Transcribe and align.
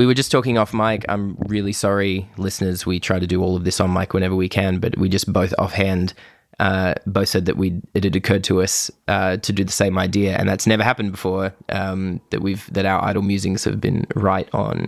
we 0.00 0.06
were 0.06 0.14
just 0.14 0.32
talking 0.32 0.56
off 0.56 0.72
mic. 0.72 1.04
I'm 1.10 1.36
really 1.40 1.74
sorry, 1.74 2.26
listeners. 2.38 2.86
We 2.86 2.98
try 2.98 3.18
to 3.18 3.26
do 3.26 3.42
all 3.42 3.54
of 3.54 3.64
this 3.64 3.80
on 3.80 3.92
mic 3.92 4.14
whenever 4.14 4.34
we 4.34 4.48
can, 4.48 4.78
but 4.78 4.96
we 4.96 5.10
just 5.10 5.30
both 5.30 5.52
offhand 5.58 6.14
uh, 6.58 6.94
both 7.06 7.28
said 7.28 7.44
that 7.44 7.58
we 7.58 7.82
it 7.92 8.04
had 8.04 8.16
occurred 8.16 8.42
to 8.44 8.62
us 8.62 8.90
uh, 9.08 9.36
to 9.36 9.52
do 9.52 9.62
the 9.62 9.70
same 9.70 9.98
idea, 9.98 10.38
and 10.38 10.48
that's 10.48 10.66
never 10.66 10.82
happened 10.82 11.10
before. 11.12 11.54
Um, 11.68 12.22
that 12.30 12.40
we've 12.40 12.66
that 12.72 12.86
our 12.86 13.04
idle 13.04 13.20
musings 13.20 13.62
have 13.64 13.78
been 13.78 14.06
right 14.14 14.48
on 14.54 14.86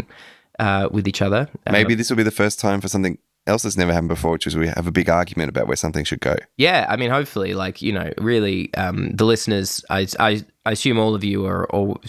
uh, 0.59 0.89
with 0.91 1.07
each 1.07 1.21
other. 1.21 1.47
Maybe 1.71 1.95
this 1.95 2.09
will 2.09 2.17
be 2.17 2.23
the 2.23 2.31
first 2.31 2.59
time 2.59 2.81
for 2.81 2.89
something 2.89 3.19
else 3.47 3.65
that's 3.65 3.77
never 3.77 3.93
happened 3.93 4.09
before, 4.09 4.33
which 4.33 4.47
is 4.47 4.57
we 4.57 4.69
have 4.69 4.87
a 4.87 4.93
big 4.93 5.11
argument 5.11 5.51
about 5.51 5.67
where 5.67 5.77
something 5.77 6.05
should 6.05 6.21
go. 6.21 6.37
Yeah, 6.57 6.87
I 6.89 6.97
mean, 6.97 7.11
hopefully, 7.11 7.53
like 7.53 7.83
you 7.83 7.93
know, 7.93 8.15
really, 8.17 8.73
um, 8.73 9.11
the 9.15 9.27
listeners. 9.27 9.85
I, 9.91 10.07
I, 10.19 10.43
I 10.65 10.71
assume 10.73 10.99
all 10.99 11.15
of 11.15 11.25
you 11.25 11.45
are 11.47 11.67
all 11.71 12.01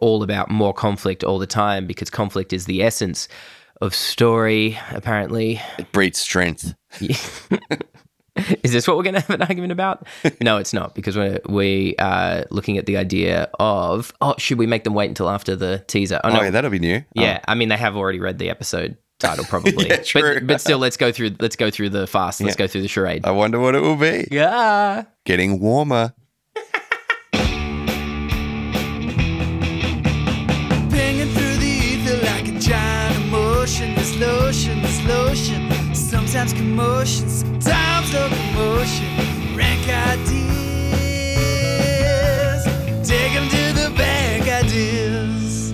all 0.00 0.22
about 0.22 0.50
more 0.50 0.72
conflict 0.74 1.22
all 1.24 1.38
the 1.38 1.46
time 1.46 1.86
because 1.86 2.10
conflict 2.10 2.52
is 2.52 2.66
the 2.66 2.82
essence 2.82 3.28
of 3.80 3.94
story. 3.94 4.78
Apparently, 4.90 5.60
It 5.78 5.92
breeds 5.92 6.18
strength. 6.18 6.74
is 8.62 8.72
this 8.72 8.86
what 8.86 8.96
we're 8.96 9.02
going 9.02 9.14
to 9.14 9.20
have 9.20 9.30
an 9.30 9.42
argument 9.42 9.72
about? 9.72 10.06
no, 10.40 10.56
it's 10.58 10.72
not 10.72 10.94
because 10.94 11.16
we're 11.16 11.40
we 11.48 11.94
are 11.98 12.44
looking 12.50 12.78
at 12.78 12.86
the 12.86 12.96
idea 12.96 13.50
of 13.58 14.12
oh, 14.20 14.34
should 14.38 14.58
we 14.58 14.66
make 14.66 14.84
them 14.84 14.94
wait 14.94 15.08
until 15.08 15.28
after 15.28 15.56
the 15.56 15.84
teaser? 15.86 16.20
Oh 16.24 16.30
Oh, 16.30 16.34
no, 16.34 16.42
yeah, 16.42 16.50
that'll 16.50 16.70
be 16.70 16.78
new. 16.78 17.04
yeah. 17.14 17.38
Oh. 17.40 17.44
I 17.48 17.54
mean, 17.54 17.68
they 17.68 17.76
have 17.76 17.96
already 17.96 18.20
read 18.20 18.38
the 18.38 18.50
episode 18.50 18.96
title 19.18 19.44
probably, 19.44 19.86
Yeah, 19.88 19.96
true. 20.02 20.34
but 20.34 20.46
but 20.46 20.60
still, 20.60 20.78
let's 20.78 20.96
go 20.96 21.12
through 21.12 21.36
let's 21.40 21.56
go 21.56 21.70
through 21.70 21.90
the 21.90 22.06
fast. 22.06 22.40
Let's 22.40 22.54
Yeah. 22.54 22.64
go 22.64 22.66
through 22.68 22.82
the 22.82 22.88
charade. 22.88 23.22
Oh, 23.24 23.28
I 23.30 23.32
wonder 23.32 23.58
what 23.60 23.74
it 23.74 23.82
will 23.82 23.96
be. 23.96 24.26
yeah. 24.30 25.04
Getting 25.26 25.60
warmer. 25.60 26.14
Lotion, 34.20 34.82
this 34.82 35.02
lotion. 35.06 35.94
Sometimes 35.94 36.52
commotion, 36.52 37.26
sometimes 37.30 38.12
locomotion. 38.12 39.56
Rank 39.56 39.88
ideas. 39.88 40.60
Take 43.08 43.32
'em 43.32 43.48
to 43.48 43.72
the 43.72 43.90
bank, 43.96 44.46
ideas. 44.46 45.72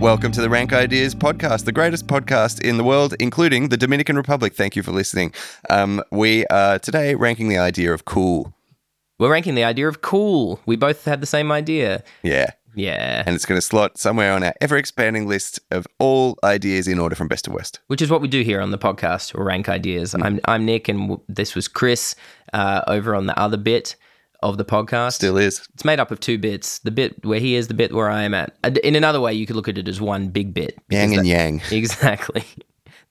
Welcome 0.00 0.32
to 0.32 0.40
the 0.40 0.50
Rank 0.50 0.72
Ideas 0.72 1.14
podcast, 1.14 1.64
the 1.64 1.70
greatest 1.70 2.08
podcast 2.08 2.60
in 2.60 2.76
the 2.76 2.82
world, 2.82 3.14
including 3.20 3.68
the 3.68 3.76
Dominican 3.76 4.16
Republic. 4.16 4.54
Thank 4.54 4.74
you 4.74 4.82
for 4.82 4.90
listening. 4.90 5.32
Um, 5.70 6.02
we 6.10 6.44
are 6.46 6.80
today 6.80 7.14
ranking 7.14 7.48
the 7.48 7.58
idea 7.58 7.92
of 7.94 8.04
cool. 8.04 8.52
We're 9.20 9.30
ranking 9.30 9.54
the 9.54 9.62
idea 9.62 9.86
of 9.86 10.00
cool. 10.00 10.58
We 10.66 10.74
both 10.74 11.04
had 11.04 11.20
the 11.20 11.26
same 11.26 11.52
idea. 11.52 12.02
Yeah. 12.24 12.50
Yeah. 12.74 13.22
And 13.26 13.34
it's 13.34 13.44
going 13.46 13.58
to 13.58 13.62
slot 13.66 13.98
somewhere 13.98 14.32
on 14.32 14.42
our 14.42 14.54
ever 14.60 14.76
expanding 14.76 15.26
list 15.28 15.60
of 15.70 15.86
all 15.98 16.38
ideas 16.44 16.88
in 16.88 16.98
order 16.98 17.14
from 17.14 17.28
best 17.28 17.44
to 17.46 17.50
worst. 17.50 17.80
Which 17.88 18.00
is 18.02 18.10
what 18.10 18.20
we 18.20 18.28
do 18.28 18.42
here 18.42 18.60
on 18.60 18.70
the 18.70 18.78
podcast, 18.78 19.34
or 19.34 19.44
Rank 19.44 19.68
Ideas. 19.68 20.14
I'm 20.14 20.40
I'm 20.46 20.64
Nick, 20.64 20.88
and 20.88 21.00
w- 21.08 21.20
this 21.28 21.54
was 21.54 21.68
Chris 21.68 22.14
uh, 22.52 22.82
over 22.86 23.14
on 23.14 23.26
the 23.26 23.38
other 23.38 23.56
bit 23.56 23.96
of 24.42 24.58
the 24.58 24.64
podcast. 24.64 25.12
Still 25.14 25.36
is. 25.36 25.66
It's 25.74 25.84
made 25.84 26.00
up 26.00 26.10
of 26.10 26.18
two 26.20 26.38
bits: 26.38 26.78
the 26.80 26.90
bit 26.90 27.24
where 27.24 27.40
he 27.40 27.54
is, 27.54 27.68
the 27.68 27.74
bit 27.74 27.92
where 27.92 28.08
I 28.10 28.22
am 28.22 28.34
at. 28.34 28.56
In 28.82 28.96
another 28.96 29.20
way, 29.20 29.32
you 29.34 29.46
could 29.46 29.56
look 29.56 29.68
at 29.68 29.78
it 29.78 29.86
as 29.88 30.00
one 30.00 30.28
big 30.28 30.54
bit. 30.54 30.78
Yang 30.90 31.14
and 31.14 31.20
that- 31.20 31.26
yang. 31.28 31.62
Exactly. 31.70 32.44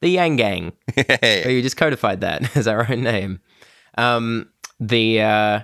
the 0.02 0.09
Yang 0.09 0.36
Gang. 0.38 0.72
Oh, 0.98 1.50
you 1.50 1.62
just 1.62 1.78
codified 1.78 2.22
that 2.22 2.56
as 2.58 2.68
our 2.68 2.86
own 2.92 3.03
name. 3.03 3.40
Um, 3.98 4.50
the 4.80 5.22
uh, 5.22 5.59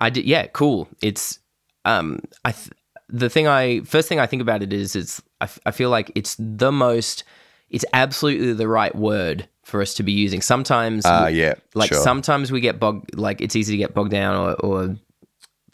I 0.00 0.10
did, 0.10 0.24
yeah, 0.24 0.46
cool. 0.46 0.88
It's 1.02 1.38
um, 1.84 2.20
I 2.44 2.52
th- 2.52 2.70
the 3.08 3.28
thing 3.30 3.46
I 3.46 3.80
first 3.80 4.08
thing 4.08 4.20
I 4.20 4.26
think 4.26 4.42
about 4.42 4.62
it 4.62 4.72
is 4.72 4.94
it's 4.96 5.20
I, 5.40 5.44
f- 5.44 5.58
I 5.66 5.70
feel 5.70 5.90
like 5.90 6.10
it's 6.14 6.36
the 6.38 6.72
most 6.72 7.24
it's 7.70 7.84
absolutely 7.92 8.52
the 8.54 8.68
right 8.68 8.94
word 8.94 9.48
for 9.64 9.82
us 9.82 9.92
to 9.94 10.02
be 10.02 10.12
using. 10.12 10.40
Sometimes 10.40 11.04
Ah, 11.06 11.26
yeah. 11.26 11.54
like 11.74 11.90
sure. 11.90 11.98
sometimes 12.02 12.50
we 12.50 12.60
get 12.60 12.78
bogged 12.80 13.16
like 13.18 13.40
it's 13.40 13.54
easy 13.56 13.72
to 13.74 13.78
get 13.78 13.94
bogged 13.94 14.10
down 14.10 14.34
or, 14.36 14.54
or 14.54 14.96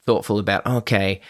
thoughtful 0.07 0.39
about 0.39 0.67
okay 0.67 1.21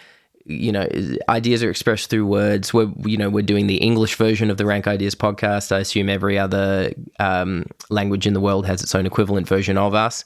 you 0.47 0.71
know 0.73 0.87
ideas 1.29 1.63
are 1.63 1.71
expressed 1.71 2.11
through 2.11 2.27
words 2.27 2.75
we're 2.75 2.91
you 3.07 3.17
know 3.17 3.31
we're 3.31 3.41
doing 3.43 3.67
the 3.67 3.77
english 3.77 4.17
version 4.17 4.51
of 4.51 4.57
the 4.59 4.67
rank 4.67 4.87
ideas 4.87 5.15
podcast 5.15 5.73
i 5.73 5.79
assume 5.79 6.09
every 6.11 6.39
other 6.39 6.93
um, 7.19 7.65
language 7.89 8.27
in 8.27 8.35
the 8.35 8.41
world 8.41 8.67
has 8.67 8.83
its 8.83 8.95
own 8.95 9.07
equivalent 9.07 9.49
version 9.49 9.79
of 9.79 9.95
us 9.95 10.25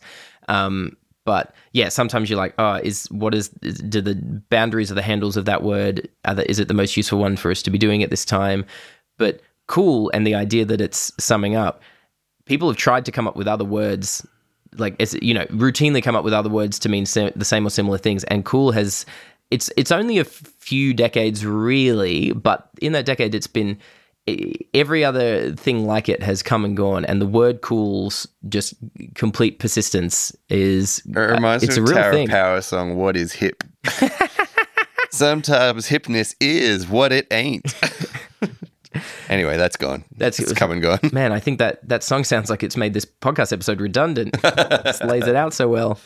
um, 0.49 0.97
but 1.29 1.55
yeah 1.75 1.91
sometimes 1.91 2.31
you're 2.31 2.39
like 2.39 2.55
oh 2.57 2.77
is 2.77 3.05
what 3.11 3.35
is, 3.35 3.51
is 3.61 3.81
do 3.81 4.01
the 4.01 4.15
boundaries 4.49 4.91
of 4.91 4.95
the 4.95 5.03
handles 5.03 5.37
of 5.37 5.45
that 5.45 5.63
word 5.63 6.09
the, 6.25 6.51
is 6.51 6.59
it 6.59 6.69
the 6.69 6.75
most 6.75 6.97
useful 6.97 7.19
one 7.19 7.37
for 7.37 7.51
us 7.51 7.61
to 7.61 7.71
be 7.71 7.77
doing 7.77 8.03
at 8.03 8.09
this 8.09 8.25
time? 8.25 8.65
But 9.19 9.43
cool 9.67 10.11
and 10.15 10.27
the 10.27 10.35
idea 10.35 10.65
that 10.65 10.81
it's 10.81 11.13
summing 11.23 11.55
up 11.55 11.83
people 12.47 12.67
have 12.67 12.79
tried 12.79 13.05
to 13.05 13.13
come 13.13 13.29
up 13.29 13.37
with 13.37 13.47
other 13.47 13.65
words 13.67 14.27
like 14.79 14.97
it's 14.99 15.13
you 15.21 15.35
know 15.35 15.45
routinely 15.47 16.03
come 16.03 16.17
up 16.17 16.25
with 16.25 16.33
other 16.33 16.49
words 16.49 16.79
to 16.79 16.89
mean 16.89 17.05
sa- 17.05 17.29
the 17.37 17.45
same 17.45 17.67
or 17.67 17.71
similar 17.71 17.99
things 17.99 18.25
and 18.25 18.47
cool 18.47 18.73
has 18.73 19.05
it's 19.51 19.71
it's 19.77 19.93
only 19.93 20.17
a 20.17 20.25
few 20.25 20.95
decades 20.95 21.45
really 21.45 22.33
but 22.33 22.71
in 22.81 22.93
that 22.93 23.05
decade 23.05 23.35
it's 23.35 23.47
been 23.47 23.79
every 24.75 25.05
other 25.05 25.55
thing 25.55 25.87
like 25.87 26.09
it 26.09 26.23
has 26.23 26.43
come 26.43 26.65
and 26.65 26.77
gone 26.77 27.05
and 27.05 27.21
the 27.21 27.27
word 27.27 27.61
cool's 27.61 28.27
just 28.49 28.75
complete 29.15 29.59
persistence 29.59 30.35
is 30.49 31.03
It 31.07 31.17
reminds 31.19 31.65
it's 31.65 31.77
me 31.77 31.83
a 31.83 31.85
real 31.87 31.95
Tower 31.95 32.13
thing 32.13 32.29
Power 32.29 32.61
song, 32.61 32.97
What 32.97 33.17
is 33.17 33.33
Hip? 33.35 33.63
Sometimes 35.11 35.89
hipness 35.89 36.35
is 36.41 36.87
what 36.89 37.13
it 37.13 37.27
ain't. 37.31 37.75
anyway, 39.29 39.57
that's 39.57 39.77
gone. 39.77 40.05
That's- 40.17 40.39
it's 40.39 40.53
come 40.53 40.71
and 40.71 40.83
gone. 40.83 40.99
man 41.13 41.33
i 41.33 41.41
think 41.41 41.59
that 41.59 41.87
that 41.89 42.03
song 42.03 42.25
sounds 42.25 42.51
like 42.51 42.63
it's 42.63 42.77
made 42.77 42.95
this 42.95 43.05
podcast 43.07 43.53
episode 43.53 43.81
redundant 43.81 44.35
just 44.85 45.05
lays 45.05 45.27
it 45.27 45.35
out 45.37 45.53
so 45.55 45.69
well 45.69 45.99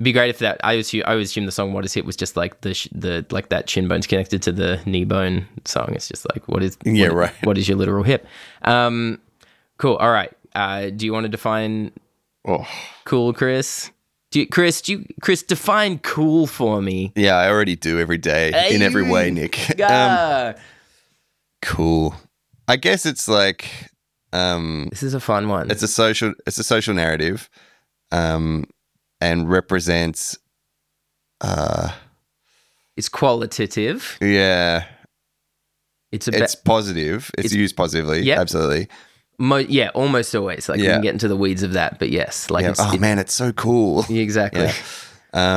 It'd 0.00 0.04
be 0.04 0.12
great 0.12 0.30
if 0.30 0.38
that. 0.38 0.58
I 0.64 0.72
assume 0.74 1.02
I 1.06 1.10
always 1.10 1.28
assume 1.28 1.44
the 1.44 1.52
song 1.52 1.74
"What 1.74 1.84
Is 1.84 1.92
Hip" 1.92 2.06
was 2.06 2.16
just 2.16 2.34
like 2.34 2.62
the 2.62 2.72
sh- 2.72 2.88
the 2.90 3.26
like 3.30 3.50
that 3.50 3.68
shin 3.68 3.86
bone's 3.86 4.06
connected 4.06 4.40
to 4.44 4.52
the 4.52 4.80
knee 4.86 5.04
bone 5.04 5.46
song. 5.66 5.92
It's 5.92 6.08
just 6.08 6.26
like 6.32 6.48
what 6.48 6.62
is 6.62 6.78
Yeah, 6.86 7.08
what- 7.08 7.16
right. 7.16 7.34
What 7.44 7.58
is 7.58 7.68
your 7.68 7.76
literal 7.76 8.02
hip? 8.02 8.26
Um, 8.62 9.20
cool. 9.76 9.96
All 9.96 10.10
right. 10.10 10.32
Uh, 10.54 10.88
do 10.88 11.04
you 11.04 11.12
want 11.12 11.24
to 11.24 11.28
define 11.28 11.92
Oh, 12.46 12.66
cool, 13.04 13.34
Chris? 13.34 13.90
Do 14.30 14.40
you, 14.40 14.46
Chris? 14.46 14.80
Do 14.80 14.92
you, 14.92 15.04
Chris 15.20 15.42
define 15.42 15.98
cool 15.98 16.46
for 16.46 16.80
me? 16.80 17.12
yeah, 17.14 17.36
I 17.36 17.50
already 17.50 17.76
do 17.76 18.00
every 18.00 18.16
day 18.16 18.70
in 18.72 18.80
every 18.80 19.02
way, 19.02 19.30
Nick. 19.30 19.58
Um, 19.82 20.54
cool. 21.62 22.14
I 22.68 22.76
guess 22.76 23.04
it's 23.04 23.28
like 23.28 23.68
um 24.32 24.86
this 24.90 25.02
is 25.02 25.12
a 25.12 25.20
fun 25.20 25.48
one. 25.48 25.70
it's 25.70 25.82
a 25.82 25.88
social 25.88 26.32
it's 26.46 26.56
a 26.58 26.62
social 26.64 26.94
narrative 26.94 27.50
um 28.12 28.64
and 29.20 29.48
represents 29.50 30.38
uh 31.40 31.90
It's 32.96 33.08
qualitative. 33.08 34.18
yeah 34.20 34.84
It's 36.12 36.28
a 36.28 36.42
it's 36.42 36.54
positive 36.54 37.30
it's, 37.38 37.46
it's- 37.46 37.54
used 37.58 37.76
positively 37.76 38.22
Yep. 38.22 38.38
absolutely 38.38 38.88
mo- 39.38 39.56
yeah, 39.56 39.88
almost 39.94 40.34
always. 40.34 40.68
Like 40.68 40.80
we 40.80 40.86
can 40.86 41.00
get 41.02 41.12
into 41.14 41.26
the 41.28 41.36
weeds 41.36 41.62
of 41.62 41.72
that, 41.72 41.98
but 41.98 42.10
yes, 42.10 42.50
like 42.50 42.64
yeah. 42.64 42.70
it's, 42.70 42.80
oh 42.80 42.92
it- 42.92 43.00
man 43.00 43.18
it's 43.18 43.32
so 43.34 43.52
cool 43.52 44.04
exactly. 44.10 44.64
Yeah. 44.66 44.74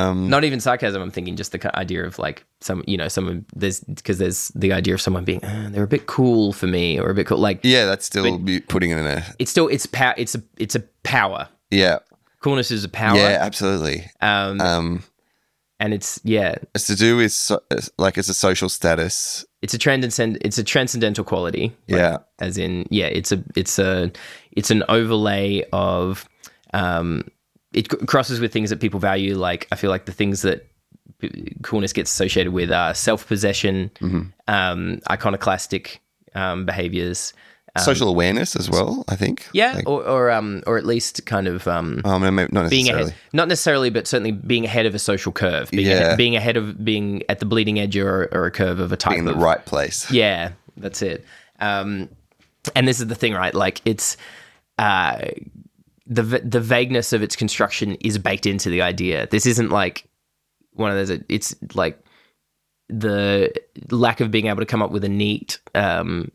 um 0.08 0.30
Not 0.30 0.44
even 0.44 0.60
sarcasm. 0.60 1.02
I'm 1.02 1.10
thinking 1.10 1.36
just 1.36 1.52
the 1.52 1.76
idea 1.78 2.06
of 2.06 2.18
like 2.18 2.44
some, 2.62 2.82
you 2.86 2.96
know, 2.96 3.08
someone 3.08 3.44
there's 3.54 3.80
because 3.80 4.16
there's 4.18 4.48
the 4.54 4.72
idea 4.72 4.94
of 4.94 5.00
someone 5.02 5.24
being 5.24 5.44
uh, 5.44 5.68
they're 5.70 5.82
a 5.84 5.88
bit 5.88 6.06
cool 6.06 6.52
for 6.54 6.66
me 6.66 6.98
or 6.98 7.10
a 7.10 7.14
bit 7.14 7.26
cool. 7.26 7.38
Like 7.38 7.60
yeah 7.62 7.84
that's 7.84 8.06
still 8.06 8.38
putting 8.68 8.90
it 8.90 8.96
in 8.98 9.06
a 9.06 9.22
it's 9.38 9.50
still 9.50 9.68
it's 9.68 9.84
power. 9.86 10.14
It's 10.16 10.34
a 10.34 10.42
it's 10.56 10.76
a 10.76 10.80
power. 11.02 11.48
yeah 11.70 11.98
Coolness 12.44 12.70
is 12.70 12.84
a 12.84 12.88
power. 12.88 13.16
yeah 13.16 13.38
absolutely 13.40 14.04
Um, 14.20 14.60
um 14.60 15.02
and 15.80 15.92
it's 15.94 16.20
yeah, 16.24 16.54
it's 16.74 16.86
to 16.86 16.94
do 16.94 17.16
with 17.16 17.32
so, 17.32 17.60
like 17.98 18.16
it's 18.18 18.28
a 18.28 18.34
social 18.34 18.68
status 18.68 19.44
it's 19.62 19.72
a 19.74 19.78
transcend. 19.78 20.38
It's 20.42 20.58
a 20.58 20.62
transcendental 20.64 21.24
quality. 21.24 21.72
like, 21.88 21.98
yeah 22.00 22.16
as 22.38 22.58
in 22.58 22.86
yeah, 22.90 23.06
it's 23.06 23.32
a 23.32 23.42
it's 23.56 23.78
a 23.78 24.10
it's 24.52 24.70
an 24.70 24.82
overlay 24.88 25.64
of 25.72 26.28
um, 26.74 27.26
it 27.72 27.90
c- 27.90 28.06
crosses 28.06 28.40
with 28.40 28.52
things 28.52 28.68
that 28.70 28.78
people 28.80 29.00
value. 29.00 29.34
Like 29.36 29.66
I 29.72 29.76
feel 29.76 29.90
like 29.90 30.04
the 30.04 30.12
things 30.12 30.42
that 30.42 30.66
p- 31.18 31.56
coolness 31.62 31.92
gets 31.94 32.12
associated 32.12 32.52
with 32.52 32.70
are 32.70 32.92
self 32.94 33.26
possession, 33.26 33.90
Mhm. 34.00 34.32
um, 34.48 35.00
iconoclastic 35.10 36.00
um, 36.34 36.66
behaviors. 36.66 37.32
Social 37.82 38.08
awareness 38.08 38.54
as 38.54 38.70
well 38.70 39.04
i 39.08 39.16
think 39.16 39.48
Yeah, 39.52 39.72
Like- 39.74 39.88
or 39.88 40.02
or 40.06 40.30
um 40.30 40.62
or 40.66 40.78
at 40.78 40.86
least 40.86 41.26
kind 41.26 41.48
of 41.48 41.66
um 41.66 42.02
maybe 42.04 42.46
not 42.52 42.70
being 42.70 42.86
necessarily 42.86 43.02
ahead, 43.10 43.14
not 43.32 43.48
necessarily, 43.48 43.90
but 43.90 44.06
certainly 44.06 44.30
being 44.32 44.64
ahead 44.64 44.86
of 44.86 44.94
a 44.94 44.98
social 44.98 45.32
curve. 45.32 45.70
Being, 45.70 45.86
Yeah. 45.88 45.94
ahead, 45.94 46.16
being 46.16 46.36
ahead 46.36 46.56
of 46.56 46.84
being 46.84 47.22
at 47.28 47.40
the 47.40 47.46
bleeding 47.46 47.80
edge 47.80 47.96
or, 47.96 48.28
or 48.32 48.46
a 48.46 48.50
curve 48.50 48.78
of 48.78 48.92
a 48.92 48.96
type 48.96 49.10
being 49.12 49.20
in 49.20 49.24
the 49.26 49.32
of 49.32 49.38
right 49.42 49.64
place 49.66 50.08
Yeah, 50.10 50.52
that's 50.76 51.02
it. 51.02 51.24
Um, 51.58 52.08
and 52.76 52.86
this 52.86 53.00
is 53.00 53.06
the 53.08 53.14
thing, 53.14 53.32
right? 53.34 53.54
Like 53.54 53.80
it's 53.84 54.16
uh, 54.78 55.18
the 56.06 56.22
the 56.22 56.60
vagueness 56.60 57.12
of 57.12 57.22
its 57.22 57.34
construction 57.36 57.96
is 57.96 58.18
baked 58.18 58.46
into 58.46 58.70
the 58.70 58.82
idea. 58.82 59.26
This 59.30 59.46
isn't 59.46 59.70
like 59.70 60.04
one 60.72 60.90
of 60.90 60.96
those. 60.96 61.18
It's 61.28 61.54
like 61.74 61.98
the 62.88 63.52
lack 63.90 64.20
of 64.20 64.30
being 64.30 64.46
able 64.46 64.60
to 64.60 64.66
come 64.66 64.82
up 64.82 64.90
with 64.90 65.04
a 65.04 65.08
neat 65.08 65.58
um, 65.74 66.30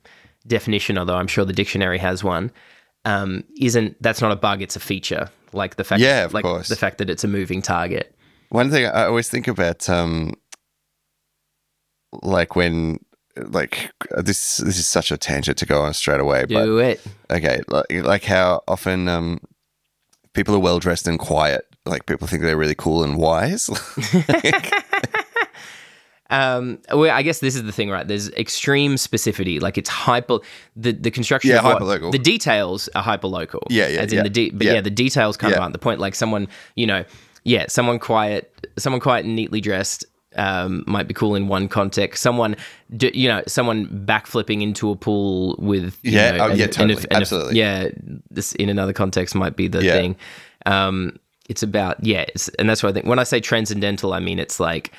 definition, 0.48 0.98
although 0.98 1.16
I'm 1.16 1.28
sure 1.28 1.46
the 1.46 1.54
dictionary 1.54 1.98
has 2.00 2.24
one, 2.24 2.52
um, 3.06 3.44
isn't 3.60 4.02
that's 4.02 4.22
not 4.22 4.32
a 4.32 4.36
bug; 4.36 4.62
it's 4.62 4.76
a 4.76 4.80
feature. 4.80 5.30
Like 5.54 5.76
the 5.78 5.84
fact, 5.84 6.02
Yeah, 6.02 6.26
of 6.26 6.34
like 6.34 6.44
course. 6.46 6.68
the 6.70 6.76
fact 6.76 6.98
that 7.00 7.10
it's 7.10 7.24
a 7.24 7.28
moving 7.28 7.62
target. 7.62 8.16
One 8.50 8.70
thing 8.72 8.86
I 8.86 9.06
always 9.06 9.30
think 9.30 9.48
about, 9.48 9.90
um, 9.90 10.34
like 12.24 12.56
when, 12.56 13.00
like 13.36 13.92
this, 14.18 14.58
this 14.58 14.78
is 14.78 14.88
such 14.88 15.12
a 15.12 15.18
tangent 15.18 15.58
to 15.60 15.66
go 15.66 15.82
on 15.82 15.94
straight 15.94 16.20
away, 16.20 16.46
but 16.46 16.66
Do 16.66 16.78
it. 16.80 17.02
okay, 17.30 17.62
like, 17.68 17.86
like 17.92 18.24
how 18.24 18.62
often 18.68 19.08
um, 19.08 19.40
people 20.34 20.56
are 20.56 20.60
well 20.60 20.80
dressed 20.80 21.08
and 21.08 21.20
quiet. 21.20 21.66
Like 21.86 22.06
people 22.06 22.28
think 22.28 22.44
they're 22.44 22.58
really 22.58 22.76
cool 22.76 23.04
and 23.04 23.18
wise. 23.18 23.70
Um, 26.32 26.80
well, 26.94 27.10
I 27.10 27.22
guess 27.24 27.40
this 27.40 27.56
is 27.56 27.64
the 27.64 27.72
thing, 27.72 27.90
right? 27.90 28.08
There's 28.08 28.30
extreme 28.32 28.96
specificity, 28.96 29.60
like 29.62 29.78
it's 29.78 29.90
hyper. 29.90 30.40
The 30.76 30.92
the 30.92 31.10
construction, 31.12 31.50
Yeah, 31.52 31.60
hyperlocal. 31.62 32.12
The 32.12 32.20
details 32.20 32.88
are 32.96 33.04
hyperlocal. 33.04 33.64
Yeah, 33.70 33.88
yeah, 33.88 34.00
As 34.02 34.12
in 34.12 34.18
yeah. 34.18 34.24
the 34.24 34.30
de- 34.30 34.50
but 34.52 34.68
yeah. 34.68 34.74
Yeah. 34.76 34.82
the 34.82 34.92
details 34.92 35.38
kind 35.38 35.54
of 35.54 35.60
aren't 35.60 35.74
the 35.74 35.80
point. 35.80 36.00
Like 36.00 36.14
someone, 36.16 36.48
you 36.76 36.86
know, 36.86 37.04
yeah, 37.44 37.66
someone 37.68 37.98
quiet, 38.00 38.54
someone 38.78 39.00
quiet 39.02 39.26
and 39.26 39.36
neatly 39.36 39.60
dressed. 39.62 40.06
Um, 40.36 40.84
might 40.86 41.08
be 41.08 41.16
cool 41.16 41.34
in 41.34 41.48
one 41.48 41.68
context. 41.68 42.22
Someone, 42.22 42.56
you 43.02 43.28
know, 43.28 43.42
someone 43.48 43.88
backflipping 44.06 44.62
into 44.62 44.92
a 44.92 44.96
pool 44.96 45.56
with, 45.58 45.98
you 46.04 46.12
Yeah, 46.12 46.32
know, 46.32 46.44
oh, 46.44 46.48
yeah, 46.54 46.66
and 46.66 46.72
totally, 46.74 46.94
if- 46.94 47.04
and 47.06 47.12
if- 47.14 47.22
absolutely. 47.22 47.58
yeah, 47.58 47.90
this 48.30 48.54
in 48.54 48.70
another 48.70 48.94
context 48.94 49.34
might 49.34 49.56
be 49.56 49.68
the 49.68 49.84
Yeah. 49.84 49.94
thing. 49.94 50.16
Um, 50.68 51.18
it's 51.50 51.64
about 51.64 52.06
yeah, 52.06 52.26
it's, 52.28 52.48
and 52.60 52.70
that's 52.70 52.84
what 52.84 52.90
I 52.90 52.94
think. 52.94 53.08
When 53.08 53.18
I 53.18 53.24
say 53.24 53.40
transcendental, 53.40 54.14
I 54.14 54.20
mean 54.20 54.38
it's 54.38 54.60
like 54.60 54.92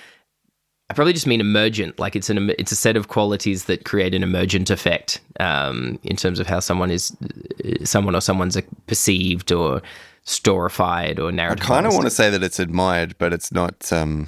I 0.91 0.93
probably 0.93 1.13
just 1.13 1.27
mean 1.29 1.41
emergent. 1.41 2.01
Like 2.01 2.17
it's 2.17 2.29
an 2.31 2.51
it's 2.59 2.73
a 2.73 2.77
set 2.77 2.97
of 2.97 3.07
qualities 3.07 3.67
that 3.67 3.85
create 3.85 4.13
an 4.13 4.25
emergent 4.25 4.71
effect 4.71 5.21
um, 5.39 6.01
in 6.03 6.17
terms 6.17 6.41
of 6.41 6.49
how 6.49 6.59
someone 6.59 6.91
is 6.91 7.17
someone 7.85 8.17
or 8.17 8.21
someone's 8.21 8.57
uh, 8.57 8.63
perceived 8.89 9.53
or 9.53 9.83
storified 10.27 11.21
or 11.21 11.31
narrated. 11.31 11.63
I 11.63 11.67
kind 11.67 11.87
of 11.87 11.93
want 11.93 12.07
to 12.07 12.11
say 12.11 12.29
that 12.31 12.43
it's 12.43 12.59
admired, 12.59 13.15
but 13.19 13.33
it's 13.33 13.53
not 13.53 13.93
um, 13.93 14.27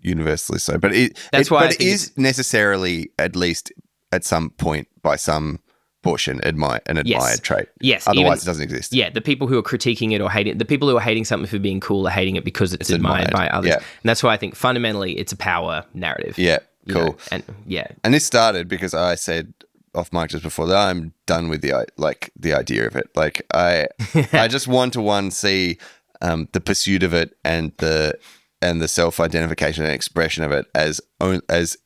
universally 0.00 0.58
so. 0.58 0.78
But 0.78 0.92
it, 0.94 1.16
That's 1.30 1.46
it- 1.48 1.50
why 1.54 1.66
but 1.68 1.74
it 1.76 1.80
is 1.80 2.12
necessarily, 2.18 3.10
at 3.16 3.36
least 3.36 3.72
at 4.10 4.24
some 4.24 4.50
point, 4.50 4.88
by 5.00 5.14
some 5.14 5.60
portion, 6.04 6.40
admire 6.44 6.80
an 6.86 6.96
Yes. 7.04 7.16
admired 7.16 7.42
trait. 7.42 7.66
Yes, 7.80 8.06
Otherwise, 8.06 8.20
even- 8.26 8.38
it 8.38 8.44
doesn't 8.44 8.62
exist. 8.62 8.92
Yeah, 8.94 9.10
the 9.10 9.20
people 9.20 9.48
who 9.48 9.58
are 9.58 9.62
critiquing 9.62 10.12
it 10.12 10.20
or 10.20 10.30
hating 10.30 10.58
the 10.58 10.64
people 10.64 10.88
who 10.88 10.96
are 10.96 11.00
hating 11.00 11.24
something 11.24 11.48
for 11.48 11.58
being 11.58 11.80
cool 11.80 12.06
are 12.06 12.10
hating 12.10 12.36
it 12.36 12.44
because 12.44 12.72
it's, 12.72 12.82
It's 12.82 12.90
admired, 12.90 13.28
admired, 13.28 13.50
by 13.50 13.56
others. 13.56 13.70
yeah. 13.70 13.76
And 13.78 14.04
that's 14.04 14.22
why 14.22 14.32
I 14.32 14.36
think 14.36 14.54
fundamentally 14.54 15.18
it's 15.18 15.32
a 15.32 15.36
power 15.36 15.84
narrative. 15.94 16.38
Yeah, 16.38 16.58
cool. 16.88 17.02
know, 17.04 17.16
and 17.32 17.42
yeah, 17.66 17.88
And 18.04 18.14
this 18.14 18.24
started 18.24 18.68
because 18.68 18.94
I 18.94 19.16
said 19.16 19.52
off 19.94 20.12
mic 20.12 20.30
just 20.30 20.42
before 20.42 20.66
that 20.66 20.76
I'm 20.76 21.12
done 21.26 21.48
with 21.48 21.60
the 21.62 21.86
like 21.96 22.30
the 22.38 22.52
idea 22.52 22.86
of 22.86 22.96
it. 22.96 23.08
Like 23.16 23.46
I 23.54 23.86
I 24.32 24.46
just 24.48 24.68
one 24.68 24.90
to 24.92 25.00
one 25.00 25.30
see 25.30 25.78
um, 26.20 26.48
the 26.52 26.60
pursuit 26.60 27.02
of 27.02 27.14
it 27.14 27.36
and 27.44 27.72
the 27.78 28.18
and 28.62 28.80
the 28.80 28.88
self 28.88 29.20
identification 29.20 29.84
and 29.84 29.92
expression 29.94 30.42
of 30.44 30.50
it 30.52 30.66
as 30.74 31.00
as 31.48 31.76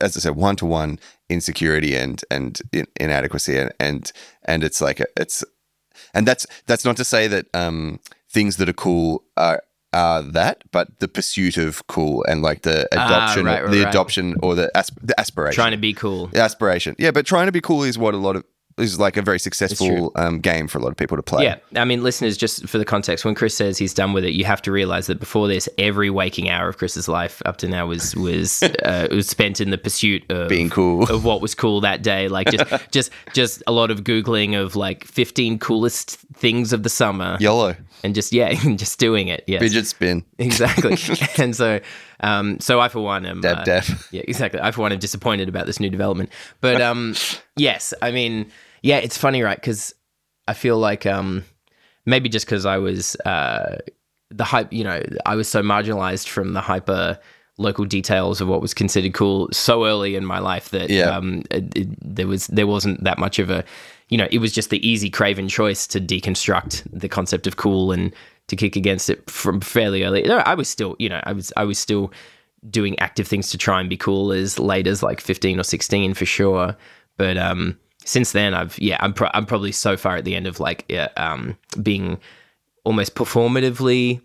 as 0.00 0.16
I 0.16 0.20
said 0.20 0.36
one 0.36 0.56
to 0.56 0.66
one 0.66 0.98
insecurity 1.28 1.94
and 1.96 2.20
and 2.30 2.60
in, 2.72 2.86
inadequacy 3.00 3.56
and 3.58 3.72
and 3.78 4.12
and 4.44 4.64
it's 4.64 4.80
like 4.80 5.00
a, 5.00 5.06
it's 5.16 5.44
and 6.14 6.26
that's 6.26 6.46
that's 6.66 6.84
not 6.84 6.96
to 6.96 7.04
say 7.04 7.28
that 7.28 7.46
um, 7.54 8.00
things 8.30 8.56
that 8.56 8.68
are 8.68 8.72
cool 8.74 9.22
are 9.36 9.62
are 9.94 10.22
that, 10.22 10.64
but 10.72 10.98
the 11.00 11.08
pursuit 11.08 11.58
of 11.58 11.86
cool 11.86 12.24
and 12.26 12.40
like 12.42 12.62
the 12.62 12.88
Ah, 12.96 13.06
adoption, 13.06 13.44
right, 13.44 13.62
right, 13.62 13.70
the 13.70 13.80
right. 13.80 13.88
adoption 13.88 14.36
or 14.42 14.54
the 14.54 14.74
asp- 14.74 14.98
the 15.02 15.18
aspiration, 15.20 15.54
trying 15.54 15.72
to 15.72 15.76
be 15.78 15.92
cool. 15.92 16.28
the 16.28 16.40
aspiration. 16.40 16.96
Yeah, 16.98 17.10
but 17.10 17.26
trying 17.26 17.46
to 17.46 17.52
be 17.52 17.60
cool 17.60 17.82
is 17.82 17.98
what 17.98 18.14
a 18.14 18.16
lot 18.16 18.34
of 18.36 18.44
is 18.78 18.98
like 18.98 19.16
a 19.16 19.22
very 19.22 19.38
successful 19.38 20.12
um, 20.16 20.38
game 20.40 20.68
for 20.68 20.78
a 20.78 20.82
lot 20.82 20.90
of 20.90 20.96
people 20.96 21.16
to 21.16 21.22
play. 21.22 21.44
Yeah, 21.44 21.56
I 21.76 21.84
mean, 21.84 22.02
listeners, 22.02 22.36
just 22.36 22.68
for 22.68 22.78
the 22.78 22.84
context, 22.84 23.24
when 23.24 23.34
Chris 23.34 23.56
says 23.56 23.78
he's 23.78 23.94
done 23.94 24.12
with 24.12 24.24
it, 24.24 24.32
you 24.32 24.44
have 24.44 24.62
to 24.62 24.72
realize 24.72 25.06
that 25.06 25.20
before 25.20 25.48
this, 25.48 25.68
every 25.78 26.10
waking 26.10 26.48
hour 26.48 26.68
of 26.68 26.78
Chris's 26.78 27.08
life 27.08 27.42
up 27.44 27.58
to 27.58 27.68
now 27.68 27.86
was 27.86 28.14
was 28.16 28.62
uh, 28.84 29.08
was 29.10 29.28
spent 29.28 29.60
in 29.60 29.70
the 29.70 29.78
pursuit 29.78 30.30
of 30.30 30.48
Being 30.48 30.70
cool. 30.70 31.04
of 31.10 31.24
what 31.24 31.40
was 31.40 31.54
cool 31.54 31.80
that 31.82 32.02
day. 32.02 32.28
Like 32.28 32.50
just 32.50 32.64
just 32.90 33.10
just 33.32 33.62
a 33.66 33.72
lot 33.72 33.90
of 33.90 34.04
googling 34.04 34.60
of 34.60 34.76
like 34.76 35.04
fifteen 35.04 35.58
coolest 35.58 36.18
things 36.34 36.72
of 36.72 36.82
the 36.82 36.90
summer, 36.90 37.36
YOLO, 37.40 37.76
and 38.02 38.14
just 38.14 38.32
yeah, 38.32 38.52
just 38.76 38.98
doing 38.98 39.28
it. 39.28 39.44
Yes, 39.46 39.60
fidget 39.60 39.86
spin, 39.86 40.24
exactly. 40.38 40.96
and 41.38 41.54
so, 41.54 41.80
um, 42.22 42.60
so 42.60 42.80
I 42.80 42.88
for 42.88 43.00
one 43.00 43.26
am 43.26 43.40
dab 43.40 43.58
uh, 43.58 43.64
dab. 43.64 43.84
yeah, 44.10 44.22
exactly. 44.26 44.60
I 44.60 44.70
for 44.70 44.82
one 44.82 44.92
am 44.92 44.98
disappointed 44.98 45.48
about 45.48 45.66
this 45.66 45.80
new 45.80 45.90
development. 45.90 46.30
But 46.60 46.80
um, 46.80 47.14
yes, 47.56 47.92
I 48.02 48.10
mean, 48.10 48.50
yeah, 48.82 48.98
it's 48.98 49.18
funny, 49.18 49.42
right? 49.42 49.58
Because 49.58 49.94
I 50.48 50.54
feel 50.54 50.78
like 50.78 51.06
um, 51.06 51.44
maybe 52.06 52.28
just 52.28 52.46
because 52.46 52.66
I 52.66 52.78
was 52.78 53.16
uh, 53.24 53.78
the 54.30 54.44
hype, 54.44 54.72
you 54.72 54.84
know, 54.84 55.02
I 55.26 55.34
was 55.36 55.48
so 55.48 55.62
marginalized 55.62 56.28
from 56.28 56.52
the 56.52 56.60
hyper 56.60 57.18
local 57.58 57.84
details 57.84 58.40
of 58.40 58.48
what 58.48 58.62
was 58.62 58.72
considered 58.72 59.12
cool 59.12 59.48
so 59.52 59.84
early 59.84 60.16
in 60.16 60.24
my 60.24 60.38
life 60.38 60.70
that 60.70 60.88
Yeah. 60.90 61.16
um, 61.16 61.42
it, 61.50 61.76
it, 61.76 61.88
there 62.16 62.26
was 62.26 62.46
there 62.48 62.66
wasn't 62.66 63.04
that 63.04 63.18
much 63.18 63.38
of 63.38 63.50
a, 63.50 63.62
you 64.08 64.16
know, 64.16 64.26
it 64.30 64.38
was 64.38 64.52
just 64.52 64.70
the 64.70 64.86
easy 64.86 65.10
craven 65.10 65.48
choice 65.48 65.86
to 65.88 66.00
deconstruct 66.00 66.82
the 66.90 67.08
concept 67.08 67.46
of 67.46 67.56
cool 67.56 67.92
and 67.92 68.12
to 68.48 68.56
kick 68.56 68.76
against 68.76 69.10
it 69.10 69.28
from 69.30 69.60
fairly 69.60 70.04
early. 70.04 70.22
No, 70.22 70.38
I 70.38 70.54
was 70.54 70.68
still, 70.68 70.96
you 70.98 71.08
know, 71.08 71.20
I 71.24 71.32
was 71.32 71.52
I 71.56 71.64
was 71.64 71.78
still 71.78 72.12
doing 72.70 72.98
active 72.98 73.26
things 73.26 73.50
to 73.50 73.58
try 73.58 73.80
and 73.80 73.90
be 73.90 73.96
cool 73.96 74.32
as 74.32 74.58
late 74.58 74.86
as 74.86 75.02
like 75.02 75.20
15 75.20 75.58
or 75.58 75.64
16 75.64 76.14
for 76.14 76.24
sure 76.24 76.76
but 77.16 77.36
um 77.36 77.76
since 78.04 78.30
then 78.30 78.54
i've 78.54 78.78
yeah 78.78 78.96
i'm, 79.00 79.12
pro- 79.12 79.32
I'm 79.34 79.46
probably 79.46 79.72
so 79.72 79.96
far 79.96 80.14
at 80.14 80.24
the 80.24 80.36
end 80.36 80.46
of 80.46 80.60
like 80.60 80.84
yeah, 80.88 81.08
um 81.16 81.58
being 81.82 82.20
almost 82.84 83.16
performatively 83.16 84.20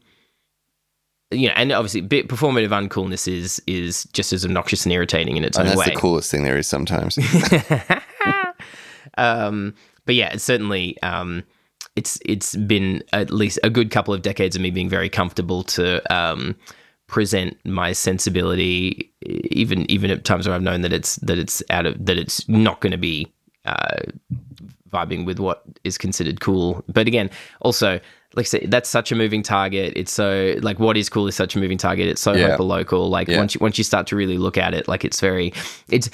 you 1.32 1.48
know 1.48 1.54
and 1.56 1.72
obviously 1.72 2.02
bit 2.02 2.28
performative 2.28 2.70
uncoolness 2.70 3.28
is 3.28 3.62
is 3.68 4.06
just 4.14 4.34
as 4.34 4.46
obnoxious 4.46 4.86
and 4.86 4.94
irritating 4.94 5.38
in 5.38 5.44
its 5.44 5.58
And 5.58 5.68
own 5.68 5.76
that's 5.76 5.88
way 5.88 5.94
the 5.94 6.00
coolest 6.00 6.32
thing 6.32 6.44
there 6.44 6.58
is 6.58 6.68
sometimes. 6.68 7.18
um, 9.18 9.74
but 10.06 10.16
yeah, 10.16 10.34
it's 10.34 10.44
certainly 10.44 11.02
um, 11.02 11.44
it's 11.98 12.18
it's 12.26 12.56
been 12.56 13.04
at 13.12 13.30
least 13.32 13.60
a 13.64 13.70
good 13.70 13.90
couple 13.92 14.14
of 14.14 14.22
decades 14.22 14.56
of 14.56 14.62
me 14.62 14.70
being 14.72 14.90
very 14.90 15.10
comfortable 15.10 15.64
to 15.64 15.86
um, 16.16 16.56
present 17.08 17.58
my 17.66 17.92
sensibility, 17.94 19.12
even 19.62 19.90
even 19.92 20.12
at 20.12 20.24
times 20.24 20.48
where 20.48 20.56
I've 20.56 20.62
known 20.62 20.82
that 20.82 20.94
it's 20.94 21.16
that 21.18 21.38
it's 21.38 21.64
out 21.70 21.86
of 21.86 22.06
that 22.06 22.18
it's 22.18 22.48
not 22.48 22.80
going 22.82 22.92
to 22.92 22.98
be 22.98 23.28
uh, 23.66 23.98
vibing 24.90 25.26
with 25.26 25.40
what 25.40 25.64
is 25.84 25.98
considered 25.98 26.40
cool. 26.40 26.84
But 26.88 27.08
again, 27.08 27.30
also. 27.62 28.00
Like 28.36 28.44
I 28.46 28.50
said, 28.50 28.66
that's 28.70 28.90
such 28.90 29.12
a 29.12 29.16
moving 29.16 29.42
target. 29.42 29.94
It's 29.96 30.12
so 30.12 30.56
like 30.62 30.80
what 30.80 30.96
is 30.98 31.10
cool 31.10 31.28
is 31.28 31.36
such 31.36 31.56
a 31.56 31.60
moving 31.60 31.78
target. 31.78 32.08
It's 32.08 32.22
so 32.22 32.34
Yeah. 32.34 32.50
hyper 32.52 32.62
local. 32.64 33.10
Like 33.10 33.30
Yeah. 33.30 33.38
once 33.40 33.56
you 33.56 33.60
once 33.62 33.78
you 33.80 33.84
start 33.86 34.06
to 34.08 34.16
really 34.16 34.38
look 34.38 34.58
at 34.60 34.74
it, 34.76 34.88
like 34.88 35.04
it's 35.06 35.20
very, 35.22 35.54
it's 35.90 36.10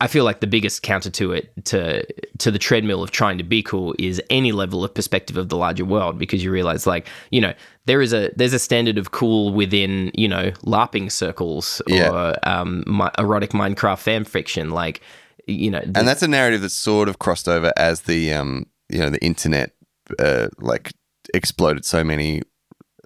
I 0.00 0.06
feel 0.06 0.24
like 0.24 0.40
the 0.40 0.46
biggest 0.46 0.82
counter 0.82 1.10
to 1.10 1.32
it 1.32 1.52
to 1.66 2.04
to 2.38 2.50
the 2.50 2.58
treadmill 2.58 3.02
of 3.02 3.10
trying 3.10 3.38
to 3.38 3.44
be 3.44 3.62
cool 3.62 3.94
is 3.98 4.20
any 4.30 4.52
level 4.52 4.84
of 4.84 4.94
perspective 4.94 5.36
of 5.36 5.48
the 5.48 5.56
larger 5.56 5.84
world 5.84 6.18
because 6.18 6.42
you 6.44 6.50
realize 6.50 6.86
like 6.86 7.06
you 7.30 7.40
know 7.40 7.52
there 7.86 8.00
is 8.02 8.12
a 8.12 8.30
there's 8.36 8.52
a 8.52 8.58
standard 8.58 8.98
of 8.98 9.10
cool 9.10 9.52
within 9.52 10.10
you 10.14 10.28
know 10.28 10.50
larping 10.64 11.10
circles 11.10 11.80
or 11.88 11.94
Yeah. 11.94 12.34
um 12.44 12.84
mi- 12.86 13.10
erotic 13.18 13.50
Minecraft 13.50 13.98
fan 13.98 14.24
fiction 14.24 14.70
like 14.70 15.00
you 15.46 15.70
know 15.70 15.80
and 15.80 16.06
that's 16.08 16.22
a 16.22 16.28
narrative 16.28 16.60
that's 16.62 16.74
sort 16.74 17.08
of 17.08 17.18
crossed 17.18 17.48
over 17.48 17.72
as 17.76 18.02
the 18.02 18.32
um 18.32 18.66
you 18.88 18.98
know 18.98 19.10
the 19.10 19.22
internet 19.24 19.72
uh, 20.18 20.48
like 20.58 20.92
exploded 21.34 21.84
so 21.84 22.02
many 22.02 22.42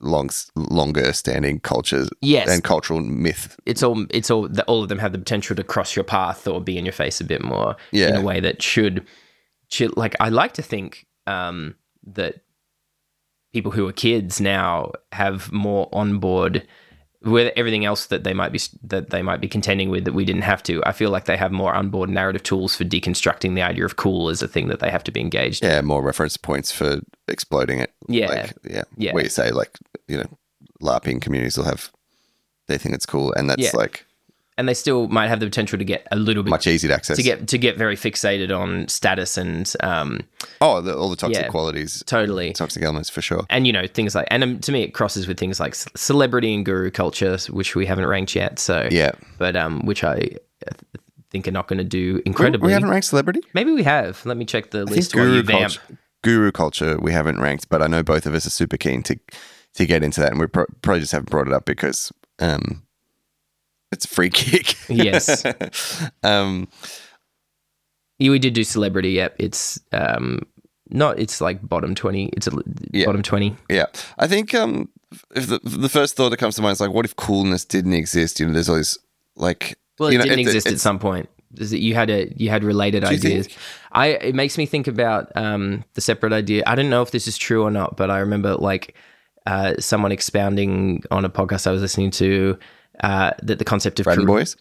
long 0.01 0.31
longer 0.55 1.13
standing 1.13 1.61
cultures 1.61 2.09
yes 2.21 2.49
and 2.49 2.65
cultural 2.65 3.01
myth. 3.01 3.57
it's 3.67 3.83
all 3.83 4.07
it's 4.11 4.31
all 4.31 4.49
that 4.49 4.65
all 4.67 4.83
of 4.83 4.89
them 4.89 4.99
have 4.99 5.13
the 5.13 5.19
potential 5.19 5.55
to 5.55 5.63
cross 5.63 5.95
your 5.97 6.05
path 6.05 6.47
or 6.47 6.61
be 6.61 6.77
in 6.79 6.85
your 6.85 6.93
face 6.93 7.21
a 7.21 7.25
bit 7.25 7.43
more 7.43 7.77
yeah. 7.93 8.09
in 8.09 8.17
a 8.17 8.23
way 8.23 8.41
that 8.41 8.63
should 8.63 9.07
should 9.69 9.97
like 9.97 10.15
I 10.21 10.29
like 10.29 10.53
to 10.55 10.63
think 10.63 11.07
um 11.27 11.75
that 12.07 12.43
people 13.53 13.73
who 13.73 13.89
are 13.89 13.93
kids 13.93 14.41
now 14.41 14.91
have 15.13 15.51
more 15.53 15.89
on 15.93 16.19
board 16.19 16.67
with 17.25 17.52
everything 17.57 17.85
else 17.85 18.07
that 18.07 18.25
they 18.25 18.35
might 18.35 18.52
be 18.52 18.61
that 18.83 19.11
they 19.11 19.23
might 19.23 19.40
be 19.40 19.49
contending 19.49 19.90
with 19.90 20.04
that 20.04 20.12
we 20.14 20.25
didn't 20.25 20.43
have 20.43 20.62
to. 20.64 20.83
I 20.85 20.93
feel 20.93 21.11
like 21.11 21.25
they 21.25 21.37
have 21.37 21.52
more 21.52 21.75
onboard 21.75 22.11
narrative 22.11 22.43
tools 22.43 22.76
for 22.76 22.85
deconstructing 22.85 23.54
the 23.54 23.62
idea 23.62 23.85
of 23.85 23.97
cool 23.97 24.28
as 24.28 24.43
a 24.43 24.49
thing 24.49 24.69
that 24.69 24.81
they 24.81 24.90
have 24.90 25.04
to 25.04 25.12
be 25.12 25.21
engaged. 25.21 25.62
in. 25.64 25.71
Yeah, 25.71 25.81
more 25.81 26.02
reference 26.02 26.37
points 26.37 26.71
for 26.73 27.00
exploding 27.28 27.81
it. 27.81 27.93
Yeah. 28.09 28.28
like, 28.28 28.52
yeah, 28.69 28.83
Yeah. 28.97 29.12
Where 29.12 29.25
you 29.25 29.31
say 29.31 29.50
like 29.50 29.71
you 30.09 30.16
know, 30.19 30.26
LARPing 30.83 31.21
communities 31.23 31.57
will 31.57 31.64
have 31.64 31.90
they 32.69 32.78
think 32.78 32.95
it's 32.95 33.07
cool, 33.07 33.33
and 33.35 33.49
that's 33.50 33.62
Yeah. 33.62 33.71
like 33.75 34.07
and 34.57 34.69
they 34.69 34.75
still 34.75 35.09
might 35.09 35.29
have 35.29 35.41
the 35.41 35.47
potential 35.47 35.79
to 35.79 35.85
get 35.85 36.07
a 36.13 36.17
little 36.17 36.43
bit 36.43 36.51
Much 36.51 36.67
easier 36.67 36.89
to 36.91 36.95
access. 36.95 37.17
to 37.17 37.23
get 37.23 37.49
to 37.49 37.59
get 37.59 37.77
very 37.77 37.97
fixated 37.97 38.57
on 38.57 38.87
status 38.89 39.37
and 39.37 39.73
um, 39.81 40.21
oh, 40.61 40.81
the, 40.81 40.97
all 40.97 41.09
the 41.11 41.17
toxic 41.17 41.43
Yeah. 41.45 41.49
qualities, 41.49 42.03
totally. 42.07 42.53
toxic 42.53 42.83
elements 42.83 43.11
for 43.11 43.21
sure. 43.23 43.45
and 43.51 43.67
you 43.67 43.73
know 43.73 43.87
things 43.87 44.15
like 44.15 44.29
and 44.31 44.43
um, 44.45 44.59
to 44.61 44.71
me 44.73 44.83
it 44.83 44.95
crosses 44.95 45.27
with 45.27 45.39
things 45.39 45.59
like 45.61 45.75
celebrity 45.75 46.55
and 46.55 46.65
guru 46.65 46.91
culture 46.91 47.37
which 47.51 47.75
we 47.75 47.85
haven't 47.87 48.07
ranked 48.07 48.35
yet 48.35 48.59
so 48.59 48.89
Yeah. 48.91 49.13
but 49.39 49.57
um 49.57 49.81
which 49.87 50.05
i 50.05 50.31
think 51.31 51.49
are 51.49 51.53
not 51.53 51.67
going 51.67 51.79
to 51.79 51.85
do 51.85 52.23
incredibly 52.25 52.69
we 52.69 52.73
haven't 52.73 52.91
ranked 52.91 53.07
celebrity. 53.09 53.41
maybe 53.55 53.73
we 53.73 53.83
have 53.83 54.25
let 54.25 54.37
me 54.37 54.45
check 54.45 54.71
the 54.71 54.81
I 54.81 54.83
list 54.83 55.13
guru 55.13 55.43
culture, 55.43 55.81
guru 56.23 56.53
culture 56.53 56.97
we 57.01 57.13
haven't 57.13 57.41
ranked, 57.41 57.69
but 57.69 57.83
I 57.83 57.87
know 57.89 58.03
both 58.03 58.25
of 58.27 58.35
us 58.35 58.47
are 58.47 58.51
super 58.51 58.77
keen 58.77 59.03
to 59.05 59.19
to 59.75 59.87
get 59.87 60.05
into 60.05 60.21
that, 60.21 60.31
and 60.31 60.39
we 60.41 60.47
pro- 60.47 60.67
probably 60.83 61.01
just 61.01 61.11
haven't 61.11 61.31
brought 61.31 61.49
it 61.49 61.53
up 61.53 61.65
because 61.65 62.13
um, 62.39 62.85
it's 63.95 64.05
a 64.05 64.09
free 64.09 64.31
kick. 64.31 64.77
Yes. 64.89 65.45
um, 66.23 66.69
yeah, 68.19 68.31
we 68.31 68.39
did 68.39 68.55
do 68.55 68.63
celebrity 68.65 69.11
yep 69.11 69.35
it's 69.39 69.79
um 69.93 70.41
not 70.91 71.19
it's 71.19 71.41
like 71.41 71.67
bottom 71.67 71.95
20 71.95 72.27
it's 72.37 72.47
a 72.47 72.53
Yeah. 72.93 73.07
bottom 73.07 73.23
20 73.23 73.57
yeah, 73.71 73.87
I 74.19 74.27
think 74.27 74.55
um, 74.55 74.89
if 75.35 75.47
the 75.47 75.59
the 75.65 75.89
first 75.89 76.17
thought 76.17 76.31
that 76.31 76.37
comes 76.37 76.57
to 76.57 76.63
mind 76.63 76.75
is 76.75 76.81
like, 76.81 76.93
what 76.93 77.05
if 77.07 77.17
coolness 77.17 77.65
didn't 77.65 77.95
exist? 77.95 78.39
You 78.39 78.47
know, 78.47 78.53
there's 78.53 78.69
always 78.69 78.99
like, 79.37 79.79
well 79.99 80.09
it 80.11 80.13
you 80.13 80.19
know, 80.19 80.25
didn't 80.25 80.41
it- 80.41 80.43
exist 80.43 80.67
at 80.67 80.79
some 80.81 80.99
point 80.99 81.29
Is 81.59 81.71
that 81.71 81.81
you 81.81 81.95
had 81.95 82.11
a 82.11 82.33
you 82.37 82.51
had 82.51 82.63
related 82.65 83.03
ideas 83.05 83.47
think? 83.47 83.59
i 83.93 84.07
it 84.09 84.35
makes 84.35 84.59
me 84.59 84.67
think 84.67 84.87
about 84.87 85.31
um 85.37 85.85
the 85.95 86.01
separate 86.01 86.33
idea 86.33 86.63
i 86.67 86.75
don't 86.75 86.91
know 86.91 87.03
if 87.03 87.11
this 87.13 87.27
is 87.27 87.37
true 87.39 87.63
or 87.63 87.71
not 87.71 87.97
but 87.97 88.11
i 88.11 88.19
remember 88.19 88.55
like 88.57 88.95
uh 89.47 89.75
someone 89.79 90.13
expounding 90.13 91.03
on 91.11 91.25
a 91.25 91.31
podcast 91.31 91.67
i 91.67 91.71
was 91.71 91.81
listening 91.81 92.11
to 92.11 92.59
uh 93.01 93.33
that 93.43 93.59
the 93.59 93.65
concept 93.65 94.01
of 94.01 94.05
Brad 94.05 94.19
and 94.19 94.27
Boys. 94.27 94.57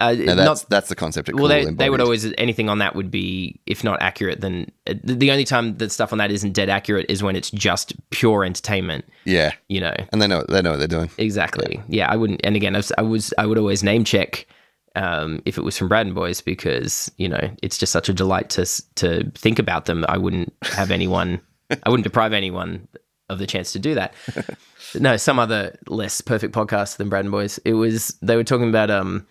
uh, 0.00 0.12
No, 0.12 0.34
not 0.34 0.44
that's 0.44 0.64
that's 0.64 0.88
the 0.88 0.94
concept. 0.94 1.28
Of 1.28 1.34
well, 1.36 1.48
they, 1.48 1.64
they 1.64 1.90
would 1.90 2.00
always 2.00 2.30
anything 2.38 2.68
on 2.68 2.78
that 2.78 2.94
would 2.94 3.10
be 3.10 3.60
if 3.66 3.82
not 3.82 4.00
accurate. 4.02 4.40
Then 4.40 4.70
uh, 4.86 4.94
the 5.02 5.30
only 5.30 5.44
time 5.44 5.76
that 5.78 5.90
stuff 5.90 6.12
on 6.12 6.18
that 6.18 6.30
isn't 6.30 6.52
dead 6.52 6.68
accurate 6.68 7.06
is 7.08 7.22
when 7.22 7.34
it's 7.36 7.50
just 7.50 7.94
pure 8.10 8.44
entertainment. 8.44 9.04
yeah, 9.24 9.52
You 9.68 9.80
know 9.80 9.94
and 10.12 10.20
they 10.22 10.26
know 10.26 10.44
they 10.48 10.62
know 10.62 10.70
what 10.72 10.78
they're 10.78 10.86
doing. 10.88 11.10
exactly. 11.18 11.82
Yeah, 11.88 12.08
I 12.10 12.16
wouldn't. 12.16 12.40
And 12.44 12.54
again, 12.56 12.74
I 12.76 12.78
was 12.78 12.92
I, 12.98 13.02
was, 13.02 13.34
I 13.38 13.46
would 13.46 13.58
always 13.58 13.82
name 13.82 14.04
check 14.04 14.46
um, 14.94 15.40
if 15.44 15.58
it 15.58 15.62
was 15.62 15.76
from 15.78 15.88
Braden 15.88 16.14
Boys 16.14 16.40
because 16.40 17.10
you 17.16 17.28
know 17.28 17.50
it's 17.62 17.78
just 17.78 17.92
such 17.92 18.08
a 18.08 18.12
delight 18.14 18.50
to 18.50 18.66
to 18.96 19.30
think 19.34 19.58
about 19.58 19.86
them. 19.86 20.04
I 20.08 20.18
wouldn't 20.18 20.52
have 20.62 20.90
anyone. 20.90 21.40
I 21.70 21.90
wouldn't 21.90 22.04
deprive 22.04 22.32
anyone 22.32 22.86
of 23.28 23.38
the 23.38 23.46
chance 23.46 23.72
to 23.72 23.78
do 23.78 23.94
that. 23.94 24.14
no, 24.98 25.16
some 25.16 25.38
other 25.38 25.78
less 25.86 26.20
perfect 26.20 26.54
podcast 26.54 26.96
than 26.96 27.08
Braden 27.08 27.30
Boys. 27.30 27.58
It 27.64 27.74
was 27.74 28.16
they 28.22 28.36
were 28.36 28.44
talking 28.44 28.68
about 28.68 28.90
um 28.90 29.26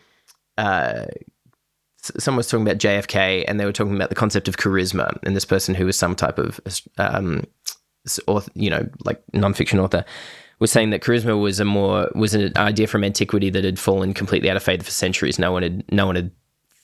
uh 0.58 1.06
someone 2.02 2.38
was 2.38 2.48
talking 2.48 2.66
about 2.66 2.78
JFK 2.78 3.46
and 3.48 3.60
they 3.60 3.66
were 3.66 3.74
talking 3.74 3.96
about 3.96 4.10
the 4.10 4.16
concept 4.16 4.48
of 4.48 4.58
charisma 4.58 5.18
and 5.24 5.36
this 5.36 5.46
person 5.46 5.76
who 5.76 5.86
was 5.86 5.98
some 5.98 6.16
type 6.16 6.38
of 6.38 6.60
um 6.98 7.44
author, 8.28 8.52
you 8.54 8.70
know 8.70 8.88
like 9.04 9.22
nonfiction 9.34 9.80
author 9.80 10.06
was 10.60 10.72
saying 10.72 10.90
that 10.90 11.02
charisma 11.02 11.40
was 11.40 11.60
a 11.60 11.66
more 11.66 12.10
was 12.16 12.34
an 12.34 12.52
idea 12.56 12.88
from 12.88 13.04
antiquity 13.04 13.50
that 13.50 13.64
had 13.64 13.78
fallen 13.78 14.14
completely 14.14 14.50
out 14.50 14.58
of 14.58 14.64
favor 14.64 14.84
for 14.84 14.92
centuries. 14.92 15.38
No 15.38 15.52
one 15.52 15.64
had 15.64 15.92
no 15.92 16.06
one 16.06 16.16
had 16.16 16.32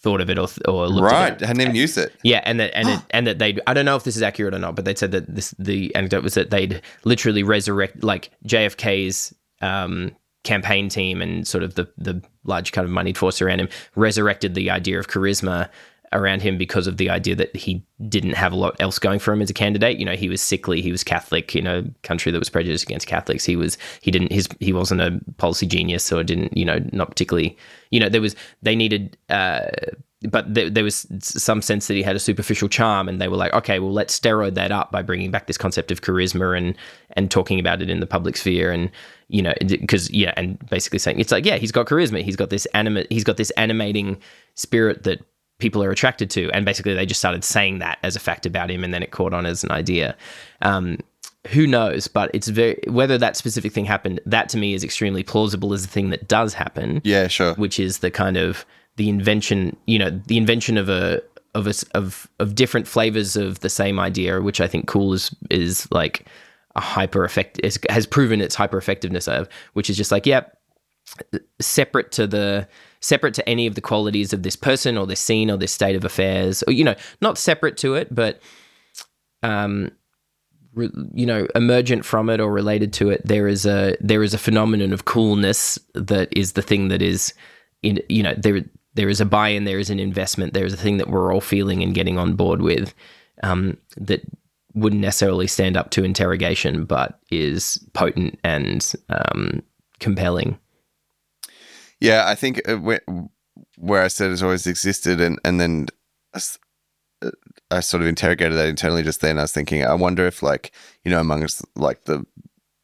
thought 0.03 0.21
of 0.21 0.29
it 0.29 0.37
or, 0.37 0.47
or 0.67 0.87
looked 0.87 1.11
at 1.11 1.19
Right, 1.19 1.41
it. 1.41 1.45
hadn't 1.45 1.61
even 1.61 1.75
used 1.75 1.97
it. 1.97 2.13
Yeah, 2.23 2.41
and 2.45 2.59
that 2.59 2.75
and 2.77 2.89
it, 2.89 2.99
and 3.11 3.25
that 3.25 3.39
they 3.39 3.57
I 3.65 3.73
don't 3.73 3.85
know 3.85 3.95
if 3.95 4.03
this 4.03 4.15
is 4.15 4.21
accurate 4.21 4.53
or 4.53 4.59
not, 4.59 4.75
but 4.75 4.85
they 4.85 4.93
said 4.95 5.11
that 5.13 5.33
this 5.33 5.55
the 5.57 5.93
anecdote 5.95 6.23
was 6.23 6.35
that 6.35 6.49
they'd 6.51 6.81
literally 7.05 7.41
resurrect 7.43 8.03
like 8.03 8.29
JFK's 8.45 9.33
um, 9.61 10.15
campaign 10.43 10.89
team 10.89 11.21
and 11.21 11.47
sort 11.47 11.63
of 11.63 11.75
the 11.75 11.87
the 11.97 12.21
large 12.43 12.71
kind 12.73 12.83
of 12.85 12.91
moneyed 12.91 13.17
force 13.17 13.41
around 13.41 13.59
him 13.61 13.69
resurrected 13.95 14.53
the 14.55 14.69
idea 14.69 14.99
of 14.99 15.07
charisma 15.07 15.69
around 16.13 16.41
him 16.41 16.57
because 16.57 16.87
of 16.87 16.97
the 16.97 17.09
idea 17.09 17.35
that 17.35 17.55
he 17.55 17.83
didn't 18.07 18.33
have 18.33 18.53
a 18.53 18.55
lot 18.55 18.75
else 18.79 18.99
going 18.99 19.19
for 19.19 19.33
him 19.33 19.41
as 19.41 19.49
a 19.49 19.53
candidate. 19.53 19.97
You 19.97 20.05
know, 20.05 20.15
he 20.15 20.29
was 20.29 20.41
sickly, 20.41 20.81
he 20.81 20.91
was 20.91 21.03
Catholic, 21.03 21.55
in 21.55 21.67
a 21.67 21.83
country 22.03 22.31
that 22.31 22.39
was 22.39 22.49
prejudiced 22.49 22.83
against 22.83 23.07
Catholics. 23.07 23.45
He 23.45 23.55
was 23.55 23.77
he 24.01 24.11
didn't 24.11 24.31
his 24.31 24.47
he 24.59 24.73
wasn't 24.73 25.01
a 25.01 25.19
policy 25.37 25.65
genius 25.65 26.11
or 26.11 26.23
didn't, 26.23 26.55
you 26.55 26.65
know, 26.65 26.79
not 26.91 27.09
particularly 27.09 27.57
you 27.91 27.99
know, 27.99 28.09
there 28.09 28.21
was 28.21 28.35
they 28.61 28.75
needed 28.75 29.17
uh 29.29 29.69
but 30.29 30.53
there, 30.53 30.69
there 30.69 30.83
was 30.83 31.07
some 31.19 31.61
sense 31.61 31.87
that 31.87 31.95
he 31.95 32.03
had 32.03 32.15
a 32.15 32.19
superficial 32.19 32.69
charm, 32.69 33.09
and 33.09 33.19
they 33.19 33.27
were 33.27 33.35
like, 33.35 33.53
okay, 33.53 33.79
well, 33.79 33.91
let's 33.91 34.17
steroid 34.17 34.53
that 34.55 34.71
up 34.71 34.91
by 34.91 35.01
bringing 35.01 35.31
back 35.31 35.47
this 35.47 35.57
concept 35.57 35.91
of 35.91 36.01
charisma 36.01 36.57
and 36.57 36.75
and 37.11 37.29
talking 37.29 37.59
about 37.59 37.81
it 37.81 37.89
in 37.89 37.99
the 37.99 38.05
public 38.05 38.37
sphere, 38.37 38.71
and 38.71 38.89
you 39.27 39.41
know, 39.41 39.53
because 39.59 40.09
yeah, 40.11 40.33
and 40.37 40.57
basically 40.69 40.99
saying 40.99 41.19
it's 41.19 41.31
like, 41.31 41.45
yeah, 41.45 41.57
he's 41.57 41.71
got 41.71 41.87
charisma, 41.87 42.23
he's 42.23 42.35
got 42.35 42.49
this 42.49 42.65
animate, 42.67 43.11
he's 43.11 43.23
got 43.23 43.37
this 43.37 43.51
animating 43.51 44.17
spirit 44.55 45.03
that 45.03 45.23
people 45.63 45.81
are 45.81 45.91
attracted 45.91 46.29
to, 46.29 46.51
and 46.51 46.65
basically 46.65 46.93
they 46.93 47.05
just 47.05 47.21
started 47.21 47.43
saying 47.45 47.79
that 47.79 47.97
as 48.03 48.17
a 48.17 48.19
fact 48.19 48.45
about 48.45 48.69
him, 48.69 48.83
and 48.83 48.93
then 48.93 49.01
it 49.01 49.11
caught 49.11 49.33
on 49.33 49.45
as 49.45 49.63
an 49.63 49.71
idea. 49.71 50.15
Um, 50.61 50.97
who 51.47 51.65
knows? 51.65 52.09
But 52.09 52.29
it's 52.33 52.49
very 52.49 52.77
whether 52.87 53.17
that 53.17 53.37
specific 53.37 53.71
thing 53.71 53.85
happened. 53.85 54.19
That 54.25 54.49
to 54.49 54.57
me 54.57 54.73
is 54.73 54.83
extremely 54.83 55.23
plausible 55.23 55.73
as 55.73 55.85
a 55.85 55.87
thing 55.87 56.09
that 56.09 56.27
does 56.27 56.53
happen 56.53 57.01
Yeah, 57.05 57.27
sure. 57.27 57.53
which 57.55 57.79
is 57.79 57.99
the 57.99 58.11
kind 58.11 58.35
of 58.37 58.65
the 58.97 59.07
invention, 59.07 59.75
you 59.87 59.97
know, 59.97 60.09
the 60.27 60.37
invention 60.37 60.77
of 60.77 60.89
a 60.89 61.21
of 61.55 61.65
a 61.67 61.73
of 61.95 62.27
of 62.39 62.55
different 62.55 62.87
flavors 62.87 63.35
of 63.37 63.59
the 63.61 63.69
same 63.69 63.99
idea, 63.99 64.41
which 64.41 64.59
I 64.59 64.67
think 64.67 64.87
cool 64.87 65.13
is 65.13 65.33
is 65.49 65.87
like 65.91 66.25
a 66.75 66.81
hyper 66.81 67.23
effect 67.23 67.59
has 67.89 68.05
proven 68.07 68.41
its 68.41 68.55
hyper 68.55 68.77
effectiveness 68.77 69.27
of, 69.27 69.47
which 69.73 69.89
is 69.89 69.95
just 69.97 70.11
like, 70.11 70.25
yep, 70.25 70.57
separate 71.59 72.11
to 72.13 72.27
the 72.27 72.67
separate 73.03 73.33
to 73.35 73.47
any 73.47 73.67
of 73.67 73.75
the 73.75 73.81
qualities 73.81 74.33
of 74.33 74.43
this 74.43 74.55
person 74.55 74.97
or 74.97 75.05
this 75.05 75.19
scene 75.19 75.51
or 75.51 75.57
this 75.57 75.71
state 75.71 75.95
of 75.95 76.05
affairs, 76.05 76.63
or 76.67 76.73
you 76.73 76.83
know, 76.83 76.95
not 77.21 77.37
separate 77.37 77.77
to 77.77 77.95
it, 77.95 78.13
but 78.13 78.41
um 79.43 79.91
re- 80.73 80.91
you 81.13 81.25
know 81.25 81.47
emergent 81.55 82.05
from 82.05 82.29
it 82.29 82.39
or 82.39 82.51
related 82.51 82.93
to 82.93 83.09
it 83.09 83.21
there 83.25 83.47
is 83.47 83.65
a 83.65 83.95
there 83.99 84.23
is 84.23 84.33
a 84.33 84.37
phenomenon 84.37 84.93
of 84.93 85.05
coolness 85.05 85.79
that 85.93 86.29
is 86.31 86.53
the 86.53 86.61
thing 86.61 86.87
that 86.87 87.01
is 87.01 87.33
in 87.81 87.99
you 88.09 88.23
know 88.23 88.33
there 88.37 88.61
there 88.95 89.09
is 89.09 89.21
a 89.21 89.25
buy-in 89.25 89.65
there 89.65 89.79
is 89.79 89.89
an 89.89 89.99
investment 89.99 90.53
there 90.53 90.65
is 90.65 90.73
a 90.73 90.77
thing 90.77 90.97
that 90.97 91.09
we're 91.09 91.33
all 91.33 91.41
feeling 91.41 91.83
and 91.83 91.95
getting 91.95 92.17
on 92.17 92.35
board 92.35 92.61
with 92.61 92.93
um, 93.41 93.77
that 93.97 94.21
wouldn't 94.75 95.01
necessarily 95.01 95.47
stand 95.47 95.75
up 95.75 95.89
to 95.91 96.03
interrogation 96.03 96.85
but 96.85 97.19
is 97.29 97.83
potent 97.93 98.39
and 98.43 98.93
um, 99.09 99.61
compelling 99.99 100.57
Yeah, 102.03 102.25
I 102.27 102.35
think 102.35 102.61
uh, 102.67 102.75
where, 102.75 102.99
where 103.77 104.03
I 104.03 104.09
said 104.09 104.29
it's 104.29 104.41
always 104.41 104.67
existed, 104.67 105.21
and 105.21 105.39
and 105.45 105.57
then 105.57 105.87
I 106.33 106.41
uh, 107.21 107.31
I 107.71 107.79
sort 107.79 108.01
of 108.01 108.09
interrogated 108.09 108.57
that 108.57 108.67
internally 108.67 109.03
just 109.03 109.21
then. 109.21 109.39
I 109.39 109.43
was 109.43 109.53
thinking, 109.53 109.85
I 109.85 109.93
wonder 109.93 110.27
if 110.27 110.43
like 110.43 110.73
you 111.05 111.11
know 111.11 111.21
amongst 111.21 111.63
like 111.77 112.03
the 112.03 112.25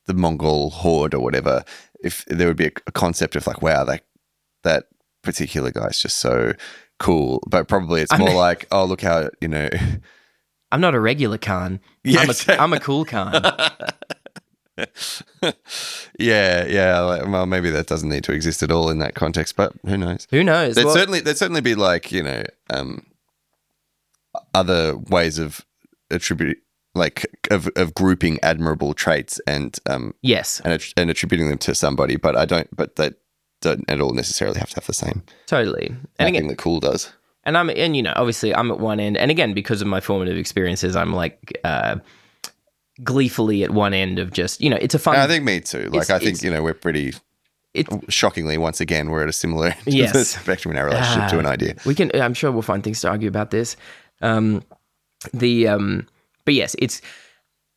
the 0.06 0.14
Mongol 0.14 0.70
horde 0.70 1.14
or 1.14 1.20
whatever, 1.20 1.66
if 2.02 2.24
there 2.28 2.48
would 2.48 2.56
be 2.56 2.68
a, 2.68 2.72
a 2.88 2.94
concept 2.94 3.36
of 3.36 3.46
like, 3.46 3.62
wow, 3.62 3.84
that 3.84 4.06
that 4.64 4.86
particular 5.22 5.72
guy's 5.72 6.00
just 6.00 6.20
so 6.20 6.54
cool. 6.98 7.44
But 7.46 7.68
probably 7.68 8.00
it's 8.00 8.18
more 8.18 8.34
like, 8.34 8.68
oh, 8.72 8.86
look 8.86 9.02
how 9.02 9.30
you 9.42 9.50
know. 9.50 9.68
i'm 10.72 10.80
not 10.80 10.94
a 10.94 11.00
regular 11.00 11.40
khan 11.40 11.80
Yeah, 12.04 12.22
I'm, 12.22 12.30
a. 12.30 12.62
I'm 12.62 12.74
a 12.74 12.80
cool 12.80 13.04
khan 13.04 13.34
yeah, 16.20 16.66
yeah. 16.66 17.00
Like, 17.02 17.28
well, 17.28 17.46
maybe 17.46 17.70
that 17.72 17.88
doesn't 17.88 18.10
need 18.10 18.24
to 18.26 18.32
exist 18.34 18.64
at 18.64 18.72
all 18.72 18.90
in 18.90 19.00
that 19.00 19.16
context, 19.16 19.56
but 19.56 19.74
who 19.86 19.98
knows? 19.98 20.28
who 20.32 20.44
knows 20.44 20.76
There'd 20.76 20.86
Well- 20.86 20.96
certainly 20.96 21.20
there'd 21.20 21.38
certainly 21.38 21.62
be 21.62 21.76
like 21.76 22.12
you 22.12 22.24
know 22.24 22.44
um, 22.70 23.06
other 24.54 24.98
ways 24.98 25.40
of 25.40 25.66
attributing 26.12 26.62
like 26.96 27.26
of, 27.52 27.70
of 27.76 27.94
grouping 27.94 28.40
admirable 28.42 28.94
traits 28.96 29.40
and 29.46 29.78
um 29.88 30.14
yes 30.24 30.60
and, 30.66 30.74
att- 30.74 30.94
and 30.98 31.10
attributing 31.10 31.48
them 31.50 31.58
to 31.60 31.76
somebody, 31.76 32.16
but 32.16 32.36
I 32.36 32.46
don't. 32.46 32.68
But 32.76 32.96
they 32.96 33.12
don't 33.62 33.86
at 33.90 34.02
all 34.02 34.14
necessarily 34.14 34.58
have 34.60 34.70
to 34.70 34.76
have 34.78 34.88
the 34.88 34.94
same 34.94 35.22
totally 35.46 35.94
and 36.18 36.30
again 36.30 36.48
that 36.48 36.58
cool 36.58 36.80
does. 36.80 37.12
and 37.44 37.58
I'm 37.58 37.70
and 37.70 37.94
you 37.96 38.02
know 38.02 38.14
obviously 38.16 38.56
I'm 38.56 38.72
at 38.72 38.80
one 38.80 39.02
end 39.02 39.18
and 39.18 39.30
again 39.30 39.54
because 39.54 39.82
of 39.82 39.88
my 39.88 40.00
formative 40.00 40.38
experiences 40.38 40.96
I'm 40.96 41.12
like 41.14 41.60
uh 41.66 41.98
gleefully 43.04 43.64
at 43.64 43.72
one 43.72 43.94
end 43.94 44.20
of 44.20 44.32
just 44.32 44.60
you 44.62 44.70
know 44.70 44.78
it's 44.82 44.94
a 44.96 45.00
fun 45.00 45.16
I 45.16 45.28
think 45.28 45.44
me 45.44 45.60
too. 45.62 45.90
Like 45.92 46.10
I 46.10 46.20
think 46.20 46.42
you 46.44 46.52
know 46.52 46.62
we're 46.64 46.74
pretty. 46.74 47.14
It's- 47.76 48.00
shockingly 48.10 48.58
once 48.58 48.82
again 48.82 49.12
we're 49.12 49.22
at 49.24 49.30
a 49.30 49.34
similar 49.34 49.68
end 49.68 49.78
of 49.80 49.86
the 49.86 49.92
Yes. 49.92 50.30
spectrum 50.30 50.72
in 50.74 50.78
our 50.80 50.86
relationship 50.86 51.30
to 51.30 51.36
Ah. 51.36 51.40
an 51.40 51.46
idea. 51.46 51.76
we 51.86 51.94
can 51.94 52.10
I'm 52.20 52.34
sure 52.34 52.52
we'll 52.52 52.64
find 52.64 52.84
things 52.84 53.00
to 53.02 53.10
argue 53.10 53.30
about 53.30 53.52
this 53.52 53.78
um 54.22 54.64
the 55.34 55.68
um 55.68 56.08
but 56.46 56.56
yes 56.56 56.76
it's 56.80 57.02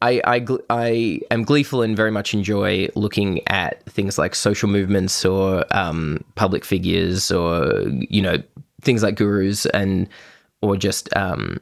I, 0.01 0.21
I, 0.25 0.47
I 0.69 1.21
am 1.31 1.45
gleeful 1.45 1.83
and 1.83 1.97
very 1.97 2.11
much 2.11 2.35
enjoy 2.35 2.89
looking 2.97 3.47
at 3.49 3.85
things 3.85 4.19
like 4.19 4.35
social 4.35 4.69
movements 4.69 5.25
or 5.25 5.65
um, 5.71 6.25
public 6.35 6.65
figures 6.65 7.31
or 7.31 7.85
you 7.87 8.21
know 8.21 8.43
things 8.81 9.05
like 9.05 9.15
gurus 9.15 9.65
and 9.67 10.09
or 10.61 10.77
just 10.77 11.15
um, 11.17 11.59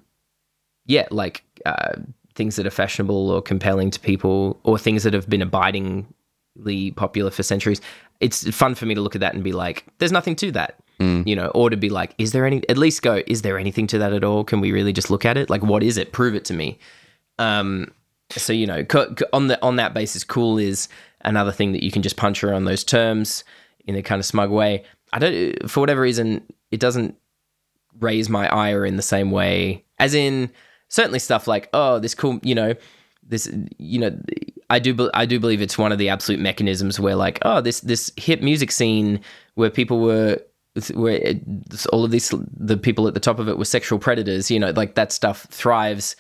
yeah 0.87 1.07
like 1.11 1.43
uh, 1.67 1.97
things 2.35 2.57
that 2.57 2.67
are 2.67 2.71
fashionable 2.71 3.31
or 3.31 3.43
compelling 3.43 3.91
to 3.91 4.01
people 4.01 4.59
or 4.65 4.79
things 4.79 5.03
that 5.03 5.15
have 5.15 5.29
been 5.29 5.43
abidingly 5.43 6.91
popular 6.97 7.31
for 7.31 7.43
centuries. 7.43 7.81
It's 8.21 8.49
fun 8.55 8.75
for 8.75 8.87
me 8.87 8.95
to 8.95 9.01
look 9.01 9.15
at 9.15 9.21
that 9.21 9.35
and 9.35 9.43
be 9.43 9.53
like, 9.53 9.87
there's 9.99 10.13
nothing 10.13 10.37
to 10.37 10.53
that. 10.53 10.77
you 11.27 11.35
know, 11.35 11.47
or 11.55 11.71
to 11.71 11.79
be 11.79 11.89
like, 11.89 12.15
is 12.19 12.33
there 12.33 12.45
any? 12.45 12.63
At 12.69 12.77
least 12.77 13.01
go, 13.01 13.23
is 13.27 13.41
there 13.41 13.59
anything 13.59 13.87
to 13.87 13.99
that 13.99 14.13
at 14.13 14.23
all? 14.23 14.45
Can 14.45 14.61
we 14.61 14.71
really 14.71 14.93
just 14.93 15.11
look 15.11 15.25
at 15.25 15.39
it? 15.39 15.49
Like, 15.49 15.63
what 15.63 15.83
is 15.83 15.97
it? 15.97 16.13
Prove 16.13 16.35
it 16.35 16.45
to 16.47 16.53
me. 16.53 16.79
Um, 17.39 17.91
so 18.31 18.53
you 18.53 18.67
know, 18.67 18.85
on 19.33 19.47
the 19.47 19.59
on 19.63 19.77
that 19.77 19.95
basis, 19.95 20.25
cool 20.25 20.59
is 20.59 20.89
another 21.23 21.53
thing 21.53 21.73
that 21.73 21.83
you 21.83 21.91
can 21.91 22.03
just 22.03 22.17
punch 22.17 22.45
around 22.45 22.67
those 22.67 22.85
terms 22.85 23.45
in 23.87 23.97
a 23.97 24.03
kind 24.03 24.19
of 24.19 24.27
smug 24.27 24.51
way. 24.51 24.85
I 25.13 25.19
don't, 25.19 25.71
for 25.71 25.81
whatever 25.81 26.03
reason, 26.03 26.45
it 26.71 26.81
doesn't 26.81 27.17
raise 27.99 28.29
my 28.29 28.47
ire 28.49 28.85
in 28.85 28.97
the 28.97 29.03
same 29.03 29.31
way 29.31 29.85
as 29.99 30.15
in 30.15 30.51
certainly 30.91 31.19
stuff 31.19 31.49
like 31.49 31.71
oh 31.73 31.99
this 31.99 32.15
cool 32.15 32.39
you 32.43 32.55
know 32.55 32.75
this 33.27 33.51
you 33.79 33.99
know 33.99 34.17
I 34.69 34.79
do 34.79 35.11
I 35.15 35.25
do 35.25 35.41
believe 35.41 35.63
it's 35.63 35.79
one 35.79 35.93
of 35.93 35.99
the 35.99 36.11
absolute 36.11 36.41
mechanisms 36.41 37.01
where 37.01 37.17
like 37.17 37.39
oh 37.43 37.63
this 37.63 37.81
this 37.81 38.13
hip 38.17 38.43
music 38.43 38.71
scene 38.71 39.21
where 39.55 39.71
people 39.71 40.01
were 40.01 40.39
where 40.95 41.15
it, 41.15 41.41
all 41.93 42.05
of 42.05 42.11
these 42.11 42.33
the 42.57 42.77
people 42.77 43.09
at 43.09 43.15
the 43.15 43.21
top 43.21 43.39
of 43.39 43.49
it 43.49 43.57
were 43.57 43.65
sexual 43.65 43.99
predators 43.99 44.51
you 44.51 44.59
know 44.61 44.71
like 44.71 44.95
that 44.97 45.11
stuff 45.11 45.47
thrives 45.51 46.15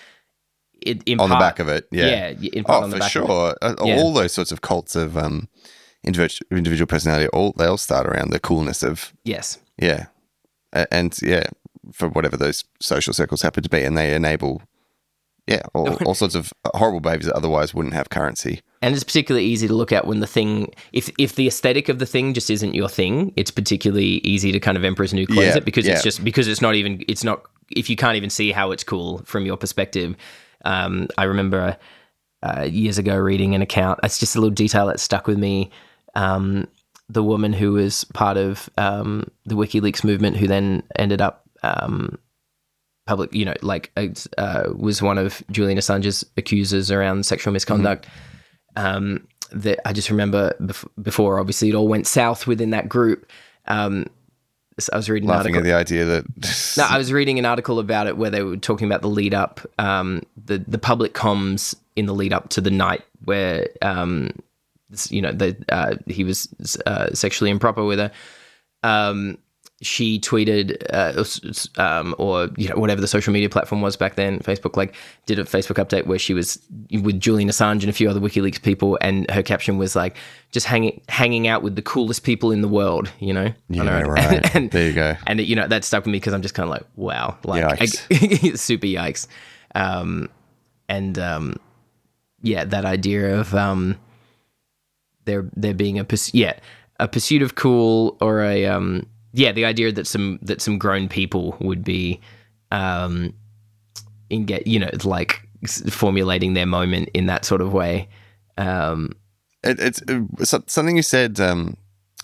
it, 0.83 1.03
on 1.21 1.29
the 1.29 1.37
back 1.37 1.59
of 1.59 1.69
it. 1.69 1.87
Yeah. 1.91 2.33
yeah 2.41 2.63
part 2.63 2.81
Oh, 2.81 2.85
on 2.85 2.91
the 2.91 2.97
for 2.97 3.01
back 3.01 3.15
of 3.17 3.23
it. 3.23 3.27
sure. 3.27 3.57
Uh, 3.61 3.75
Yeah. 3.85 3.99
All 3.99 4.15
those 4.15 4.33
sorts 4.33 4.51
of 4.51 4.63
cults 4.63 4.97
of 4.97 5.15
um, 5.17 5.49
individual, 6.05 6.47
individual 6.51 6.87
personality, 6.87 7.29
all 7.29 7.53
they 7.53 7.67
all 7.67 7.77
start 7.77 8.07
around 8.07 8.31
the 8.31 8.41
coolness 8.41 8.83
of 8.83 9.13
yes 9.25 9.59
yeah, 9.79 10.07
and 10.73 11.19
yeah, 11.23 11.45
for 11.93 12.09
whatever 12.09 12.37
those 12.37 12.65
social 12.81 13.13
circles 13.13 13.43
happen 13.43 13.63
to 13.63 13.69
be, 13.69 13.83
and 13.85 13.97
they 13.97 14.15
enable 14.15 14.63
yeah 15.47 15.63
all, 15.75 15.95
all 16.07 16.15
sorts 16.15 16.35
of 16.35 16.53
horrible 16.75 17.01
behaviors 17.01 17.27
that 17.27 17.35
otherwise 17.35 17.73
wouldn't 17.75 17.95
have 17.95 18.11
currency. 18.11 18.61
and 18.83 18.95
it's 18.95 19.03
particularly 19.05 19.47
easy 19.47 19.67
to 19.67 19.75
look 19.75 19.91
at 19.91 20.07
when 20.07 20.21
the 20.21 20.27
thing 20.27 20.73
if 20.93 21.11
if 21.19 21.35
the 21.35 21.47
aesthetic 21.47 21.89
of 21.89 21.99
the 21.99 22.07
thing 22.07 22.35
just 22.35 22.51
isn't 22.51 22.75
your 22.75 22.89
thing 22.89 23.33
it's 23.37 23.51
particularly 23.51 24.19
easy 24.19 24.53
to 24.53 24.61
kind 24.61 24.77
of 24.77 24.85
emperor's 24.85 25.15
new 25.15 25.27
clothes 25.27 25.47
Yeah, 25.47 25.57
it 25.57 25.65
because 25.65 25.87
yeah. 25.87 25.95
it's 25.95 26.03
just 26.03 26.23
because 26.23 26.47
it's 26.47 26.61
not 26.61 26.75
even 26.75 27.03
it's 27.09 27.25
not 27.25 27.43
if 27.75 27.89
you 27.89 27.97
can't 27.97 28.17
even 28.17 28.31
see 28.31 28.53
how 28.53 28.71
it's 28.71 28.85
cool 28.85 29.19
from 29.25 29.47
your 29.47 29.57
perspective 29.57 30.15
um, 30.67 31.09
i 31.17 31.25
remember 31.25 31.77
uh, 32.43 32.63
years 32.71 32.99
ago 32.99 33.17
reading 33.17 33.55
an 33.55 33.63
account 33.63 33.99
it's 34.03 34.19
just 34.19 34.37
a 34.37 34.41
little 34.41 34.55
detail 34.55 34.87
that 34.87 35.01
stuck 35.01 35.27
with 35.27 35.39
me 35.39 35.71
um, 36.15 36.67
the 37.09 37.23
woman 37.23 37.53
who 37.53 37.73
was 37.73 38.05
part 38.15 38.37
of 38.37 38.69
um, 38.79 39.29
the 39.47 39.57
wikileaks 39.57 40.05
movement 40.05 40.37
who 40.37 40.47
then 40.47 40.83
ended 40.97 41.21
up 41.21 41.47
um, 41.63 42.19
public, 43.07 43.35
you 43.35 43.45
know, 43.45 43.55
like 43.63 43.91
uh, 44.39 44.65
was 44.75 45.03
one 45.03 45.19
of 45.19 45.43
Julian 45.51 45.79
Assange's 45.79 46.25
accusers 46.37 46.91
around 46.91 47.27
sexual 47.27 47.53
misconduct. 47.53 48.07
Um, 48.77 49.27
that 49.53 49.81
I 49.85 49.93
just 49.93 50.11
remember 50.11 50.55
bef- 50.61 50.89
before, 51.03 51.41
obviously, 51.41 51.71
it 51.71 51.75
all 51.75 51.89
went 51.89 52.07
south 52.07 52.47
within 52.47 52.71
that 52.71 52.89
group. 52.89 53.29
Um, 53.67 54.07
I 54.93 54.97
was 54.97 55.11
reading 55.11 55.29
an 55.29 55.37
Laughing 55.37 55.57
article. 55.57 55.71
at 55.71 55.87
the 55.89 55.95
idea 55.95 56.05
that 56.05 56.75
No, 56.79 56.87
I 56.89 56.97
was 56.97 57.13
reading 57.13 57.39
an 57.39 57.45
article 57.45 57.79
about 57.79 58.07
it 58.07 58.17
where 58.17 58.31
they 58.31 58.43
were 58.43 58.57
talking 58.57 58.87
about 58.87 59.03
the 59.03 59.09
lead 59.09 59.35
up, 59.35 59.61
um, 59.79 60.23
the 60.43 60.59
the 60.59 60.79
public 60.79 61.13
comms 61.13 61.75
in 61.97 62.07
the 62.07 62.15
lead 62.15 62.33
up 62.33 62.49
to 62.51 62.61
the 62.61 62.71
night 62.71 63.03
where, 63.25 63.69
um, 63.83 64.31
you 65.11 65.21
know, 65.21 65.33
the 65.33 65.57
uh, 65.69 65.97
he 66.07 66.25
was 66.25 66.49
uh, 66.87 67.13
sexually 67.13 67.51
improper 67.51 67.85
with 67.85 67.99
her. 67.99 68.11
Um, 68.83 69.37
she 69.83 70.21
tweeted, 70.21 70.77
uh, 70.93 71.83
um, 71.83 72.15
or 72.19 72.51
you 72.59 72.69
know, 72.69 72.77
whatever 72.77 73.01
the 73.01 73.09
social 73.09 73.33
media 73.33 73.49
platform 73.49 73.81
was 73.81 73.97
back 73.97 74.15
then, 74.15 74.39
Facebook, 74.41 74.77
like 74.77 74.95
did 75.25 75.39
a 75.39 75.45
Facebook 75.45 75.83
update 75.83 76.07
where 76.07 76.19
she 76.19 76.35
was 76.35 76.59
with 76.91 77.19
Julian 77.19 77.49
Assange 77.49 77.81
and 77.81 77.89
a 77.89 77.93
few 77.93 78.09
other 78.11 78.21
WikiLeaks 78.21 78.61
people, 78.61 78.99
and 79.01 79.31
her 79.31 79.43
caption 79.43 79.79
was 79.79 79.97
like, 79.97 80.17
"Just 80.51 80.67
hanging 80.67 81.01
hanging 81.09 81.49
out 81.49 81.63
with 81.63 81.77
the 81.77 81.83
coolest 81.83 82.25
people 82.25 82.53
in 82.53 82.61
the 82.61 82.69
world," 82.69 83.11
you 83.21 83.33
know. 83.33 83.53
yeah, 83.71 83.81
On 83.81 83.87
her 83.87 84.05
own. 84.05 84.11
right. 84.11 84.55
and, 84.55 84.71
there 84.71 84.89
you 84.89 84.93
go. 84.93 85.17
and 85.27 85.41
it, 85.41 85.45
you 85.45 85.57
know 85.57 85.67
that 85.67 85.85
stuck 85.85 86.05
with 86.05 86.13
me 86.13 86.19
because 86.19 86.35
I'm 86.35 86.43
just 86.43 86.55
kind 86.55 86.65
of 86.65 86.71
like, 86.71 86.85
wow, 86.97 87.39
like 87.45 87.79
Yikes. 87.79 88.59
super 88.59 88.87
yikes, 88.87 89.29
um, 89.75 90.29
and 90.91 91.19
um, 91.19 91.57
yeah, 92.43 92.65
that 92.65 92.85
idea 92.85 93.39
of 93.39 93.55
um, 93.55 93.97
there 95.25 95.49
there 95.57 95.73
being 95.73 95.99
a 95.99 96.05
purs- 96.05 96.35
yeah 96.35 96.59
a 96.99 97.09
pursuit 97.09 97.41
of 97.41 97.55
cool 97.55 98.19
or 98.21 98.43
a 98.43 98.67
um, 98.67 99.07
yeah 99.33 99.53
the 99.53 99.65
idea 99.65 99.93
that 99.93 100.07
some 100.07 100.39
that 100.43 100.61
some 100.61 100.79
grown 100.79 101.09
people 101.09 101.57
would 101.61 101.85
be 101.85 102.21
um, 102.73 103.33
in 104.29 104.45
get 104.45 104.67
you 104.67 104.79
know 104.79 104.91
like 105.05 105.47
formulating 105.91 106.55
their 106.55 106.67
moment 106.67 107.09
in 107.15 107.27
that 107.27 107.45
sort 107.45 107.61
of 107.61 107.73
way. 107.73 108.09
Um, 108.59 109.13
It, 109.63 109.79
it's 109.79 110.03
uh, 110.09 110.21
so- 110.45 110.65
something 110.67 110.97
you 110.97 111.03
said. 111.03 111.39
Um, 111.41 111.77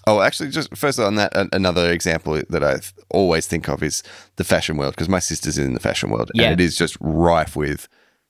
oh, 0.07 0.21
actually, 0.21 0.51
just 0.51 0.75
first 0.77 0.99
on 0.99 1.17
that, 1.17 1.33
another 1.53 1.91
example 1.93 2.41
that 2.49 2.63
I 2.65 2.81
always 3.11 3.47
think 3.47 3.69
of 3.69 3.83
is 3.83 4.03
the 4.37 4.45
fashion 4.45 4.77
world 4.79 4.95
because 4.95 5.09
my 5.09 5.19
sister's 5.21 5.59
in 5.59 5.75
the 5.75 5.81
fashion 5.81 6.11
world, 6.11 6.31
Yeah. 6.35 6.51
and 6.51 6.61
it 6.61 6.65
is 6.65 6.77
just 6.79 6.97
rife 7.01 7.57
with 7.57 7.89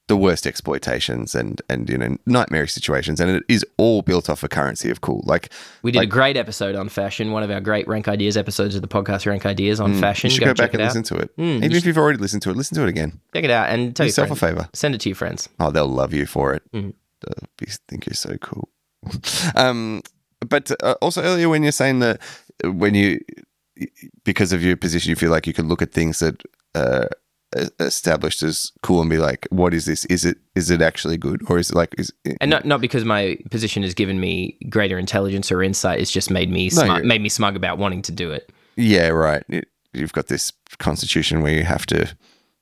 the 0.08 0.16
worst 0.16 0.46
exploitations 0.46 1.34
and 1.34 1.60
and 1.68 1.90
you 1.90 1.98
know 1.98 2.16
nightmare 2.26 2.66
situations, 2.66 3.20
and 3.20 3.30
it 3.30 3.42
is 3.48 3.64
all 3.76 4.02
built 4.02 4.30
off 4.30 4.42
a 4.44 4.48
currency 4.48 4.90
of 4.90 5.00
cool. 5.00 5.22
Like 5.26 5.50
we 5.82 5.90
did 5.92 6.02
a 6.02 6.06
great 6.06 6.36
episode 6.36 6.76
on 6.76 6.88
fashion, 6.88 7.32
one 7.32 7.42
of 7.42 7.50
our 7.50 7.60
great 7.60 7.88
rank 7.88 8.06
ideas 8.08 8.36
episodes 8.36 8.74
of 8.76 8.82
the 8.82 8.88
podcast, 8.88 9.26
Rank 9.26 9.44
Ideas 9.46 9.80
on 9.80 9.94
fashion. 9.94 10.28
Mm, 10.28 10.32
you 10.32 10.34
should 10.36 10.44
go, 10.44 10.50
check 10.54 10.56
back 10.56 10.74
and 10.74 10.82
out. 10.82 10.86
listen 10.86 11.02
to 11.04 11.16
it, 11.16 11.36
Mm, 11.36 11.56
even 11.56 11.70
you 11.72 11.76
if 11.76 11.84
you've 11.86 11.98
already 11.98 12.18
listened 12.18 12.42
to 12.42 12.50
it. 12.50 12.56
Listen 12.56 12.76
to 12.76 12.82
it 12.84 12.88
again. 12.88 13.20
Check 13.34 13.44
it 13.44 13.50
out 13.50 13.68
and 13.70 13.96
tell 13.96 14.04
Do 14.04 14.06
your 14.06 14.08
yourself 14.08 14.30
a 14.30 14.36
favor. 14.36 14.68
Send 14.72 14.94
it 14.94 15.00
to 15.00 15.08
your 15.08 15.16
friends. 15.16 15.48
Oh, 15.58 15.70
they'll 15.70 15.88
love 15.88 16.12
you 16.14 16.26
for 16.26 16.54
it. 16.54 16.62
Mhm. 16.72 16.94
They'll 17.22 17.76
think 17.88 18.06
you're 18.06 18.14
so 18.14 18.36
cool. 18.38 18.68
um, 19.56 20.02
but 20.48 20.70
uh, 20.82 20.94
also 21.02 21.22
earlier 21.22 21.48
when 21.48 21.62
you're 21.62 21.72
saying 21.72 21.98
that 22.00 22.20
uh, 22.64 22.70
when 22.72 22.94
you 22.94 23.20
because 24.24 24.52
of 24.52 24.62
your 24.62 24.76
position, 24.76 25.10
you 25.10 25.16
feel 25.16 25.30
like 25.30 25.46
you 25.46 25.52
can 25.52 25.68
look 25.68 25.82
at 25.82 25.92
things 25.92 26.18
that 26.20 26.42
uh, 26.74 27.06
established 27.78 28.42
as 28.42 28.72
cool 28.82 29.00
and 29.00 29.10
be 29.10 29.18
like, 29.18 29.46
"What 29.50 29.72
is 29.74 29.84
this? 29.84 30.04
Is 30.06 30.24
it 30.24 30.38
is 30.54 30.70
it 30.70 30.82
actually 30.82 31.16
good, 31.16 31.42
or 31.48 31.58
is 31.58 31.70
it 31.70 31.76
like 31.76 31.94
is 31.98 32.12
it, 32.24 32.36
And 32.40 32.50
not 32.50 32.64
not 32.64 32.80
because 32.80 33.04
my 33.04 33.38
position 33.50 33.82
has 33.82 33.94
given 33.94 34.18
me 34.20 34.58
greater 34.68 34.98
intelligence 34.98 35.50
or 35.52 35.62
insight. 35.62 36.00
It's 36.00 36.10
just 36.10 36.30
made 36.30 36.50
me 36.50 36.64
No, 36.64 36.82
smart, 36.82 36.98
you're- 36.98 37.08
made 37.08 37.22
me 37.22 37.28
smug 37.28 37.56
about 37.56 37.78
wanting 37.78 38.02
to 38.02 38.12
do 38.12 38.30
it. 38.32 38.50
yeah, 38.76 39.08
right? 39.08 39.44
It, 39.48 39.68
you've 39.92 40.12
got 40.12 40.26
this 40.26 40.52
constitution 40.78 41.40
where 41.40 41.52
you 41.54 41.62
have 41.64 41.86
to 41.86 42.06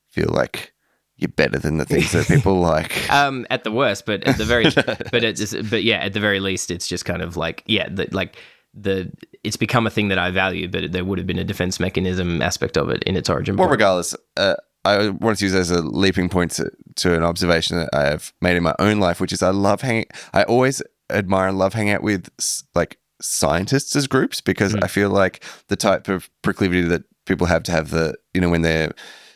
feel 0.09 0.29
like 0.31 0.73
you're 1.17 1.29
better 1.29 1.59
than 1.59 1.79
the 1.79 1.85
things 1.85 2.13
that 2.13 2.27
people 2.27 2.61
like. 2.61 3.11
Um, 3.11 3.47
at 3.51 3.65
the 3.65 3.73
worst, 3.73 4.05
but 4.07 4.23
at 4.25 4.37
the 4.37 4.45
very, 4.45 4.65
but 5.11 5.25
it's 5.25 5.55
but 5.71 5.83
yeah, 5.83 5.97
at 5.97 6.13
the 6.13 6.21
very 6.21 6.41
least, 6.41 6.71
it's 6.71 6.87
just 6.87 7.05
kind 7.05 7.23
of 7.23 7.37
like 7.37 7.63
yeah, 7.67 7.89
the, 7.89 8.07
like 8.13 8.37
the 8.75 9.11
it's 9.43 9.57
become 9.57 9.87
a 9.87 9.91
thing 9.91 10.09
that 10.09 10.19
I 10.19 10.31
value, 10.31 10.69
but 10.69 10.93
there 10.93 11.05
would 11.05 11.19
have 11.19 11.27
been 11.27 11.39
a 11.39 11.45
defense 11.45 11.79
mechanism 11.81 12.43
aspect 12.43 12.77
of 12.77 12.89
it 12.91 13.03
in 13.05 13.17
its 13.17 13.29
origin. 13.31 13.57
Well, 13.57 13.69
point. 13.69 13.73
regardless, 13.79 14.15
uh, 14.37 14.55
I 14.85 15.09
wanted 15.09 15.39
to 15.39 15.45
use 15.47 15.55
as 15.55 15.71
a 15.71 15.83
leaping 15.83 16.29
point 16.29 16.53
to, 16.53 16.71
to 16.97 17.15
an 17.15 17.23
observation 17.23 17.79
that 17.79 17.89
I 17.93 18.05
have 18.05 18.33
made 18.41 18.57
in 18.57 18.63
my 18.63 18.75
own 18.79 19.01
life, 19.01 19.21
which 19.21 19.33
is 19.33 19.43
I 19.43 19.51
love 19.51 19.81
hanging. 19.81 20.07
I 20.33 20.43
always 20.45 20.83
admire 21.11 21.49
and 21.49 21.59
love 21.59 21.75
hanging 21.75 21.95
out 21.95 22.03
with 22.03 22.29
like 22.75 22.99
scientists 23.21 23.97
as 23.97 24.07
groups 24.07 24.41
because 24.41 24.73
hmm. 24.73 24.81
I 24.83 24.89
feel 24.89 25.11
like 25.11 25.43
the 25.69 25.77
type 25.77 26.09
of 26.09 26.29
proclivity 26.43 26.83
that 26.83 27.05
people 27.27 27.47
have 27.47 27.63
to 27.65 27.73
have 27.73 27.91
the 27.91 28.15
you 28.35 28.41
know 28.41 28.51
when 28.51 28.63
they're 28.63 28.93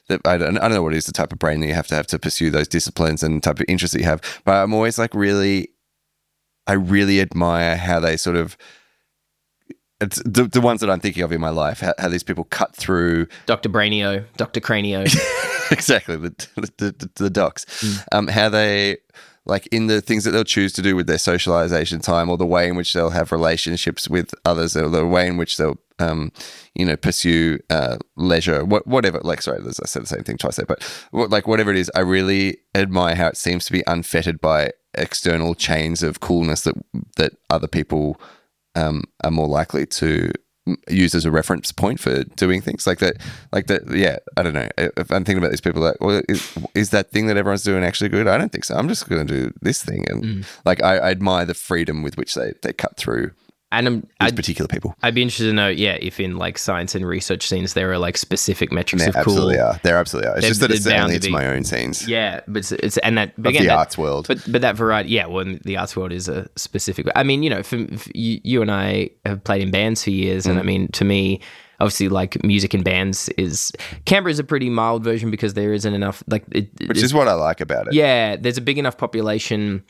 that 0.08 0.20
I 0.26 0.36
don't, 0.38 0.56
I 0.58 0.62
don't 0.62 0.72
know 0.72 0.82
what 0.82 0.94
it 0.94 0.98
is 0.98 1.06
the 1.06 1.12
type 1.12 1.32
of 1.32 1.38
brain 1.38 1.60
that 1.60 1.66
you 1.66 1.74
have 1.74 1.86
to 1.88 1.94
have 1.94 2.06
to 2.08 2.18
pursue 2.18 2.50
those 2.50 2.68
disciplines 2.68 3.22
and 3.22 3.42
type 3.42 3.60
of 3.60 3.66
interests 3.68 3.92
that 3.92 4.00
you 4.00 4.06
have, 4.06 4.22
but 4.44 4.52
I'm 4.52 4.72
always 4.72 4.98
like 4.98 5.14
really, 5.14 5.68
I 6.66 6.72
really 6.74 7.20
admire 7.20 7.76
how 7.76 8.00
they 8.00 8.16
sort 8.16 8.36
of. 8.36 8.56
It's 10.00 10.22
the, 10.24 10.44
the 10.44 10.60
ones 10.60 10.80
that 10.80 10.90
I'm 10.90 11.00
thinking 11.00 11.24
of 11.24 11.32
in 11.32 11.40
my 11.40 11.50
life, 11.50 11.80
how, 11.80 11.92
how 11.98 12.08
these 12.08 12.22
people 12.22 12.44
cut 12.44 12.74
through 12.76 13.26
Doctor 13.46 13.68
Brainio, 13.68 14.24
Doctor 14.36 14.60
Cranio. 14.60 15.04
exactly 15.70 16.16
the 16.16 16.30
the, 16.56 16.70
the, 16.78 17.10
the 17.16 17.30
docs 17.30 18.02
um 18.12 18.26
how 18.28 18.48
they 18.48 18.96
like 19.44 19.66
in 19.68 19.86
the 19.86 20.00
things 20.00 20.24
that 20.24 20.30
they'll 20.30 20.44
choose 20.44 20.72
to 20.74 20.82
do 20.82 20.94
with 20.94 21.06
their 21.06 21.18
socialization 21.18 22.00
time 22.00 22.28
or 22.28 22.36
the 22.36 22.46
way 22.46 22.68
in 22.68 22.76
which 22.76 22.92
they'll 22.92 23.10
have 23.10 23.32
relationships 23.32 24.08
with 24.08 24.34
others 24.44 24.76
or 24.76 24.88
the 24.88 25.06
way 25.06 25.26
in 25.26 25.36
which 25.36 25.56
they'll 25.56 25.78
um 25.98 26.30
you 26.74 26.84
know 26.84 26.96
pursue 26.96 27.58
uh 27.70 27.96
leisure 28.16 28.64
what 28.64 28.86
whatever 28.86 29.20
like 29.24 29.42
sorry 29.42 29.60
i 29.66 29.70
said 29.70 30.02
the 30.02 30.06
same 30.06 30.22
thing 30.22 30.36
twice 30.36 30.56
there 30.56 30.66
but 30.66 30.82
what, 31.10 31.30
like 31.30 31.46
whatever 31.46 31.70
it 31.70 31.76
is 31.76 31.90
i 31.94 32.00
really 32.00 32.58
admire 32.74 33.14
how 33.14 33.26
it 33.26 33.36
seems 33.36 33.64
to 33.64 33.72
be 33.72 33.82
unfettered 33.86 34.40
by 34.40 34.70
external 34.94 35.54
chains 35.54 36.02
of 36.02 36.20
coolness 36.20 36.62
that 36.62 36.74
that 37.16 37.32
other 37.50 37.68
people 37.68 38.20
um, 38.74 39.04
are 39.24 39.30
more 39.30 39.48
likely 39.48 39.86
to 39.86 40.30
use 40.88 41.14
as 41.14 41.24
a 41.24 41.30
reference 41.30 41.72
point 41.72 41.98
for 42.00 42.24
doing 42.24 42.60
things 42.60 42.86
like 42.86 42.98
that. 42.98 43.16
Like 43.52 43.66
that, 43.68 43.90
yeah. 43.90 44.18
I 44.36 44.42
don't 44.42 44.52
know. 44.52 44.68
If 44.76 45.10
I'm 45.10 45.24
thinking 45.24 45.38
about 45.38 45.50
these 45.50 45.60
people, 45.60 45.82
like, 45.82 46.00
well, 46.00 46.22
is, 46.28 46.58
is 46.74 46.90
that 46.90 47.10
thing 47.10 47.26
that 47.26 47.36
everyone's 47.36 47.62
doing 47.62 47.84
actually 47.84 48.10
good? 48.10 48.28
I 48.28 48.36
don't 48.36 48.52
think 48.52 48.64
so. 48.64 48.76
I'm 48.76 48.88
just 48.88 49.08
going 49.08 49.26
to 49.26 49.32
do 49.32 49.54
this 49.62 49.82
thing, 49.82 50.04
and 50.08 50.46
like 50.64 50.82
I, 50.82 50.98
I 50.98 51.10
admire 51.10 51.44
the 51.44 51.54
freedom 51.54 52.02
with 52.02 52.16
which 52.16 52.34
they 52.34 52.52
they 52.62 52.72
cut 52.72 52.96
through 52.96 53.32
and 53.70 53.86
I'm, 53.86 54.00
these 54.00 54.08
I'd, 54.20 54.36
particular 54.36 54.66
people. 54.68 54.94
I'd 55.02 55.14
be 55.14 55.20
interested 55.22 55.44
to 55.44 55.52
know, 55.52 55.68
yeah, 55.68 55.98
if 56.00 56.18
in 56.20 56.36
like 56.38 56.56
science 56.58 56.94
and 56.94 57.06
research 57.06 57.46
scenes 57.46 57.74
there 57.74 57.92
are 57.92 57.98
like 57.98 58.16
specific 58.16 58.72
metrics 58.72 59.02
They 59.04 59.08
of 59.08 59.14
cool. 59.16 59.34
absolutely 59.34 59.58
are. 59.58 59.78
There 59.82 59.96
absolutely 59.96 60.30
are. 60.30 60.38
It's 60.38 60.46
just 60.48 60.60
that 60.60 60.70
it's 60.70 60.86
only 60.86 61.16
it's 61.16 61.26
be. 61.26 61.32
my 61.32 61.46
own 61.46 61.64
scenes 61.64 62.08
Yeah, 62.08 62.40
but 62.48 62.58
it's, 62.60 62.72
it's 62.72 62.96
and 62.98 63.18
that 63.18 63.34
but 63.40 63.50
again, 63.50 63.62
the 63.64 63.68
that- 63.68 63.78
arts 63.78 63.98
world. 63.98 64.26
But 64.28 64.50
but 64.50 64.62
that 64.62 64.76
variety, 64.76 65.10
yeah. 65.10 65.26
Well, 65.26 65.44
the 65.64 65.76
arts 65.76 65.96
world 65.96 66.12
is 66.12 66.28
a 66.28 66.48
specific. 66.56 67.06
I 67.14 67.22
mean, 67.22 67.42
you 67.42 67.50
know, 67.50 67.62
for, 67.62 67.86
for 67.96 68.10
you, 68.14 68.40
you 68.42 68.62
and 68.62 68.70
I 68.70 69.10
have 69.26 69.44
played 69.44 69.62
in 69.62 69.70
bands 69.70 70.02
for 70.04 70.10
years, 70.10 70.44
Mm. 70.46 70.50
and 70.50 70.58
I 70.58 70.62
mean, 70.62 70.88
to 70.92 71.04
me, 71.04 71.40
obviously 71.80 72.08
like 72.08 72.42
music 72.42 72.74
and 72.74 72.82
bands 72.84 73.28
is 73.36 73.70
Canberra 74.06 74.32
is 74.32 74.38
a 74.38 74.44
pretty 74.44 74.68
mild 74.70 75.04
version 75.04 75.30
because 75.30 75.54
there 75.54 75.72
isn't 75.72 75.92
enough 75.94 76.24
like 76.26 76.44
it, 76.52 76.70
which 76.86 77.02
is 77.02 77.12
what 77.14 77.28
I 77.28 77.34
like 77.34 77.60
about 77.60 77.86
it. 77.88 77.92
yeah, 77.92 78.34
there's 78.36 78.56
a 78.58 78.62
big 78.62 78.78
enough 78.78 78.96
population 78.96 79.84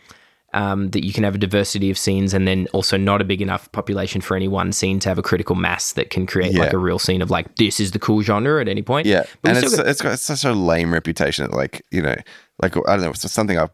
um, 0.55 0.91
that 0.91 1.05
you 1.05 1.13
can 1.13 1.25
have 1.25 1.35
a 1.35 1.39
diversity 1.39 1.91
of 1.91 1.99
scenes, 1.99 2.33
and 2.35 2.49
then 2.49 2.67
also 2.73 2.97
not 2.97 3.21
a 3.21 3.25
big 3.25 3.43
enough 3.43 3.71
population 3.73 4.21
for 4.21 4.35
any 4.37 4.49
one 4.49 4.73
scene 4.73 4.99
to 5.01 5.09
have 5.09 5.19
a 5.19 5.23
critical 5.23 5.55
mass 5.57 5.93
that 5.93 6.11
can 6.11 6.27
create 6.27 6.55
like 6.55 6.73
a 6.73 6.79
real 6.79 6.99
scene 6.99 7.21
of 7.23 7.31
like 7.31 7.57
this 7.57 7.79
is 7.81 7.91
the 7.91 7.99
cool 7.99 8.23
genre 8.23 8.61
at 8.61 8.69
any 8.69 8.83
point. 8.83 9.07
Yeah, 9.07 9.25
But 9.43 9.57
and 9.57 9.65
it's 9.65 9.77
got- 9.77 9.87
it's 9.87 10.01
got 10.03 10.19
such 10.19 10.45
a 10.45 10.53
lame 10.53 10.93
reputation. 10.93 11.45
that, 11.51 11.57
Like 11.57 11.85
you 11.91 12.01
know, 12.03 12.17
like 12.63 12.77
I 12.77 12.97
don't 12.97 13.03
know, 13.03 13.11
it's 13.11 13.31
something 13.31 13.59
I 13.59 13.69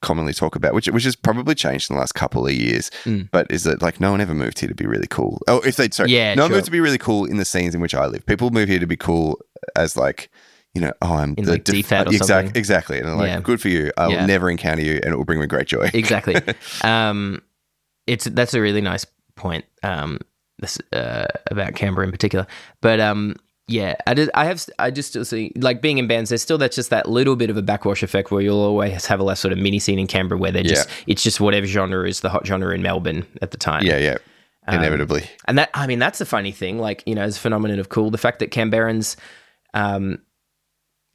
commonly 0.00 0.32
talk 0.32 0.54
about, 0.56 0.74
which 0.74 0.86
which 0.88 1.04
has 1.04 1.16
probably 1.16 1.54
changed 1.54 1.90
in 1.90 1.96
the 1.96 2.00
last 2.00 2.12
couple 2.14 2.46
of 2.46 2.52
years. 2.54 2.90
Mm. 3.04 3.28
But 3.30 3.50
is 3.50 3.64
that 3.64 3.82
like 3.82 4.00
no 4.00 4.10
one 4.12 4.20
ever 4.20 4.34
moved 4.34 4.60
here 4.60 4.68
to 4.68 4.74
be 4.74 4.86
really 4.86 5.08
cool? 5.08 5.40
Oh, 5.48 5.60
if 5.60 5.76
they 5.76 5.90
sorry, 5.90 6.10
Yeah, 6.12 6.34
no 6.34 6.44
one 6.44 6.50
sure. 6.50 6.56
moved 6.56 6.66
to 6.66 6.70
be 6.72 6.80
really 6.80 6.98
cool 6.98 7.24
in 7.26 7.36
the 7.36 7.44
scenes 7.44 7.74
in 7.74 7.80
which 7.80 7.94
I 7.94 8.06
live. 8.06 8.24
People 8.24 8.50
move 8.50 8.68
here 8.68 8.78
to 8.78 8.86
be 8.86 8.96
cool 8.96 9.40
as 9.76 9.96
like. 9.96 10.30
You 10.74 10.82
know, 10.82 10.92
oh, 11.02 11.14
I'm 11.14 11.34
In, 11.36 11.44
the 11.44 11.52
like, 11.52 11.64
DFAT 11.64 12.06
or 12.06 12.08
exact, 12.10 12.26
something. 12.26 12.52
exactly, 12.54 12.98
and 13.00 13.08
I'm 13.08 13.16
like, 13.16 13.28
Yeah. 13.28 13.40
good 13.40 13.60
for 13.60 13.68
you. 13.68 13.90
I 13.96 14.06
will 14.06 14.14
Yeah. 14.14 14.26
never 14.26 14.50
encounter 14.50 14.82
you, 14.82 15.00
and 15.02 15.12
it 15.12 15.16
will 15.16 15.24
bring 15.24 15.40
me 15.40 15.46
great 15.46 15.66
joy. 15.66 15.90
exactly. 15.94 16.36
um, 16.84 17.42
it's 18.06 18.24
that's 18.26 18.54
a 18.54 18.60
really 18.60 18.80
nice 18.80 19.04
point. 19.34 19.64
Um, 19.82 20.18
this 20.58 20.78
uh, 20.92 21.26
about 21.50 21.74
Canberra 21.74 22.04
in 22.06 22.10
particular, 22.12 22.46
but 22.80 23.00
um, 23.00 23.36
yeah, 23.66 23.94
I 24.06 24.14
did. 24.14 24.30
I 24.34 24.44
have. 24.46 24.64
I 24.78 24.90
just 24.90 25.10
still 25.10 25.24
see 25.24 25.52
like 25.56 25.80
being 25.82 25.98
in 25.98 26.06
bands. 26.06 26.30
There's 26.30 26.42
still 26.42 26.58
that's 26.58 26.76
just 26.76 26.90
that 26.90 27.08
little 27.08 27.36
bit 27.36 27.48
of 27.50 27.56
a 27.56 27.62
backwash 27.62 28.02
effect 28.02 28.30
where 28.30 28.40
you'll 28.42 28.60
always 28.60 29.06
have 29.06 29.20
a 29.20 29.22
less 29.24 29.40
sort 29.40 29.52
of 29.52 29.58
mini 29.58 29.78
scene 29.78 29.98
in 29.98 30.06
Canberra 30.06 30.38
where 30.38 30.50
they're 30.52 30.62
just 30.62 30.88
it's 31.06 31.22
just 31.22 31.40
whatever 31.40 31.66
genre 31.66 32.08
is 32.08 32.20
the 32.20 32.28
hot 32.30 32.46
genre 32.46 32.74
in 32.74 32.82
Melbourne 32.82 33.26
at 33.42 33.50
the 33.52 33.56
time. 33.58 33.84
Yeah, 33.84 33.98
yeah, 33.98 34.16
Um, 34.66 34.78
inevitably. 34.80 35.24
And 35.46 35.58
that, 35.58 35.70
I 35.74 35.86
mean, 35.86 35.98
that's 35.98 36.18
the 36.18 36.26
funny 36.26 36.50
thing. 36.52 36.78
Like, 36.78 37.02
you 37.06 37.14
know, 37.14 37.22
as 37.22 37.36
a 37.36 37.40
phenomenon 37.40 37.78
of 37.78 37.88
cool, 37.88 38.10
the 38.10 38.18
fact 38.18 38.38
that 38.40 38.50
Canberrans 38.50 39.16
um, 39.74 40.18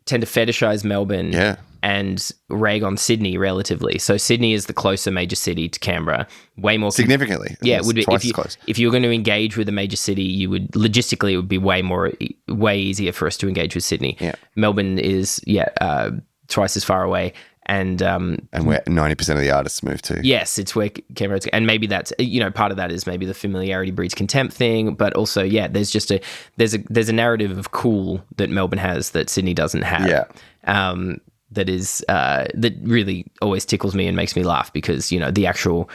tend 0.06 0.22
to 0.22 0.28
fetishize 0.28 0.84
Melbourne 0.84 1.32
Yeah, 1.32 1.58
and 1.82 2.32
rag 2.50 2.84
on 2.84 2.98
Sydney 2.98 3.38
relatively. 3.38 4.00
So 4.00 4.18
Sydney 4.18 4.54
is 4.54 4.68
the 4.68 4.74
closer 4.74 5.12
major 5.12 5.36
city 5.36 5.68
to 5.68 5.80
Canberra. 5.80 6.28
Way 6.58 6.78
more. 6.78 6.92
significantly. 6.92 7.58
yeah, 7.62 7.78
it 7.78 7.86
would 7.86 7.96
be 7.96 8.04
twice 8.04 8.24
if 8.24 8.38
you 8.38 8.44
if 8.68 8.78
you 8.80 8.88
were 8.88 8.92
going 8.92 9.04
to 9.04 9.12
engage 9.12 9.58
with 9.58 9.68
a 9.68 9.74
major 9.74 9.98
city, 9.98 10.24
you 10.24 10.50
would 10.50 10.72
logistically 10.72 11.34
it 11.34 11.38
would 11.38 11.48
be 11.48 11.58
way 11.58 11.82
more 11.82 12.12
way 12.48 12.80
easier 12.80 13.12
for 13.12 13.28
us 13.28 13.38
to 13.38 13.48
engage 13.48 13.76
with 13.76 13.84
Sydney. 13.84 14.18
Yeah. 14.20 14.36
Melbourne 14.56 14.98
is 14.98 15.42
yeah 15.46 15.70
uh, 15.82 16.12
twice 16.48 16.78
as 16.78 16.84
far 16.84 17.04
away, 17.04 17.34
and 17.66 18.02
um, 18.04 18.48
And 18.52 18.66
where 18.66 18.84
ninety 18.88 19.16
percent 19.16 19.38
of 19.40 19.44
the 19.46 19.52
artists 19.52 19.84
move 19.84 20.02
to. 20.04 20.20
Yes, 20.24 20.58
it's 20.58 20.76
where 20.76 20.90
Canberra, 21.16 21.40
and 21.54 21.66
maybe 21.66 21.88
that's 21.88 22.12
you 22.20 22.40
know 22.40 22.52
part 22.52 22.72
of 22.72 22.78
that 22.78 22.92
is 22.92 23.08
maybe 23.08 23.26
the 23.26 23.34
familiarity 23.34 23.92
breeds 23.92 24.14
contempt 24.14 24.54
thing, 24.54 24.96
but 24.96 25.14
also 25.14 25.44
yeah, 25.44 25.68
there's 25.68 25.90
just 25.92 26.12
a 26.12 26.20
there's 26.58 26.74
a 26.74 26.80
there's 26.90 27.10
a 27.10 27.14
narrative 27.14 27.58
of 27.58 27.72
cool 27.72 28.24
that 28.38 28.50
Melbourne 28.50 28.80
has 28.80 29.12
that 29.12 29.30
Sydney 29.30 29.54
doesn't 29.54 29.84
have. 29.84 30.08
Yeah. 30.08 30.26
um, 30.66 31.20
that 31.52 31.70
is 31.70 32.04
uh, 32.10 32.46
that 32.56 32.74
really 32.82 33.26
always 33.42 33.64
tickles 33.66 33.94
me 33.96 34.08
and 34.08 34.16
makes 34.16 34.36
me 34.36 34.44
laugh 34.44 34.74
because 34.74 35.12
you 35.12 35.20
know 35.20 35.30
the 35.32 35.46
actual. 35.46 35.90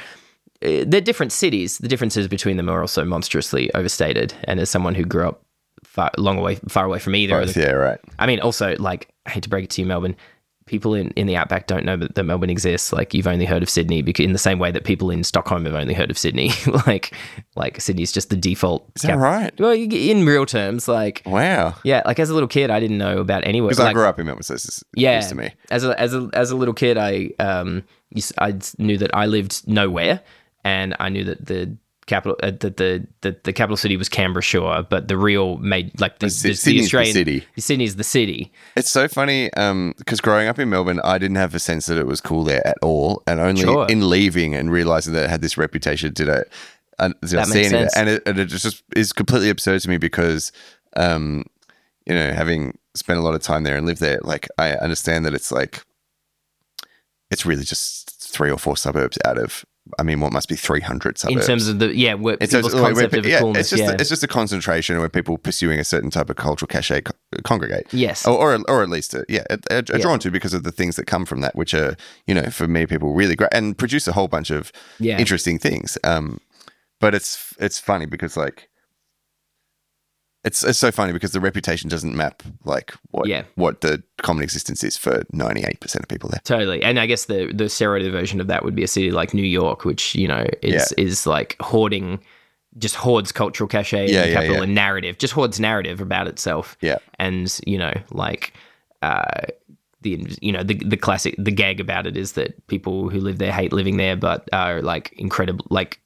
uh, 0.63 0.85
They're 0.87 1.01
different 1.01 1.33
cities. 1.33 1.79
The 1.79 1.89
differences 1.89 2.29
between 2.29 2.57
them 2.59 2.69
are 2.69 2.81
also 2.81 3.05
monstrously 3.05 3.73
overstated. 3.75 4.33
And 4.45 4.61
as 4.61 4.71
someone 4.71 4.95
who 4.95 5.05
grew 5.05 5.27
up 5.29 5.43
far, 5.85 6.13
long 6.17 6.39
away, 6.39 6.57
far 6.69 6.85
away 6.85 7.01
from 7.01 7.15
either, 7.17 7.41
of 7.41 7.47
Both, 7.47 7.55
the- 7.55 7.61
yeah, 7.63 7.73
right. 7.73 7.99
I 8.21 8.27
mean, 8.27 8.39
also, 8.41 8.77
like, 8.79 9.09
I 9.27 9.31
hate 9.31 9.43
to 9.43 9.49
break 9.49 9.65
it 9.65 9.71
to 9.71 9.83
you, 9.83 9.87
Melbourne. 9.89 10.15
People 10.69 10.95
in, 10.95 11.11
in 11.13 11.27
the 11.27 11.35
outback 11.37 11.67
don't 11.67 11.85
know 11.85 11.97
that, 11.97 12.15
that 12.15 12.23
Melbourne 12.25 12.51
exists. 12.51 12.93
Like, 12.93 13.15
you've 13.15 13.27
only 13.27 13.45
heard 13.47 13.63
of 13.63 13.71
Sydney 13.71 14.03
because 14.03 14.25
in 14.25 14.33
the 14.33 14.39
same 14.39 14.59
way 14.59 14.71
that 14.71 14.85
people 14.85 15.11
in 15.11 15.25
Stockholm 15.25 15.65
have 15.65 15.75
only 15.75 15.95
heard 15.95 16.11
of 16.11 16.19
Sydney. 16.19 16.51
like, 16.87 17.13
like 17.57 17.81
Sydney's 17.81 18.13
just 18.13 18.31
the 18.31 18.37
default. 18.37 18.89
Is 18.97 19.03
that 19.03 19.19
right? 19.19 19.53
Well, 19.59 19.75
you- 19.75 20.11
in 20.13 20.25
real 20.27 20.47
terms, 20.47 20.87
like, 20.87 21.23
Wow. 21.27 21.75
yeah, 21.83 22.03
like 22.07 22.19
as 22.21 22.31
a 22.31 22.35
little 22.35 22.49
kid, 22.49 22.71
I 22.71 22.79
didn't 22.81 22.99
know 22.99 23.19
about 23.19 23.45
anywhere. 23.47 23.71
Because 23.71 23.85
I 23.85 23.93
grew 23.93 24.05
up 24.07 24.19
in 24.19 24.27
Melbourne, 24.27 24.43
so 24.43 24.55
this 24.55 24.67
is 24.67 24.85
yeah, 24.95 25.19
to 25.21 25.35
me. 25.35 25.51
as 25.71 25.85
a 25.85 25.99
as 26.01 26.15
a 26.15 26.29
as 26.33 26.51
a 26.51 26.57
little 26.57 26.75
kid, 26.75 26.97
I 26.99 27.31
um 27.41 27.83
I 28.39 28.55
knew 28.79 28.99
that 28.99 29.15
I 29.15 29.27
lived 29.27 29.67
nowhere, 29.69 30.21
and 30.65 30.95
I 31.01 31.09
knew 31.09 31.25
that 31.25 31.45
the 31.47 31.77
capital 32.09 32.37
uh, 32.43 32.51
that 32.59 32.77
the, 32.79 33.07
the 33.21 33.37
the 33.45 33.53
capital 33.53 33.77
city 33.77 33.97
was 33.97 34.09
Canberra, 34.09 34.43
sure, 34.43 34.83
but 34.83 35.07
the 35.07 35.17
real 35.17 35.59
made 35.59 36.01
like 36.01 36.19
the, 36.19 36.27
the, 36.27 36.55
the 36.55 36.73
the 36.73 36.81
Australian 36.81 37.13
city. 37.15 37.45
Sydney's 37.57 37.95
the 37.95 38.03
city. 38.05 38.51
It's 38.77 38.91
so 38.91 39.07
funny 39.07 39.51
because 39.99 40.21
growing 40.21 40.49
up 40.49 40.59
in 40.59 40.69
Melbourne, 40.71 41.01
I 41.05 41.19
didn't 41.19 41.37
have 41.37 41.55
a 41.55 41.61
sense 41.61 41.87
that 41.87 41.97
it 41.99 42.07
was 42.07 42.21
cool 42.21 42.43
there 42.43 42.67
at 42.67 42.79
all, 42.83 43.23
and 43.29 43.39
only 43.39 43.63
Sure. 43.63 43.87
in 43.89 44.09
leaving 44.11 44.55
and 44.57 44.73
realizing 44.73 45.13
that 45.13 45.25
it 45.25 45.31
had 45.31 45.43
this 45.43 45.57
reputation 45.57 46.13
did 46.13 46.29
I, 46.29 46.43
uh, 46.99 47.09
did 47.23 47.35
I 47.39 47.45
That 47.45 47.47
see 47.49 47.65
any 47.65 47.67
of 47.67 47.73
it. 47.83 47.91
sense. 47.93 47.97
And 47.97 48.09
it, 48.09 48.23
and 48.27 48.39
it 48.41 48.47
just 48.47 48.83
is 48.97 49.13
completely 49.13 49.51
absurd 49.51 49.83
to 49.83 49.89
me 49.89 49.99
because, 49.99 50.51
um, 50.97 51.45
you 52.07 52.15
know, 52.15 52.33
having 52.33 52.77
spent 52.95 53.19
a 53.19 53.23
lot 53.23 53.35
of 53.35 53.43
time 53.43 53.63
there 53.63 53.77
and 53.77 53.87
lived 53.87 54.01
there, 54.01 54.19
like 54.23 54.49
I 54.59 54.73
understand 54.73 55.25
that 55.27 55.35
it's 55.35 55.53
like 55.53 55.85
it's 57.31 57.45
really 57.45 57.65
just 57.65 58.11
three 58.33 58.51
or 58.51 58.59
four 58.59 58.77
suburbs 58.77 59.19
out 59.25 59.39
of. 59.39 59.65
I 59.99 60.03
mean, 60.03 60.21
what 60.21 60.33
must 60.33 60.49
be 60.49 60.57
three 60.57 60.81
hundred 60.81 61.23
in 61.29 61.41
terms 61.41 61.69
of 61.69 61.79
the 61.79 61.95
yeah, 61.97 62.15
where 62.15 62.37
people's 62.37 62.75
where- 62.75 62.83
where 62.83 62.93
concept 62.93 63.13
pe- 63.13 63.19
of 63.21 63.27
yeah, 63.27 63.41
coolness. 63.41 63.61
it's 63.61 63.71
just 63.71 63.83
yeah, 63.83 63.97
it's 63.99 64.09
just 64.09 64.23
a 64.23 64.29
concentration 64.29 64.99
where 64.99 65.09
people 65.09 65.39
pursuing 65.39 65.79
a 65.81 65.85
certain 65.85 66.11
type 66.11 66.31
of 66.31 66.37
cultural 66.37 66.67
cachet 66.67 67.03
co- 67.03 67.13
congregate. 67.45 67.87
yes, 67.93 68.27
or, 68.27 68.37
or, 68.37 68.59
or 68.69 68.83
at 68.83 68.89
least, 68.89 69.15
uh, 69.15 69.23
yeah, 69.29 69.45
are, 69.51 69.59
are 69.79 69.83
Yeah. 69.89 69.99
drawn 69.99 70.19
to 70.21 70.31
because 70.31 70.55
of 70.55 70.63
the 70.63 70.73
things 70.73 70.97
that 70.97 71.07
come 71.07 71.25
from 71.25 71.41
that, 71.41 71.55
which 71.57 71.75
are, 71.75 71.97
you 72.27 72.35
know, 72.35 72.51
for 72.51 72.67
many 72.69 72.87
people 72.87 73.13
really 73.15 73.37
great 73.37 73.51
and 73.53 73.77
produce 73.79 74.07
a 74.09 74.13
whole 74.13 74.29
bunch 74.29 74.51
of 74.51 74.73
yeah, 74.99 75.19
interesting 75.19 75.59
things. 75.59 75.97
Um, 76.05 76.41
but 77.01 77.15
it's 77.15 77.55
it's 77.61 77.79
funny 77.79 78.07
because 78.07 78.37
like, 78.37 78.69
it's 80.45 80.63
it's 80.63 80.79
so 80.79 80.91
funny 80.93 81.13
because 81.13 81.33
the 81.33 81.41
reputation 81.41 81.91
doesn't 81.91 82.15
map 82.17 82.43
like 82.65 82.95
what 83.11 83.27
Yeah. 83.29 83.43
what 83.57 83.81
the 83.81 84.03
common 84.19 84.43
existence 84.45 84.85
is 84.85 84.97
for 84.97 85.23
ninety 85.33 85.65
eight 85.65 85.81
percent 85.81 86.05
of 86.05 86.09
people 86.09 86.31
there. 86.31 86.41
Totally, 86.45 86.83
and 86.83 86.99
I 86.99 87.07
guess 87.07 87.25
the 87.27 87.53
the 87.53 87.69
stereotype 87.69 88.13
version 88.13 88.41
of 88.41 88.47
that 88.47 88.65
would 88.65 88.75
be 88.75 88.85
a 88.85 88.89
city 88.89 89.11
like 89.11 89.35
New 89.35 89.43
York, 89.45 89.85
which 89.85 90.15
you 90.15 90.29
know 90.29 90.47
is 90.63 90.93
is 90.93 91.27
like 91.27 91.57
hoarding, 91.61 92.21
just 92.79 92.95
hoards 92.95 93.33
cultural 93.33 93.69
cachet 93.69 94.11
Yeah, 94.11 94.23
and 94.23 94.29
yeah, 94.31 94.35
capital 94.35 94.57
yeah. 94.59 94.63
and 94.63 94.75
narrative, 94.75 95.19
just 95.19 95.35
hoards 95.35 95.59
narrative 95.59 96.01
about 96.01 96.29
itself. 96.29 96.77
Yeah. 96.81 96.99
and 97.19 97.59
you 97.67 97.77
know, 97.79 97.93
like 98.11 98.53
uh, 99.03 99.43
the 100.03 100.25
you 100.41 100.53
know 100.53 100.63
the 100.63 100.75
the 100.75 100.97
classic 100.97 101.35
the 101.39 101.51
gag 101.51 101.81
about 101.81 102.07
it 102.07 102.17
is 102.17 102.33
that 102.33 102.65
people 102.69 103.09
who 103.11 103.19
live 103.21 103.39
there 103.39 103.53
hate 103.53 103.73
living 103.73 103.97
there, 103.97 104.17
but 104.17 104.49
are 104.53 104.83
like 104.83 105.13
incredible 105.19 105.67
like 105.71 106.01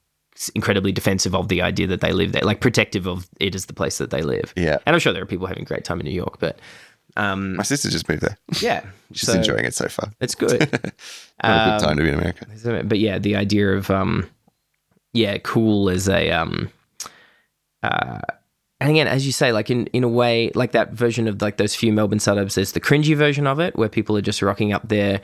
incredibly 0.55 0.91
defensive 0.91 1.35
of 1.35 1.47
the 1.47 1.61
idea 1.61 1.87
that 1.87 2.01
they 2.01 2.11
live 2.11 2.31
there, 2.31 2.41
like 2.43 2.59
protective 2.59 3.07
of 3.07 3.27
it 3.39 3.55
as 3.55 3.65
the 3.67 3.73
place 3.73 3.97
that 3.99 4.09
they 4.09 4.21
live. 4.21 4.53
Yeah, 4.55 4.77
And 4.85 4.95
I'm 4.95 4.99
sure 4.99 5.13
there 5.13 5.23
are 5.23 5.27
people 5.27 5.47
having 5.47 5.63
a 5.63 5.65
great 5.65 5.83
time 5.85 5.99
in 5.99 6.05
New 6.05 6.11
York, 6.13 6.39
but 6.39 6.59
um, 7.15 7.55
my 7.55 7.63
sister 7.63 7.89
just 7.89 8.09
moved 8.09 8.21
there. 8.23 8.37
yeah, 8.61 8.83
She's 9.11 9.27
so 9.27 9.33
enjoying 9.33 9.65
it 9.65 9.73
so 9.73 9.87
far. 9.87 10.11
It's 10.19 10.35
good. 10.35 10.61
What 11.41 11.49
a 11.51 11.51
Um, 11.51 11.69
good 11.79 11.85
time 11.85 11.97
to 11.97 12.03
be 12.03 12.09
in 12.09 12.15
America. 12.15 12.83
But 12.85 12.99
yeah, 12.99 13.19
the 13.19 13.35
idea 13.35 13.73
of 13.73 13.89
um, 13.91 14.29
yeah, 15.13 15.37
cool 15.39 15.89
as 15.89 16.07
a 16.07 16.31
um, 16.31 16.69
uh, 17.83 18.19
and 18.79 18.89
again, 18.89 19.07
as 19.07 19.25
you 19.25 19.31
say, 19.31 19.51
like 19.51 19.69
in 19.69 19.87
in 19.87 20.03
a 20.03 20.07
way, 20.07 20.51
like 20.55 20.71
that 20.71 20.93
version 20.93 21.27
of 21.27 21.41
like 21.41 21.57
those 21.57 21.75
few 21.75 21.91
Melbourne 21.93 22.19
suburbs. 22.19 22.55
There's 22.55 22.71
the 22.71 22.79
cringy 22.81 23.15
version 23.15 23.45
of 23.47 23.59
it 23.59 23.75
where 23.75 23.89
people 23.89 24.15
are 24.17 24.21
just 24.21 24.41
rocking 24.41 24.73
up 24.73 24.87
there, 24.89 25.21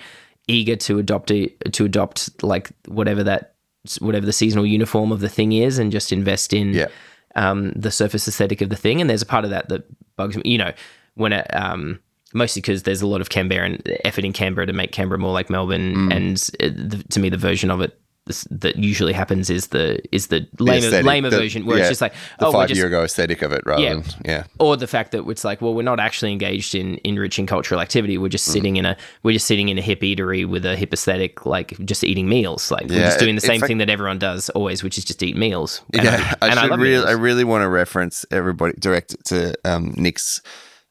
eager 0.48 0.76
to 0.78 1.00
adopt 1.00 1.32
it, 1.32 1.74
to 1.74 1.86
adopt 1.86 2.44
like 2.44 2.72
whatever 2.88 3.24
that 3.24 3.56
whatever 3.98 4.26
the 4.26 4.34
seasonal 4.34 4.66
uniform 4.66 5.12
of 5.12 5.20
the 5.20 5.30
thing 5.30 5.52
is, 5.54 5.78
and 5.80 5.92
just 5.92 6.12
invest 6.12 6.54
in 6.54 6.74
Yeah. 6.74 6.88
um, 7.36 7.72
the 7.76 7.92
surface 7.92 8.28
aesthetic 8.28 8.62
of 8.62 8.70
the 8.70 8.76
thing. 8.76 9.02
And 9.02 9.10
there's 9.10 9.22
a 9.22 9.26
part 9.26 9.44
of 9.46 9.52
that 9.52 9.70
that 9.70 9.84
bugs 10.16 10.36
me. 10.38 10.44
You 10.46 10.58
know, 10.60 10.74
when 11.16 11.34
it 11.34 11.48
um, 11.56 12.00
mostly 12.34 12.62
because 12.62 12.84
there's 12.84 13.02
a 13.02 13.08
lot 13.08 13.22
of 13.22 13.30
Canberra 13.30 13.78
effort 14.06 14.24
in 14.26 14.34
Canberra 14.34 14.68
to 14.68 14.74
make 14.74 14.92
Canberra 14.92 15.20
more 15.20 15.34
like 15.34 15.50
Melbourne, 15.50 15.96
Mm. 15.96 16.16
and 16.16 16.50
uh, 16.62 16.70
the, 16.98 17.04
to 17.10 17.20
me, 17.20 17.30
the 17.30 17.38
version 17.38 17.72
of 17.72 17.82
it 17.82 18.00
this- 18.30 18.48
that 18.50 18.78
usually 18.78 19.12
happens 19.14 19.50
is 19.50 19.68
the 19.68 20.00
is 20.14 20.28
the 20.28 20.48
lamer, 20.60 20.78
aesthetic, 20.88 21.06
lamer 21.06 21.30
the- 21.30 21.38
version 21.38 21.66
where 21.66 21.78
yeah, 21.78 21.84
it's 21.84 21.90
just 21.90 22.02
like 22.02 22.14
The 22.40 22.46
oh, 22.46 22.50
we're 22.50 22.54
five 22.54 22.70
just 22.70 22.78
year 22.78 22.88
ago 22.88 23.04
aesthetic 23.04 23.42
of 23.42 23.52
it 23.52 23.62
rather 23.66 23.82
Yeah. 23.84 23.94
than 23.96 24.04
yeah. 24.24 24.44
or 24.60 24.78
the 24.78 24.88
fact 24.88 25.12
that 25.12 25.28
it's 25.28 25.44
like, 25.44 25.62
well, 25.62 25.74
we're 25.74 25.82
not 25.84 26.00
actually 26.00 26.32
engaged 26.32 26.74
in 26.76 27.00
enriching 27.04 27.46
cultural 27.46 27.82
activity. 27.82 28.18
We're 28.18 28.28
Mm. 28.30 28.32
just 28.40 28.46
sitting 28.46 28.78
in 28.78 28.86
a 28.86 28.96
we're 29.24 29.34
just 29.34 29.48
sitting 29.48 29.68
in 29.70 29.78
a 29.78 29.82
hip 29.82 30.02
eatery 30.02 30.48
with 30.48 30.66
a 30.66 30.76
hip 30.78 30.94
aesthetic, 30.94 31.46
like 31.46 31.78
just 31.84 32.04
eating 32.04 32.30
meals. 32.30 32.72
Like 32.72 32.88
we're 32.88 33.02
just 33.04 33.20
doing 33.20 33.36
the 33.36 33.42
same 33.42 33.60
fact- 33.60 33.68
thing 33.68 33.80
that 33.80 33.90
everyone 33.90 34.20
does 34.20 34.50
always, 34.52 34.84
which 34.84 34.98
is 34.98 35.04
just 35.04 35.22
eat 35.24 35.36
meals. 35.36 35.82
And 35.94 36.04
yeah, 36.04 36.36
I, 36.42 36.50
should 36.56 36.70
love 36.70 36.80
really, 36.80 37.06
I 37.06 37.12
really 37.12 37.44
want 37.44 37.64
to 37.64 37.70
reference 37.70 38.26
everybody 38.32 38.74
direct 38.80 39.16
to 39.26 39.56
um, 39.66 39.94
Nick's 39.98 40.42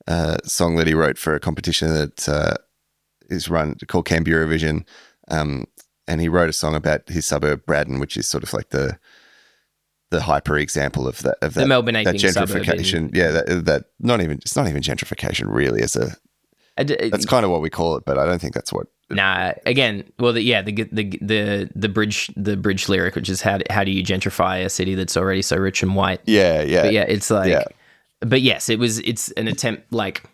uh, 0.06 0.36
song 0.44 0.76
that 0.76 0.86
he 0.86 0.94
wrote 0.94 1.18
for 1.18 1.34
a 1.34 1.40
competition 1.40 1.88
that 1.94 2.28
uh, 2.28 2.54
is 3.30 3.48
run 3.48 3.76
called 3.86 4.06
Canberra 4.06 4.46
Vision, 4.48 4.84
um, 5.30 5.66
and 6.08 6.20
he 6.20 6.28
wrote 6.28 6.48
a 6.48 6.52
song 6.52 6.74
about 6.74 7.08
his 7.08 7.24
suburb 7.26 7.64
Braddon, 7.66 8.00
which 8.00 8.16
is 8.16 8.26
sort 8.26 8.42
of 8.42 8.52
like 8.52 8.70
the 8.70 8.98
the 10.10 10.22
hyper 10.22 10.56
example 10.58 11.06
of 11.06 11.18
that 11.22 11.36
of 11.42 11.54
that, 11.54 11.60
the 11.60 11.66
Melbourne 11.66 11.94
that 11.94 12.06
aping 12.08 12.18
suburb. 12.18 12.50
in- 12.56 12.62
gentrification. 12.64 13.14
Yeah, 13.14 13.30
that, 13.30 13.64
that 13.66 13.84
not 14.00 14.20
even 14.22 14.38
it's 14.38 14.56
not 14.56 14.66
even 14.68 14.82
gentrification 14.82 15.46
really. 15.48 15.82
As 15.82 15.94
a 15.96 16.16
d- 16.84 16.96
that's 17.10 17.26
kind 17.26 17.44
of 17.44 17.50
what 17.50 17.60
we 17.60 17.70
call 17.70 17.96
it, 17.96 18.04
but 18.04 18.18
I 18.18 18.24
don't 18.24 18.40
think 18.40 18.54
that's 18.54 18.72
what. 18.72 18.86
Nah, 19.10 19.52
again, 19.64 20.04
well, 20.18 20.32
the, 20.34 20.42
yeah, 20.42 20.60
the 20.62 20.72
the 20.92 21.18
the 21.22 21.70
the 21.74 21.88
bridge 21.88 22.30
the 22.36 22.56
bridge 22.56 22.88
lyric, 22.88 23.14
which 23.14 23.28
is 23.30 23.40
how 23.40 23.58
do, 23.58 23.64
how 23.70 23.82
do 23.84 23.90
you 23.90 24.02
gentrify 24.04 24.64
a 24.64 24.68
city 24.68 24.94
that's 24.94 25.16
already 25.16 25.42
so 25.42 25.56
rich 25.56 25.82
and 25.82 25.94
white? 25.96 26.20
Yeah, 26.26 26.62
yeah, 26.62 26.82
But 26.82 26.92
yeah, 26.92 27.02
it's 27.08 27.30
like 27.30 27.50
Yeah. 27.50 27.64
but 28.20 28.42
yes, 28.42 28.68
it 28.68 28.78
was. 28.78 28.98
It's 29.00 29.30
an 29.32 29.48
attempt. 29.48 29.92
Like 29.92 30.24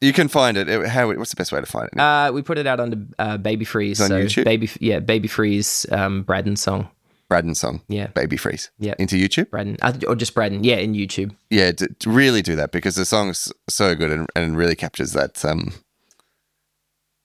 You 0.00 0.12
can 0.12 0.28
find 0.28 0.56
it. 0.56 0.68
it 0.68 0.86
how? 0.88 1.12
What's 1.14 1.30
the 1.30 1.36
best 1.36 1.50
way 1.50 1.60
to 1.60 1.66
find 1.66 1.88
it? 1.92 1.98
uh, 1.98 2.30
we 2.32 2.42
put 2.42 2.56
it 2.58 2.66
out 2.66 2.78
under 2.80 2.98
uh, 3.18 3.36
Baby 3.36 3.64
Freeze. 3.64 4.00
It's 4.00 4.10
on 4.10 4.28
so 4.28 4.40
YouTube? 4.42 4.44
Baby, 4.44 4.70
yeah, 4.80 5.00
Baby 5.00 5.26
Freeze, 5.28 5.86
um, 5.90 6.22
Braddon 6.22 6.56
song. 6.56 6.88
Braddon 7.28 7.54
song. 7.54 7.82
Yeah. 7.88 8.06
Baby 8.08 8.36
Freeze. 8.36 8.70
Yeah. 8.78 8.94
Into 8.98 9.16
YouTube. 9.16 9.50
Braddon, 9.50 9.76
uh, 9.82 9.92
or 10.06 10.14
just 10.14 10.34
Braddon. 10.34 10.62
Yeah, 10.64 10.76
in 10.76 10.94
YouTube. 10.94 11.34
Yeah, 11.50 11.72
d- 11.72 11.88
really 12.06 12.42
do 12.42 12.54
that 12.56 12.70
because 12.72 12.94
the 12.94 13.04
song's 13.04 13.52
so 13.68 13.94
good 13.94 14.10
and, 14.12 14.26
and 14.36 14.56
really 14.56 14.76
captures 14.76 15.12
that. 15.14 15.44
Um, 15.44 15.72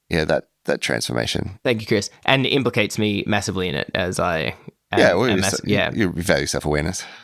yeah, 0.10 0.26
that 0.26 0.50
that 0.66 0.82
transformation. 0.82 1.60
Thank 1.64 1.82
you, 1.82 1.88
Chris, 1.88 2.10
and 2.26 2.46
implicates 2.46 2.98
me 2.98 3.24
massively 3.28 3.68
in 3.70 3.76
it 3.76 3.90
as 3.94 4.20
I. 4.20 4.56
am- 4.92 5.00
yeah, 5.00 5.14
well, 5.14 5.30
am 5.30 5.40
mass- 5.42 5.62
yeah, 5.64 5.92
you, 5.94 6.12
you 6.16 6.22
value 6.24 6.48
self 6.48 6.66
awareness. 6.66 7.04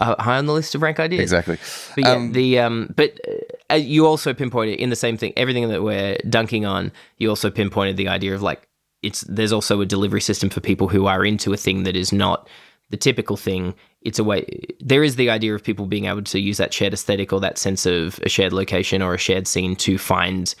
uh, 0.00 0.20
high 0.22 0.38
on 0.38 0.46
the 0.46 0.52
list 0.52 0.74
of 0.74 0.82
rank 0.82 1.00
ideas. 1.00 1.22
Exactly. 1.22 1.58
But 1.94 2.04
yeah, 2.04 2.12
Um, 2.12 2.32
the 2.32 2.58
um, 2.58 2.92
but 2.96 3.18
uh, 3.26 3.32
you 3.74 4.06
also 4.06 4.32
pinpointed 4.32 4.78
in 4.78 4.90
the 4.90 4.96
same 4.96 5.16
thing. 5.16 5.32
Everything 5.36 5.68
that 5.68 5.82
we're 5.82 6.16
dunking 6.28 6.64
on, 6.66 6.92
you 7.18 7.28
also 7.28 7.50
pinpointed 7.50 7.96
the 7.96 8.08
idea 8.08 8.34
of 8.34 8.42
like 8.42 8.68
it's 9.02 9.22
there's 9.22 9.52
also 9.52 9.80
a 9.80 9.86
delivery 9.86 10.20
system 10.20 10.48
for 10.50 10.60
people 10.60 10.88
who 10.88 11.06
are 11.06 11.24
into 11.24 11.52
a 11.52 11.56
thing 11.56 11.82
that 11.82 11.96
is 11.96 12.12
not 12.12 12.48
the 12.90 12.96
typical 12.96 13.36
thing. 13.36 13.74
It's 14.02 14.18
a 14.18 14.24
way. 14.24 14.46
There 14.80 15.02
is 15.02 15.16
the 15.16 15.28
idea 15.30 15.54
of 15.54 15.64
people 15.64 15.86
being 15.86 16.04
able 16.04 16.22
to 16.22 16.38
use 16.40 16.56
that 16.58 16.72
shared 16.72 16.92
aesthetic 16.94 17.32
or 17.32 17.40
that 17.40 17.58
sense 17.58 17.84
of 17.86 18.20
a 18.22 18.28
shared 18.28 18.52
location 18.52 19.02
or 19.02 19.14
a 19.14 19.18
shared 19.18 19.46
scene 19.48 19.74
to 19.76 19.98
find 19.98 20.54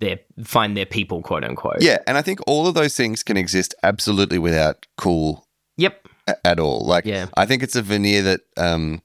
their 0.00 0.18
find 0.44 0.76
their 0.76 0.86
people, 0.86 1.22
quote 1.22 1.44
unquote. 1.44 1.80
Yeah, 1.80 1.98
and 2.06 2.18
I 2.18 2.22
think 2.22 2.40
all 2.46 2.66
of 2.66 2.74
those 2.74 2.96
things 2.96 3.22
can 3.22 3.36
exist 3.36 3.74
absolutely 3.82 4.38
without 4.38 4.84
cool 4.98 5.46
Yep. 5.78 6.08
a- 6.26 6.46
at 6.46 6.58
all. 6.60 6.84
Like, 6.84 7.04
Yeah. 7.06 7.26
I 7.36 7.46
think 7.46 7.62
it's 7.62 7.76
a 7.76 7.82
veneer 7.82 8.22
that 8.22 8.40
um, 8.58 9.00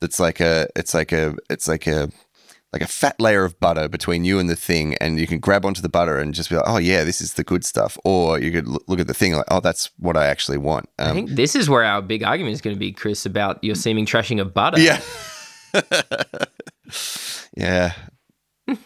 that's 0.00 0.20
like 0.20 0.38
a, 0.40 0.68
it's 0.76 0.94
like 0.94 1.10
a, 1.12 1.34
it's 1.50 1.66
like 1.66 1.86
a, 1.88 2.10
like 2.72 2.82
a 2.82 2.86
fat 2.86 3.20
layer 3.20 3.44
of 3.44 3.58
butter 3.60 3.86
between 3.88 4.24
you 4.24 4.38
and 4.38 4.48
the 4.48 4.56
thing, 4.56 4.94
and 4.96 5.20
you 5.20 5.26
can 5.26 5.38
grab 5.40 5.64
onto 5.66 5.82
the 5.82 5.88
butter 5.88 6.18
and 6.18 6.32
just 6.34 6.48
be 6.50 6.56
like, 6.56 6.64
oh 6.66 6.78
yeah, 6.78 7.04
this 7.04 7.20
is 7.20 7.34
the 7.34 7.44
good 7.44 7.64
stuff. 7.64 7.98
Or 8.04 8.38
you 8.38 8.50
could 8.50 8.66
look 8.88 8.98
at 9.00 9.06
the 9.06 9.14
thing 9.14 9.34
like, 9.34 9.44
oh, 9.50 9.60
that's 9.60 9.90
what 9.98 10.16
I 10.16 10.26
actually 10.26 10.58
want. 10.58 10.88
I 10.98 11.04
Um, 11.10 11.14
think 11.16 11.30
this 11.30 11.54
is 11.54 11.68
where 11.68 11.84
our 11.84 12.00
big 12.00 12.22
argument 12.22 12.54
is 12.54 12.60
going 12.62 12.74
to 12.74 12.80
be, 12.80 12.92
Chris, 12.92 13.26
about 13.26 13.62
your 13.62 13.74
seeming 13.74 14.06
trashing 14.06 14.40
of 14.40 14.54
butter. 14.54 14.80
yeah, 14.80 15.00
yeah, 17.56 17.92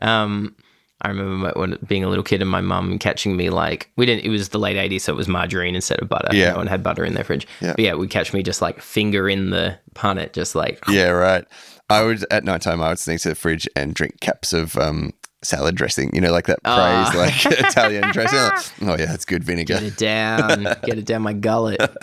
Um, 0.00 0.56
I 1.00 1.08
remember 1.08 1.52
my, 1.54 1.76
being 1.86 2.02
a 2.04 2.08
little 2.08 2.24
kid 2.24 2.40
and 2.42 2.50
my 2.50 2.60
mum 2.60 2.98
catching 2.98 3.36
me 3.36 3.50
like 3.50 3.90
we 3.96 4.06
didn't. 4.06 4.24
It 4.24 4.30
was 4.30 4.48
the 4.50 4.58
late 4.58 4.76
'80s, 4.76 5.02
so 5.02 5.12
it 5.12 5.16
was 5.16 5.28
margarine 5.28 5.74
instead 5.74 6.00
of 6.00 6.08
butter. 6.08 6.28
Yeah. 6.34 6.50
no 6.52 6.56
one 6.58 6.66
had 6.66 6.82
butter 6.82 7.04
in 7.04 7.14
their 7.14 7.24
fridge. 7.24 7.46
Yeah. 7.60 7.72
But 7.72 7.80
yeah, 7.84 7.92
would 7.94 8.10
catch 8.10 8.32
me 8.32 8.42
just 8.42 8.62
like 8.62 8.80
finger 8.80 9.28
in 9.28 9.50
the 9.50 9.78
punnet, 9.94 10.32
just 10.32 10.54
like 10.54 10.82
yeah, 10.88 11.08
right. 11.10 11.44
I 11.90 12.02
would 12.02 12.24
at 12.30 12.44
night 12.44 12.62
time 12.62 12.80
I 12.82 12.88
would 12.90 12.98
sneak 12.98 13.20
to 13.20 13.28
the 13.30 13.34
fridge 13.34 13.68
and 13.76 13.94
drink 13.94 14.20
caps 14.20 14.52
of 14.52 14.76
um, 14.78 15.12
salad 15.42 15.74
dressing. 15.74 16.14
You 16.14 16.20
know, 16.22 16.32
like 16.32 16.46
that 16.46 16.58
Ah. 16.64 17.10
praise, 17.12 17.46
like 17.46 17.58
Italian 17.70 18.10
dressing. 18.12 18.88
Oh 18.88 18.96
yeah, 18.98 19.06
that's 19.06 19.24
good 19.24 19.44
vinegar. 19.44 19.74
get 19.74 19.82
it 19.82 19.96
down, 19.96 20.62
get 20.84 20.98
it 20.98 21.04
down 21.06 21.22
my 21.22 21.32
gullet. 21.34 21.80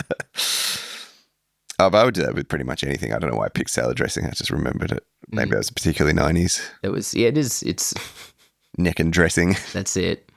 Oh, 1.79 1.89
but 1.89 1.97
I 1.97 2.03
would 2.05 2.13
do 2.13 2.21
that 2.21 2.35
with 2.35 2.47
pretty 2.47 2.63
much 2.65 2.83
anything. 2.83 3.11
I 3.11 3.17
don't 3.17 3.31
know 3.31 3.37
why 3.37 3.45
I 3.45 3.49
picked 3.49 3.71
salad 3.71 3.97
dressing. 3.97 4.23
I 4.27 4.29
just 4.31 4.51
remembered 4.51 4.91
it. 4.91 5.03
Maybe 5.29 5.47
Mm. 5.47 5.51
that 5.53 5.57
was 5.57 5.71
particularly 5.71 6.13
nineties 6.13 6.61
It 6.83 6.89
was 6.89 7.15
yeah, 7.15 7.29
it 7.29 7.37
is. 7.39 7.63
It's 7.63 7.95
neck 8.77 8.99
and 8.99 9.11
dressing. 9.11 9.55
that's 9.73 9.97
it. 9.97 10.29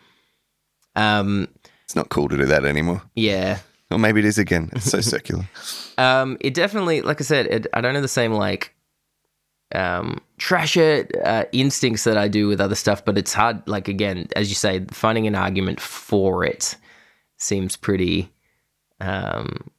Um, 0.96 1.48
It's 1.84 1.94
not 1.96 2.08
cool 2.08 2.28
to 2.30 2.36
do 2.38 2.46
that 2.46 2.64
anymore. 2.64 3.02
yeah. 3.14 3.58
Or 3.90 3.98
maybe 3.98 4.20
it 4.20 4.24
is 4.26 4.38
again. 4.38 4.70
It's 4.72 4.86
so 4.90 5.02
circular. 5.02 5.46
Um, 5.98 6.38
it 6.40 6.54
definitely, 6.54 7.02
like 7.02 7.20
I 7.20 7.24
said, 7.24 7.46
it, 7.46 7.66
I 7.74 7.82
don't 7.82 7.92
have 7.94 8.02
the 8.02 8.08
same 8.08 8.32
like 8.32 8.74
um 9.74 10.20
trash 10.38 10.76
it 10.76 11.12
uh, 11.24 11.44
instincts 11.52 12.04
that 12.04 12.16
I 12.16 12.28
do 12.28 12.48
with 12.48 12.60
other 12.60 12.74
stuff, 12.74 13.04
but 13.04 13.16
it's 13.18 13.32
hard. 13.34 13.62
Like 13.66 13.88
again, 13.88 14.28
as 14.36 14.48
you 14.48 14.54
say, 14.54 14.84
finding 14.90 15.26
an 15.26 15.34
argument 15.34 15.80
for 15.80 16.44
it 16.44 16.76
seems 17.36 17.76
pretty 17.76 18.30
um 19.00 19.70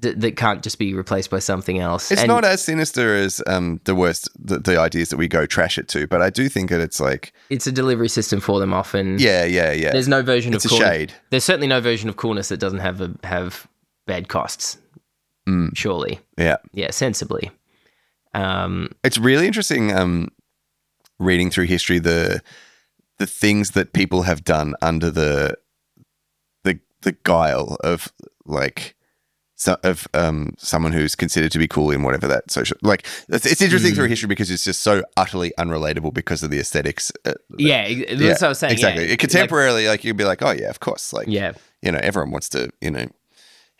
th- 0.00 0.16
that 0.16 0.36
can't 0.36 0.62
just 0.62 0.78
be 0.78 0.94
replaced 0.94 1.30
by 1.30 1.38
something 1.38 1.78
else. 1.78 2.10
It's 2.10 2.22
And- 2.22 2.28
not 2.28 2.44
as 2.44 2.62
sinister 2.64 3.14
as 3.14 3.42
um, 3.46 3.80
the 3.84 3.94
worst 3.94 4.28
the, 4.38 4.58
the 4.58 4.78
ideas 4.80 5.08
that 5.10 5.16
we 5.16 5.28
go 5.28 5.44
trash 5.46 5.76
it 5.78 5.88
to, 5.88 6.06
but 6.06 6.22
I 6.22 6.30
do 6.30 6.48
think 6.48 6.70
that 6.70 6.80
it's 6.80 7.00
like 7.00 7.32
It's 7.50 7.66
a 7.66 7.72
delivery 7.72 8.08
system 8.08 8.40
for 8.40 8.58
them 8.60 8.72
often. 8.72 9.18
yeah, 9.18 9.44
yeah, 9.44 9.72
yeah. 9.72 9.92
There's 9.92 10.08
no 10.08 10.22
version 10.22 10.54
it's 10.54 10.64
a 10.64 10.68
of 10.68 10.70
coolness. 10.70 10.88
shade. 10.88 11.12
There's 11.30 11.44
certainly 11.44 11.66
no 11.66 11.80
version 11.80 12.08
of 12.08 12.16
coolness 12.16 12.48
that 12.48 12.58
doesn't 12.58 12.80
have 12.80 13.00
a, 13.00 13.14
have 13.24 13.66
bad 14.06 14.28
costs. 14.28 14.78
Mm. 15.48 15.76
Surely, 15.76 16.20
Yeah. 16.36 16.56
yeah, 16.72 16.90
sensibly. 16.90 17.50
Um, 18.34 18.90
It's 19.04 19.18
really 19.18 19.46
interesting 19.46 19.92
um, 19.96 20.28
reading 21.18 21.50
through 21.50 21.66
history 21.66 21.98
the 21.98 22.42
the 23.18 23.26
things 23.26 23.72
that 23.72 23.92
people 23.92 24.22
have 24.22 24.44
done 24.44 24.74
under 24.80 25.10
the 25.10 25.56
the 26.64 26.78
the 27.02 27.16
guile 27.24 27.76
of 27.82 28.12
like 28.44 28.94
so, 29.56 29.76
of 29.82 30.06
um, 30.14 30.54
someone 30.56 30.92
who's 30.92 31.16
considered 31.16 31.50
to 31.50 31.58
be 31.58 31.66
cool 31.66 31.90
in 31.90 32.04
whatever 32.04 32.28
that 32.28 32.48
social 32.48 32.76
like 32.80 33.04
it's, 33.28 33.44
it's 33.44 33.60
interesting 33.60 33.92
Mm. 33.92 33.96
through 33.96 34.06
history 34.08 34.28
because 34.28 34.52
it's 34.52 34.62
just 34.62 34.82
so 34.82 35.02
utterly 35.16 35.52
unrelatable 35.58 36.14
because 36.14 36.44
of 36.44 36.50
the 36.50 36.60
aesthetics. 36.60 37.10
Uh, 37.24 37.32
yeah, 37.58 37.88
that's 37.88 38.20
yeah, 38.20 38.28
what 38.34 38.42
I 38.44 38.48
was 38.50 38.58
saying. 38.60 38.72
exactly. 38.74 39.08
Yeah. 39.08 39.16
Contemporarily, 39.16 39.88
like, 39.88 40.04
you'd 40.04 40.16
be 40.16 40.22
like, 40.24 40.42
oh 40.42 40.52
yeah, 40.52 40.68
of 40.70 40.78
course. 40.78 41.12
Like, 41.12 41.26
Like, 41.26 41.34
yeah, 41.34 41.52
you 41.82 41.90
know, 41.90 41.98
everyone 42.00 42.30
wants 42.30 42.48
to, 42.50 42.70
you 42.80 42.92
know, 42.92 43.06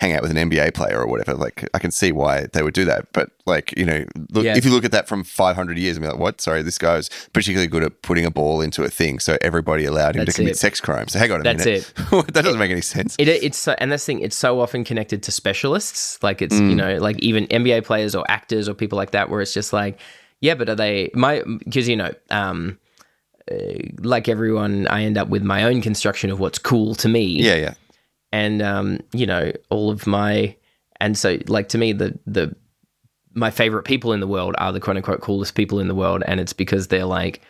hang 0.00 0.12
out 0.12 0.22
with 0.22 0.30
an 0.30 0.36
NBA 0.50 0.74
player 0.74 1.00
or 1.00 1.08
whatever. 1.08 1.34
Like, 1.34 1.68
I 1.74 1.78
can 1.80 1.90
see 1.90 2.12
why 2.12 2.46
they 2.52 2.62
would 2.62 2.72
do 2.74 2.84
that. 2.84 3.12
But 3.12 3.30
like, 3.46 3.76
you 3.76 3.84
know, 3.84 4.04
look, 4.30 4.44
Yeah. 4.44 4.56
if 4.56 4.64
you 4.64 4.70
look 4.70 4.84
at 4.84 4.92
that 4.92 5.08
from 5.08 5.24
500 5.24 5.76
years 5.76 5.96
and 5.96 6.04
be 6.04 6.08
like, 6.08 6.20
what? 6.20 6.40
Sorry, 6.40 6.62
this 6.62 6.78
guy's 6.78 7.10
particularly 7.32 7.66
good 7.66 7.82
at 7.82 8.00
putting 8.02 8.24
a 8.24 8.30
ball 8.30 8.60
into 8.60 8.84
a 8.84 8.88
thing, 8.90 9.18
so 9.18 9.36
everybody 9.42 9.84
allowed 9.84 10.14
him 10.14 10.24
That's 10.24 10.36
to 10.36 10.42
commit 10.42 10.52
it. 10.52 10.58
sex 10.58 10.80
crimes. 10.80 11.12
So 11.14 11.18
hang 11.18 11.32
on 11.32 11.40
a 11.40 11.42
That's 11.42 11.64
minute. 11.64 11.92
that 12.32 12.44
doesn't 12.44 12.58
make 12.60 12.70
any 12.70 12.80
sense. 12.80 13.16
It, 13.18 13.26
it's 13.28 13.58
so, 13.58 13.74
and 13.78 13.90
this 13.90 14.04
thing 14.06 14.20
it's 14.20 14.36
so 14.36 14.60
often 14.60 14.84
connected 14.84 15.22
to 15.24 15.32
specialists 15.32 16.22
like 16.22 16.42
it's 16.42 16.54
Mm. 16.54 16.70
you 16.70 16.76
know 16.76 16.96
like 16.98 17.18
even 17.18 17.46
NBA 17.48 17.84
players 17.84 18.14
or 18.14 18.24
actors 18.30 18.68
or 18.68 18.74
people 18.74 18.96
like 18.96 19.10
that 19.10 19.28
where 19.30 19.40
it's 19.40 19.52
just 19.52 19.72
like 19.72 19.98
yeah 20.40 20.54
but 20.54 20.68
are 20.68 20.74
they 20.76 21.10
my 21.14 21.42
because 21.64 21.88
you 21.88 21.96
know 21.96 22.12
um 22.30 22.78
uh, 23.50 23.54
like 24.02 24.28
everyone 24.28 24.86
I 24.88 25.02
end 25.04 25.18
up 25.18 25.28
with 25.28 25.42
my 25.42 25.64
own 25.64 25.80
construction 25.82 26.30
of 26.30 26.38
what's 26.38 26.58
cool 26.58 26.94
to 26.96 27.08
me 27.08 27.24
yeah, 27.24 27.56
yeah. 27.56 27.74
And 28.32 28.60
um 28.62 28.98
you 29.12 29.26
know 29.26 29.52
all 29.70 29.90
of 29.90 30.06
my 30.06 30.54
and 31.00 31.16
so 31.16 31.38
like 31.46 31.68
to 31.68 31.78
me 31.78 31.92
the 31.92 32.18
the 32.26 32.54
my 33.34 33.50
favorite 33.50 33.84
people 33.84 34.12
in 34.12 34.20
the 34.20 34.26
world 34.26 34.54
are 34.58 34.72
the 34.72 34.80
quote 34.80 34.96
unquote 34.96 35.20
coolest 35.20 35.54
people 35.54 35.80
in 35.80 35.88
the 35.88 35.94
world 35.94 36.22
and 36.26 36.40
it's 36.40 36.52
because 36.52 36.88
they're 36.88 37.04
like 37.04 37.40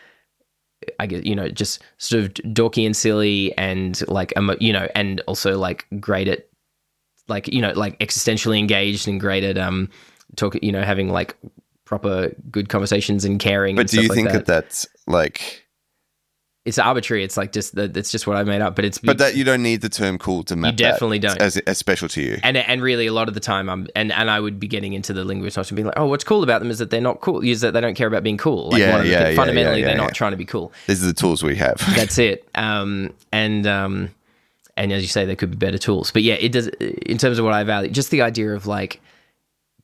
I 1.01 1.07
guess 1.07 1.25
you 1.25 1.35
know 1.35 1.49
just 1.49 1.83
sort 1.99 2.25
of 2.25 2.35
dorky 2.35 2.87
and 2.87 2.97
silly 2.97 3.57
and 3.59 4.01
like 4.09 4.33
emo- 4.37 4.57
you 4.61 4.73
know 4.73 4.89
and 4.95 5.21
also 5.27 5.59
like 5.59 5.87
great 5.99 6.29
at 6.29 6.49
like 7.27 7.49
you 7.49 7.61
know 7.61 7.73
like 7.73 7.99
existentially 7.99 8.59
engaged 8.59 9.09
and 9.09 9.21
great 9.21 9.45
at 9.45 9.59
um 9.59 9.89
talk 10.37 10.57
you 10.63 10.73
know 10.73 10.83
having 10.83 11.11
like 11.11 11.37
proper 11.85 12.33
good 12.51 12.69
conversations 12.69 13.25
and 13.25 13.41
caring 13.41 13.75
But 13.75 13.81
and 13.83 13.89
do 13.91 14.03
you 14.03 14.09
like 14.09 14.15
think 14.15 14.29
that. 14.29 14.45
that 14.45 14.47
that's 14.47 14.87
like, 15.07 15.65
it's 16.69 16.79
arbitrary 16.79 17.25
it's 17.25 17.37
like 17.37 17.53
just 17.53 17.75
that 17.75 17.97
it's 17.97 18.11
just 18.11 18.27
what 18.27 18.37
I 18.37 18.45
made 18.45 18.61
up 18.61 18.77
but 18.77 18.85
it's 18.85 18.99
but 18.99 19.19
that 19.19 19.35
you 19.35 19.45
don't 19.45 19.63
need 19.63 19.81
the 19.81 19.89
term 19.89 20.19
cool 20.19 20.45
to 20.45 20.57
map 20.57 20.73
that 20.73 20.77
definitely 20.77 21.19
don't. 21.19 21.41
as, 21.41 21.57
as 21.57 21.79
special 21.79 22.09
to 22.11 22.23
you? 22.23 22.39
and 22.43 22.57
and 22.57 22.83
really 22.83 23.07
a 23.07 23.13
lot 23.13 23.29
of 23.29 23.35
the 23.35 23.41
time 23.41 23.69
I'm 23.69 23.87
and 23.95 24.13
and 24.13 24.31
I 24.31 24.41
would 24.41 24.61
be 24.61 24.69
getting 24.69 24.93
into 24.93 25.13
the 25.13 25.25
linguist 25.25 25.57
and 25.57 25.77
being 25.77 25.87
like, 25.87 25.95
oh, 25.97 26.07
what's 26.07 26.25
cool 26.25 26.43
about 26.43 26.61
them 26.61 26.71
is 26.71 26.79
that 26.79 26.91
they're 26.91 27.01
not 27.01 27.21
cool. 27.21 27.41
Is 27.41 27.61
that 27.63 27.73
they 27.73 27.81
don't 27.81 27.95
care 27.95 28.07
about 28.07 28.23
being 28.23 28.37
cool. 28.37 28.71
Like 28.71 28.81
Yeah, 28.81 28.99
the 28.99 29.07
yeah, 29.09 29.29
yeah, 29.29 29.37
fundamentally 29.37 29.81
yeah, 29.81 29.87
they're 29.87 29.97
not 29.97 30.11
yeah. 30.11 30.15
trying 30.15 30.33
to 30.33 30.37
be 30.37 30.45
cool. 30.45 30.73
These 30.87 31.03
are 31.03 31.07
the 31.07 31.15
tools 31.15 31.43
we 31.43 31.57
have. 31.57 31.83
That's 31.97 32.19
it. 32.19 32.49
Um, 32.55 33.15
and 33.33 33.67
um, 33.67 34.11
and 34.77 34.93
as 34.93 35.03
you 35.03 35.09
say, 35.09 35.25
there 35.25 35.37
could 35.37 35.51
be 35.51 35.57
better 35.57 35.79
tools. 35.79 36.11
But 36.11 36.23
yeah, 36.23 36.35
it 36.35 36.53
does. 36.53 36.69
In 36.69 37.19
terms 37.19 37.39
of 37.39 37.45
what 37.45 37.55
I 37.55 37.65
value, 37.65 37.91
just 37.91 38.11
the 38.11 38.23
idea 38.23 38.55
of 38.55 38.67
like 38.67 39.01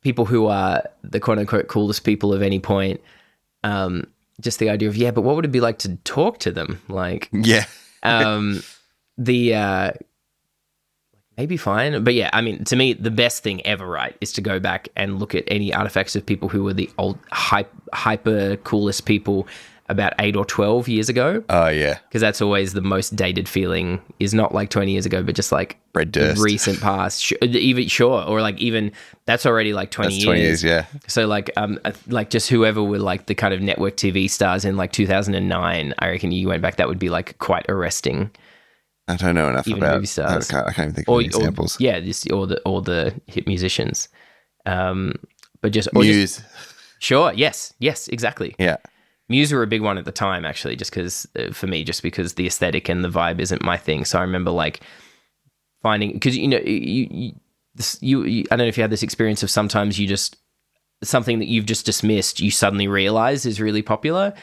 people 0.01 0.25
who 0.25 0.47
are 0.47 0.83
the 1.03 1.19
quote 1.19 1.39
unquote 1.39 1.67
coolest 1.67 2.03
people 2.03 2.33
of 2.33 2.41
any 2.41 2.59
point. 2.59 3.01
Um, 3.63 4.07
just 4.41 4.59
the 4.59 4.69
idea 4.69 4.89
of 4.89 4.95
yeah, 4.95 5.11
but 5.11 5.21
what 5.21 5.35
would 5.35 5.45
it 5.45 5.51
be 5.51 5.61
like 5.61 5.79
to 5.79 5.95
talk 5.97 6.39
to 6.39 6.51
them? 6.51 6.81
Like 6.87 7.29
yeah. 7.31 7.65
um 8.03 8.61
the 9.17 9.55
uh 9.55 9.91
maybe 11.37 11.57
fine 11.57 12.03
but 12.03 12.13
yeah 12.13 12.29
i 12.33 12.41
mean 12.41 12.63
to 12.63 12.75
me 12.75 12.93
the 12.93 13.11
best 13.11 13.43
thing 13.43 13.65
ever 13.65 13.85
right 13.85 14.15
is 14.21 14.31
to 14.31 14.41
go 14.41 14.59
back 14.59 14.87
and 14.95 15.19
look 15.19 15.35
at 15.35 15.43
any 15.47 15.73
artifacts 15.73 16.15
of 16.15 16.25
people 16.25 16.47
who 16.49 16.63
were 16.63 16.73
the 16.73 16.89
old 16.97 17.17
hype, 17.31 17.71
hyper 17.93 18.55
coolest 18.57 19.05
people 19.05 19.47
about 19.87 20.13
8 20.17 20.35
or 20.35 20.45
12 20.45 20.87
years 20.87 21.09
ago 21.09 21.43
Oh, 21.47 21.67
yeah. 21.67 21.99
because 22.09 22.19
that's 22.19 22.41
always 22.41 22.73
the 22.73 22.81
most 22.81 23.15
dated 23.15 23.47
feeling 23.47 24.01
is 24.19 24.33
not 24.33 24.51
like 24.53 24.71
20 24.71 24.91
years 24.91 25.05
ago 25.05 25.21
but 25.21 25.35
just 25.35 25.51
like 25.51 25.77
recent 25.93 26.81
past 26.81 27.21
Sh- 27.21 27.33
even 27.43 27.87
sure 27.87 28.23
or 28.23 28.41
like 28.41 28.59
even 28.59 28.91
that's 29.25 29.45
already 29.45 29.73
like 29.73 29.91
20 29.91 30.07
That's 30.07 30.15
years 30.17 30.25
20 30.25 30.41
years, 30.41 30.63
yeah. 30.63 30.85
so 31.07 31.27
like 31.27 31.51
um 31.55 31.79
uh, 31.85 31.91
like 32.07 32.31
just 32.31 32.49
whoever 32.49 32.81
were 32.83 32.97
like 32.97 33.27
the 33.27 33.35
kind 33.35 33.53
of 33.53 33.61
network 33.61 33.95
TV 33.95 34.27
stars 34.29 34.65
in 34.65 34.75
like 34.75 34.91
2009, 34.91 35.93
I 35.99 36.09
reckon 36.09 36.31
you 36.31 36.47
went 36.47 36.63
back 36.63 36.77
that 36.77 36.87
would 36.87 36.99
be 36.99 37.09
like 37.09 37.37
quite 37.37 37.65
arresting. 37.69 38.31
I 39.07 39.17
don't 39.17 39.35
know 39.35 39.49
enough 39.49 39.67
Even 39.67 39.83
about. 39.83 39.93
movie 39.97 40.05
I 40.05 40.07
stars. 40.07 40.47
can't, 40.49 40.67
I 40.67 40.71
can't 40.73 40.85
even 40.89 40.95
think 40.95 41.09
Or, 41.09 41.19
of 41.19 41.25
any 41.25 41.27
or 41.33 41.37
examples. 41.37 41.77
yeah, 41.79 41.99
just 41.99 42.31
all 42.31 42.47
the 42.47 42.59
or 42.65 42.81
the 42.81 43.13
hit 43.27 43.45
musicians. 43.45 44.09
Um, 44.65 45.13
but 45.61 45.71
just, 45.73 45.89
or 45.95 46.03
just 46.03 46.41
sure, 46.97 47.31
yes, 47.33 47.73
yes, 47.77 48.07
exactly. 48.07 48.55
Yeah. 48.57 48.77
Muse 49.27 49.51
were 49.51 49.63
a 49.63 49.67
big 49.67 49.81
one 49.81 49.97
at 49.97 50.05
the 50.05 50.11
time, 50.11 50.45
actually, 50.45 50.75
just 50.75 50.91
because 50.91 51.27
uh, 51.37 51.51
for 51.51 51.67
me, 51.67 51.83
just 51.83 52.03
because 52.03 52.35
the 52.35 52.45
aesthetic 52.45 52.89
and 52.89 53.03
the 53.03 53.09
vibe 53.09 53.39
isn't 53.39 53.63
my 53.63 53.77
thing. 53.77 54.05
So 54.05 54.19
I 54.19 54.21
remember 54.21 54.51
like 54.51 54.81
finding 55.81 56.13
because 56.13 56.37
you 56.37 56.47
know 56.47 56.59
you 56.59 57.07
you, 57.09 57.33
this, 57.73 58.01
you 58.01 58.23
you 58.23 58.43
I 58.51 58.55
don't 58.55 58.65
know 58.65 58.69
if 58.69 58.77
you 58.77 58.83
had 58.83 58.91
this 58.91 59.03
experience 59.03 59.41
of 59.41 59.49
sometimes 59.49 59.99
you 59.99 60.07
just 60.07 60.37
something 61.03 61.39
that 61.39 61.47
you've 61.47 61.65
just 61.65 61.85
dismissed, 61.85 62.39
you 62.39 62.51
suddenly 62.51 62.87
realize 62.87 63.45
is 63.45 63.59
really 63.59 63.81
popular. 63.81 64.33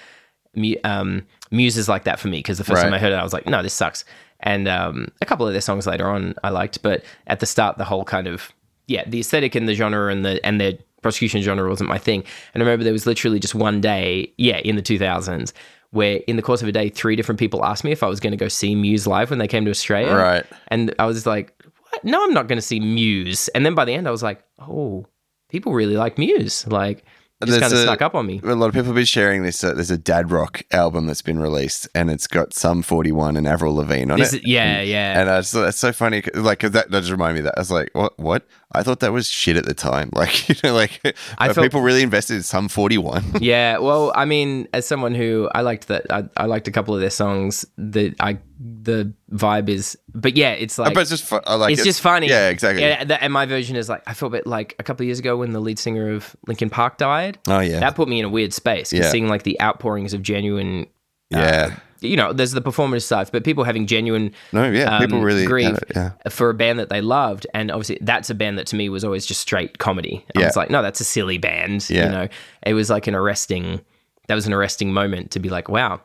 Um, 0.85 1.27
Muse 1.51 1.77
is 1.77 1.89
like 1.89 2.05
that 2.05 2.19
for 2.19 2.29
me 2.29 2.39
because 2.39 2.59
the 2.59 2.65
first 2.65 2.83
time 2.83 2.93
I 2.93 2.99
heard 2.99 3.13
it, 3.13 3.17
I 3.17 3.23
was 3.23 3.33
like, 3.33 3.47
no, 3.47 3.63
this 3.63 3.73
sucks. 3.73 4.05
And 4.41 4.69
um, 4.69 5.09
a 5.23 5.27
couple 5.27 5.47
of 5.47 5.55
their 5.55 5.63
songs 5.63 5.87
later 5.87 6.09
on, 6.09 6.35
I 6.45 6.51
liked, 6.51 6.83
but 6.83 7.05
at 7.27 7.41
the 7.41 7.47
start, 7.47 7.79
the 7.79 7.85
whole 7.85 8.05
kind 8.05 8.27
of 8.27 8.53
yeah, 8.87 9.05
the 9.09 9.21
aesthetic 9.21 9.55
and 9.55 9.69
the 9.69 9.75
genre 9.75 10.13
and 10.13 10.25
the 10.25 10.45
and 10.45 10.61
the 10.61 10.79
prosecution 11.03 11.43
genre 11.43 11.69
wasn't 11.69 11.89
my 11.89 11.99
thing. 11.99 12.25
And 12.55 12.63
I 12.63 12.67
remember 12.67 12.85
there 12.85 12.93
was 12.93 13.07
literally 13.07 13.39
just 13.39 13.55
one 13.55 13.81
day, 13.81 14.33
yeah, 14.39 14.59
in 14.59 14.77
the 14.77 14.83
2000s, 14.83 15.53
where 15.91 16.21
in 16.27 16.37
the 16.37 16.43
course 16.43 16.63
of 16.63 16.69
a 16.69 16.73
day, 16.73 16.89
three 16.89 17.17
different 17.17 17.39
people 17.39 17.65
asked 17.65 17.85
me 17.85 17.93
if 17.93 18.03
I 18.03 18.07
was 18.07 18.21
going 18.21 18.31
to 18.31 18.37
go 18.37 18.49
see 18.49 18.75
Muse 18.75 19.07
live 19.07 19.31
when 19.31 19.39
they 19.39 19.49
came 19.49 19.65
to 19.67 19.71
Australia. 19.71 20.15
Right. 20.15 20.47
And 20.69 20.95
I 20.99 21.07
was 21.07 21.27
like, 21.27 21.55
what? 21.91 22.05
No, 22.05 22.23
I'm 22.25 22.33
not 22.33 22.49
going 22.49 22.57
to 22.57 22.63
see 22.63 22.81
Muse. 22.81 23.49
And 23.49 23.67
then 23.67 23.75
by 23.75 23.85
the 23.85 23.93
end, 23.93 24.09
I 24.09 24.11
was 24.11 24.23
like, 24.23 24.43
oh, 24.59 25.07
people 25.51 25.75
really 25.75 25.97
like 25.97 26.17
Muse. 26.17 26.67
Like, 26.67 27.05
just 27.47 27.61
kind 27.61 27.73
of 27.73 27.79
snuck 27.81 28.03
up 28.03 28.15
on 28.15 28.27
me. 28.27 28.41
A 28.45 28.55
lot 28.55 28.67
of 28.67 28.73
people 28.75 28.87
have 28.87 28.95
been 28.95 29.05
sharing 29.05 29.43
this. 29.43 29.63
Uh, 29.63 29.73
there's 29.75 29.91
a 29.91 29.99
dad 29.99 30.31
rock 30.31 30.63
album 30.73 31.07
that's 31.07 31.23
been 31.23 31.39
released, 31.39 31.89
and 31.95 32.11
it's 32.11 32.27
got 32.27 32.55
Sum 32.55 32.83
41 32.83 33.37
and 33.37 33.47
Avril 33.47 33.75
Lavigne 33.75 34.13
on 34.13 34.21
it. 34.21 34.25
is, 34.25 34.41
yeah, 34.45 34.81
yeah. 34.81 35.21
And 35.21 35.29
uh, 35.29 35.33
it's, 35.35 35.55
it's 35.55 35.79
so 35.79 35.93
funny, 35.93 36.23
like 36.35 36.59
'cause 36.61 36.71
that, 36.73 36.91
that 36.91 37.01
just 37.01 37.11
reminded 37.13 37.35
me 37.35 37.39
of 37.41 37.45
that. 37.47 37.59
I 37.59 37.61
was 37.61 37.71
like, 37.71 37.91
"What? 37.95 38.19
What? 38.19 38.47
I 38.75 38.83
thought 38.83 39.01
that 39.01 39.13
was 39.13 39.29
shit 39.29 39.57
at 39.57 39.67
the 39.67 39.75
time." 39.75 40.11
Like, 40.23 40.49
you 40.49 40.55
know, 40.63 40.75
like 40.75 41.01
I 41.39 41.53
felt- 41.53 41.65
people 41.65 41.81
really 41.81 42.03
invested 42.03 42.37
in 42.37 42.43
Sum 42.43 42.69
forty-one. 42.69 43.25
yeah, 43.41 43.79
well, 43.79 44.13
I 44.15 44.25
mean, 44.25 44.69
as 44.73 44.87
someone 44.87 45.15
who 45.15 45.49
I 45.55 45.63
liked 45.63 45.89
that, 45.89 46.07
I, 46.11 46.25
I 46.37 46.47
liked 46.47 46.69
a 46.69 46.71
couple 46.73 46.95
of 46.95 47.01
their 47.01 47.11
songs. 47.11 47.65
That 47.79 48.15
I 48.21 48.39
the 48.61 49.13
vibe 49.33 49.69
is, 49.69 49.97
but 50.15 50.37
yeah, 50.37 50.51
it's 50.53 50.79
like 50.79 50.95
but 50.95 51.01
it's 51.01 51.11
just, 51.11 51.25
fu- 51.25 51.41
I 51.47 51.55
like 51.55 51.73
it's 51.73 51.85
just 51.85 52.01
funny. 52.01 52.29
Yeah, 52.29 52.49
exactly. 52.51 52.83
Yeah, 52.83 53.05
that, 53.05 53.23
and 53.23 53.33
my 53.33 53.47
version 53.47 53.77
is 53.77 53.89
like 53.89 54.03
I 54.07 54.15
felt 54.15 54.33
a 54.33 54.37
bit 54.37 54.47
like 54.47 54.77
a 54.79 54.83
couple 54.83 55.03
of 55.05 55.07
years 55.07 55.19
ago 55.19 55.37
when 55.37 55.53
the 55.53 55.61
lead 55.61 55.79
singer 55.79 56.11
of 56.11 56.37
Linkin 56.47 56.71
Park 56.71 56.99
died. 56.99 57.39
Oh 57.49 57.61
yeah, 57.61 57.81
That 57.81 57.95
put 57.97 58.09
me 58.09 58.19
in 58.19 58.25
a 58.25 58.29
weird 58.29 58.53
space. 58.53 58.93
Yeah. 58.93 59.11
seeing 59.11 59.29
like 59.29 59.43
the 59.45 59.61
outpourings 59.61 60.13
of 60.15 60.23
genuine, 60.23 60.87
yeah. 61.31 61.77
you 62.01 62.17
know, 62.17 62.33
there's 62.33 62.53
the 62.53 62.61
performance 62.61 63.05
side, 63.05 63.31
but 63.33 63.43
people 63.45 63.65
having 63.65 63.87
genuine 63.87 64.33
No, 64.53 64.71
yeah. 64.71 64.99
people 65.01 65.19
um, 65.19 65.25
really 65.25 65.47
grieve 65.47 65.77
it, 65.77 65.93
yeah. 65.97 66.11
for 66.29 66.51
a 66.51 66.55
band 66.55 66.79
that 66.79 66.89
they 66.91 67.01
loved, 67.01 67.47
and 67.55 67.71
obviously 67.71 67.99
that's 68.03 68.29
a 68.29 68.35
band 68.35 68.59
that 68.59 68.67
to 68.69 68.77
me 68.77 68.89
was 68.89 69.03
always 69.05 69.25
just 69.25 69.41
straight 69.41 69.79
comedy. 69.79 70.25
I 70.37 70.41
Yeah. 70.41 70.47
was 70.47 70.57
like, 70.57 70.69
no, 70.71 70.83
that's 70.83 71.01
a 71.01 71.05
silly 71.05 71.39
band. 71.39 71.89
Yeah. 71.89 72.05
You 72.05 72.11
know, 72.13 72.29
it 72.67 72.75
was 72.75 72.91
like 72.91 73.07
an 73.07 73.15
arresting. 73.15 73.81
That 74.29 74.35
was 74.35 74.47
an 74.47 74.53
arresting 74.53 74.93
moment 74.93 75.31
to 75.33 75.41
be 75.41 75.49
like, 75.49 75.69
wow. 75.69 76.01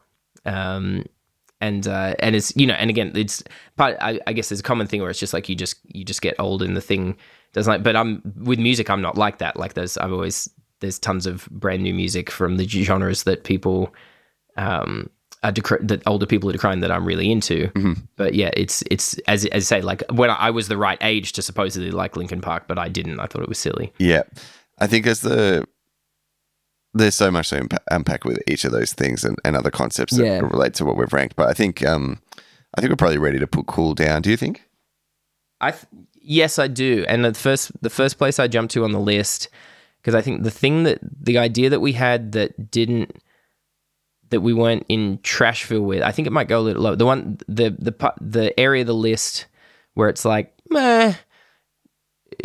Um, 0.45 1.05
and 1.61 1.87
uh, 1.87 2.15
and 2.19 2.35
it's 2.35 2.55
you 2.55 2.67
know, 2.67 2.73
and 2.75 2.89
again, 2.89 3.11
it's 3.15 3.43
part. 3.75 3.97
I, 3.99 4.19
I 4.27 4.33
guess 4.33 4.49
there's 4.49 4.59
a 4.59 4.63
common 4.63 4.87
thing 4.87 5.01
where 5.01 5.09
it's 5.09 5.19
just 5.19 5.33
like 5.33 5.49
you 5.49 5.55
just 5.55 5.77
you 5.87 6.03
just 6.03 6.21
get 6.21 6.35
old 6.39 6.61
and 6.61 6.75
the 6.75 6.81
thing 6.81 7.17
doesn't 7.53 7.71
like. 7.71 7.83
But 7.83 7.95
I'm 7.95 8.21
with 8.43 8.59
music, 8.59 8.89
I'm 8.89 9.01
not 9.01 9.17
like 9.17 9.39
that. 9.39 9.57
Like 9.57 9.73
there's 9.73 9.97
I've 9.97 10.11
always 10.11 10.49
there's 10.79 10.99
tons 10.99 11.25
of 11.25 11.47
brand 11.49 11.81
new 11.81 11.93
music 11.93 12.29
from 12.29 12.57
the 12.57 12.67
genres 12.67 13.23
that 13.23 13.43
people 13.43 13.93
um 14.55 15.09
are 15.43 15.51
decry- 15.51 15.79
that 15.81 16.01
older 16.07 16.25
people 16.25 16.49
are 16.49 16.53
decrying 16.53 16.81
that 16.81 16.91
I'm 16.91 17.05
really 17.05 17.31
into. 17.31 17.71
But 18.15 18.33
yeah, 18.33 18.51
it's 18.53 18.83
it's 18.91 19.17
as 19.27 19.45
as 19.45 19.71
I 19.71 19.77
say, 19.77 19.81
like 19.81 20.03
when 20.11 20.29
I, 20.29 20.35
I 20.35 20.49
was 20.51 20.67
the 20.67 20.77
right 20.77 20.97
age 21.01 21.33
to 21.33 21.41
supposedly 21.41 21.91
like 21.91 22.15
Linkin 22.15 22.41
Park, 22.41 22.65
but 22.67 22.77
I 22.77 22.89
didn't. 22.89 23.19
I 23.19 23.25
thought 23.25 23.41
it 23.41 23.49
was 23.49 23.59
silly. 23.59 23.93
Yeah, 23.97 24.23
I 24.77 24.87
think 24.87 25.07
as 25.07 25.21
the 25.21 25.65
there's 26.97 27.15
so 27.15 27.31
much 27.31 27.49
to 27.49 27.67
unpack 27.91 28.25
with 28.25 28.39
each 28.47 28.65
of 28.65 28.71
those 28.71 28.93
things 28.93 29.23
and, 29.23 29.37
and 29.45 29.55
other 29.55 29.71
concepts 29.71 30.15
that 30.17 30.25
Yeah. 30.25 30.39
relate 30.39 30.73
to 30.75 30.85
what 30.85 30.97
we've 30.97 31.11
ranked. 31.13 31.35
But 31.35 31.49
I 31.49 31.53
think 31.53 31.85
um, 31.85 32.19
I 32.75 32.81
think 32.81 32.91
we're 32.91 32.95
probably 32.97 33.17
ready 33.17 33.39
to 33.39 33.47
put 33.47 33.67
cool 33.67 33.93
down. 33.93 34.21
Do 34.21 34.29
you 34.29 34.37
think? 34.37 34.63
I 35.61 35.71
th- 35.71 35.85
yes, 36.21 36.59
I 36.59 36.67
do. 36.67 37.05
And 37.07 37.23
the 37.25 37.33
first 37.33 37.71
the 37.81 37.89
first 37.89 38.17
place 38.17 38.39
I 38.39 38.47
jumped 38.47 38.73
to 38.73 38.83
on 38.83 38.91
the 38.91 38.99
list 38.99 39.49
because 40.01 40.13
I 40.15 40.21
think 40.21 40.43
the 40.43 40.51
thing 40.51 40.83
that 40.83 40.99
the 41.01 41.37
idea 41.37 41.69
that 41.69 41.79
we 41.79 41.93
had 41.93 42.33
that 42.33 42.69
didn't 42.71 43.15
that 44.29 44.41
we 44.41 44.53
weren't 44.53 44.85
in 44.89 45.19
Trashville 45.19 45.85
with, 45.85 46.01
I 46.03 46.11
think 46.11 46.27
it 46.27 46.31
might 46.33 46.49
go 46.49 46.59
a 46.59 46.61
little 46.61 46.83
low. 46.83 46.95
The 46.95 47.05
one 47.05 47.37
the 47.47 47.75
the 47.79 47.91
pu- 47.93 48.17
the 48.21 48.57
area 48.59 48.81
of 48.81 48.87
the 48.87 48.93
list 48.93 49.45
where 49.93 50.09
it's 50.09 50.25
like, 50.25 50.53
meh, 50.69 51.13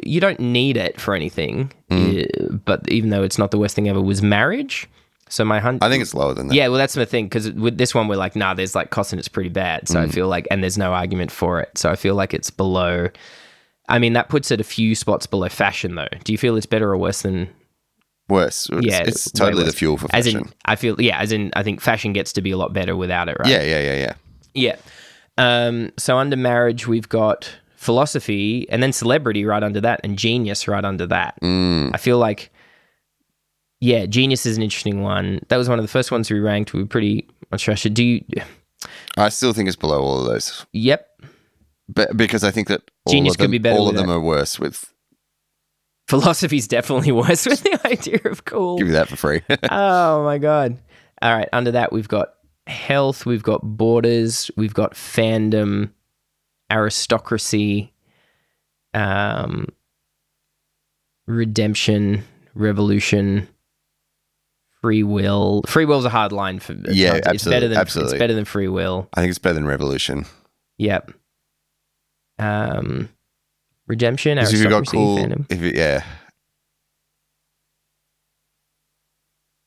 you 0.05 0.21
don't 0.21 0.41
need 0.41 0.77
it 0.77 1.01
for 1.01 1.15
anything. 1.15 1.73
eh, 1.91 2.25
but 2.65 2.89
even 2.91 3.11
though 3.11 3.23
it's 3.23 3.39
not 3.39 3.51
the 3.51 3.59
worst 3.59 3.75
thing 3.77 3.89
ever, 3.89 4.01
was 4.01 4.23
marriage. 4.23 4.89
So 5.29 5.45
my 5.47 5.61
hunt. 5.61 5.83
I 5.83 5.89
think 5.89 6.03
it's 6.03 6.15
lower 6.15 6.35
than 6.35 6.49
that. 6.49 6.55
Yeah, 6.55 6.69
well, 6.69 6.77
that's 6.79 6.93
the 6.95 7.07
thing 7.07 7.25
because 7.27 7.51
with 7.53 7.79
this 7.79 7.95
one, 7.95 8.07
we're 8.07 8.17
like, 8.17 8.37
nah, 8.37 8.53
there's 8.55 8.75
like 8.75 8.91
cost 8.91 9.13
and 9.13 9.19
it's 9.19 9.29
pretty 9.29 9.49
bad. 9.49 9.89
So 9.89 9.99
I 10.01 10.05
Mm. 10.07 10.13
feel 10.13 10.29
like, 10.29 10.47
and 10.51 10.63
there's 10.63 10.77
no 10.77 10.93
argument 10.93 11.31
for 11.31 11.61
it. 11.61 11.79
So 11.79 11.91
I 11.91 11.97
feel 11.97 12.15
like 12.15 12.35
it's 12.35 12.51
below. 12.51 13.09
I 13.89 13.99
mean, 13.99 14.13
that 14.13 14.29
puts 14.29 14.51
it 14.51 14.61
a 14.61 14.65
few 14.65 14.95
spots 14.95 15.27
below 15.27 15.49
fashion, 15.49 15.95
though. 15.95 16.09
Do 16.25 16.33
you 16.33 16.39
feel 16.39 16.57
it's 16.57 16.67
better 16.67 16.91
or 16.91 16.99
worse 16.99 17.23
than? 17.23 17.49
worse. 18.29 18.69
It's, 18.73 18.87
Yeah, 18.87 19.03
it's 19.05 19.31
totally 19.33 19.65
the 19.65 19.73
fuel 19.73 19.97
for 19.99 20.09
fashion. 20.09 20.19
As 20.19 20.35
in, 20.35 20.53
I 20.67 20.77
feel, 20.77 21.01
yeah, 21.01 21.19
as 21.19 21.33
in, 21.33 21.51
I 21.57 21.63
think 21.63 21.81
fashion 21.81 22.13
gets 22.13 22.33
to 22.35 22.43
be 22.43 22.51
a 22.51 22.57
lot 22.57 22.73
better 22.73 22.95
without 22.97 23.29
it, 23.29 23.37
right? 23.39 23.49
yeah, 23.49 23.63
yeah, 23.63 23.81
yeah, 23.81 23.97
yeah. 23.97 24.15
Yeah. 24.55 24.77
Um, 25.39 25.93
so 25.99 26.19
under 26.19 26.37
marriage, 26.37 26.87
we've 26.87 27.09
got 27.09 27.51
philosophy 27.83 28.65
and 28.71 28.81
then 28.81 28.93
celebrity 28.93 29.45
right 29.45 29.65
under 29.65 29.81
that 29.81 30.01
and 30.05 30.17
genius 30.17 30.69
right 30.69 30.85
under 30.85 31.05
that. 31.05 31.35
Mm. 31.43 31.91
I 31.93 31.97
feel 31.99 32.17
like, 32.17 32.53
yeah, 33.81 34.07
genius 34.07 34.47
is 34.47 34.57
an 34.57 34.63
interesting 34.63 35.03
one. 35.03 35.41
That 35.49 35.57
was 35.57 35.69
one 35.69 35.81
of 35.81 35.83
the 35.83 35.89
first 35.89 36.13
ones 36.13 36.31
we 36.31 36.39
ranked. 36.39 36.73
We 36.73 36.83
were 36.83 36.89
pretty 36.89 37.29
much 37.51 37.63
sure. 37.63 37.75
Do 37.75 38.05
you? 38.05 38.25
I 39.17 39.31
still 39.31 39.53
think 39.53 39.67
it's 39.67 39.77
below 39.77 40.01
all 40.01 40.21
of 40.21 40.27
those, 40.27 40.65
Yep. 40.73 41.09
but 41.89 42.17
because 42.17 42.45
I 42.45 42.53
think 42.53 42.69
that 42.69 42.83
all 43.05 43.13
Genius 43.13 43.35
of 43.35 43.41
could 43.41 43.51
be 43.51 43.59
better 43.59 43.79
All 43.79 43.89
of 43.89 43.97
them 43.97 44.11
are 44.11 44.21
worse 44.21 44.61
with. 44.61 44.93
Philosophy's 46.09 46.69
definitely 46.69 47.11
worse 47.25 47.47
with 47.47 47.63
the 47.65 47.81
idea 47.85 48.21
of 48.27 48.45
cool. 48.45 48.79
Give 48.79 48.87
you 48.87 48.93
that 48.93 49.09
for 49.09 49.17
free. 49.17 49.43
oh 49.71 50.23
my 50.25 50.39
god. 50.39 50.79
All 51.21 51.35
right, 51.35 51.49
under 51.53 51.73
that 51.73 51.93
we've 51.93 52.09
got 52.09 52.35
health, 52.69 53.27
we've 53.27 53.43
got 53.43 53.61
borders, 53.63 54.53
we've 54.57 54.75
got 54.75 54.95
fandom, 54.95 55.91
aristocracy, 56.73 57.93
um 58.95 59.67
redemption, 61.27 62.25
revolution, 62.55 63.47
free 64.81 65.03
will. 65.03 65.63
Free 65.67 65.85
will's 65.85 66.05
a 66.05 66.11
hard 66.11 66.33
line 66.33 66.59
for 66.59 66.73
Yeah, 66.89 67.15
it's 67.15 67.27
absolutely, 67.29 67.57
better 67.57 67.69
than 67.69 67.79
absolutely. 67.79 68.15
it's 68.17 68.19
better 68.19 68.35
than 68.35 68.45
free 68.45 68.69
will. 68.69 69.09
I 69.15 69.21
think 69.21 69.31
it's 69.31 69.39
better 69.39 69.55
than 69.55 69.67
Revolution. 69.67 70.25
Yep. 70.79 71.13
Um 72.39 73.09
redemption, 73.87 74.39
'Cause 74.39 74.53
if 74.53 74.59
you 74.61 74.65
aristocracy, 74.67 74.97
got 74.97 74.99
cool, 74.99 75.17
fandom. 75.19 75.47
if 75.51 75.61
you, 75.61 75.73
yeah, 75.75 76.03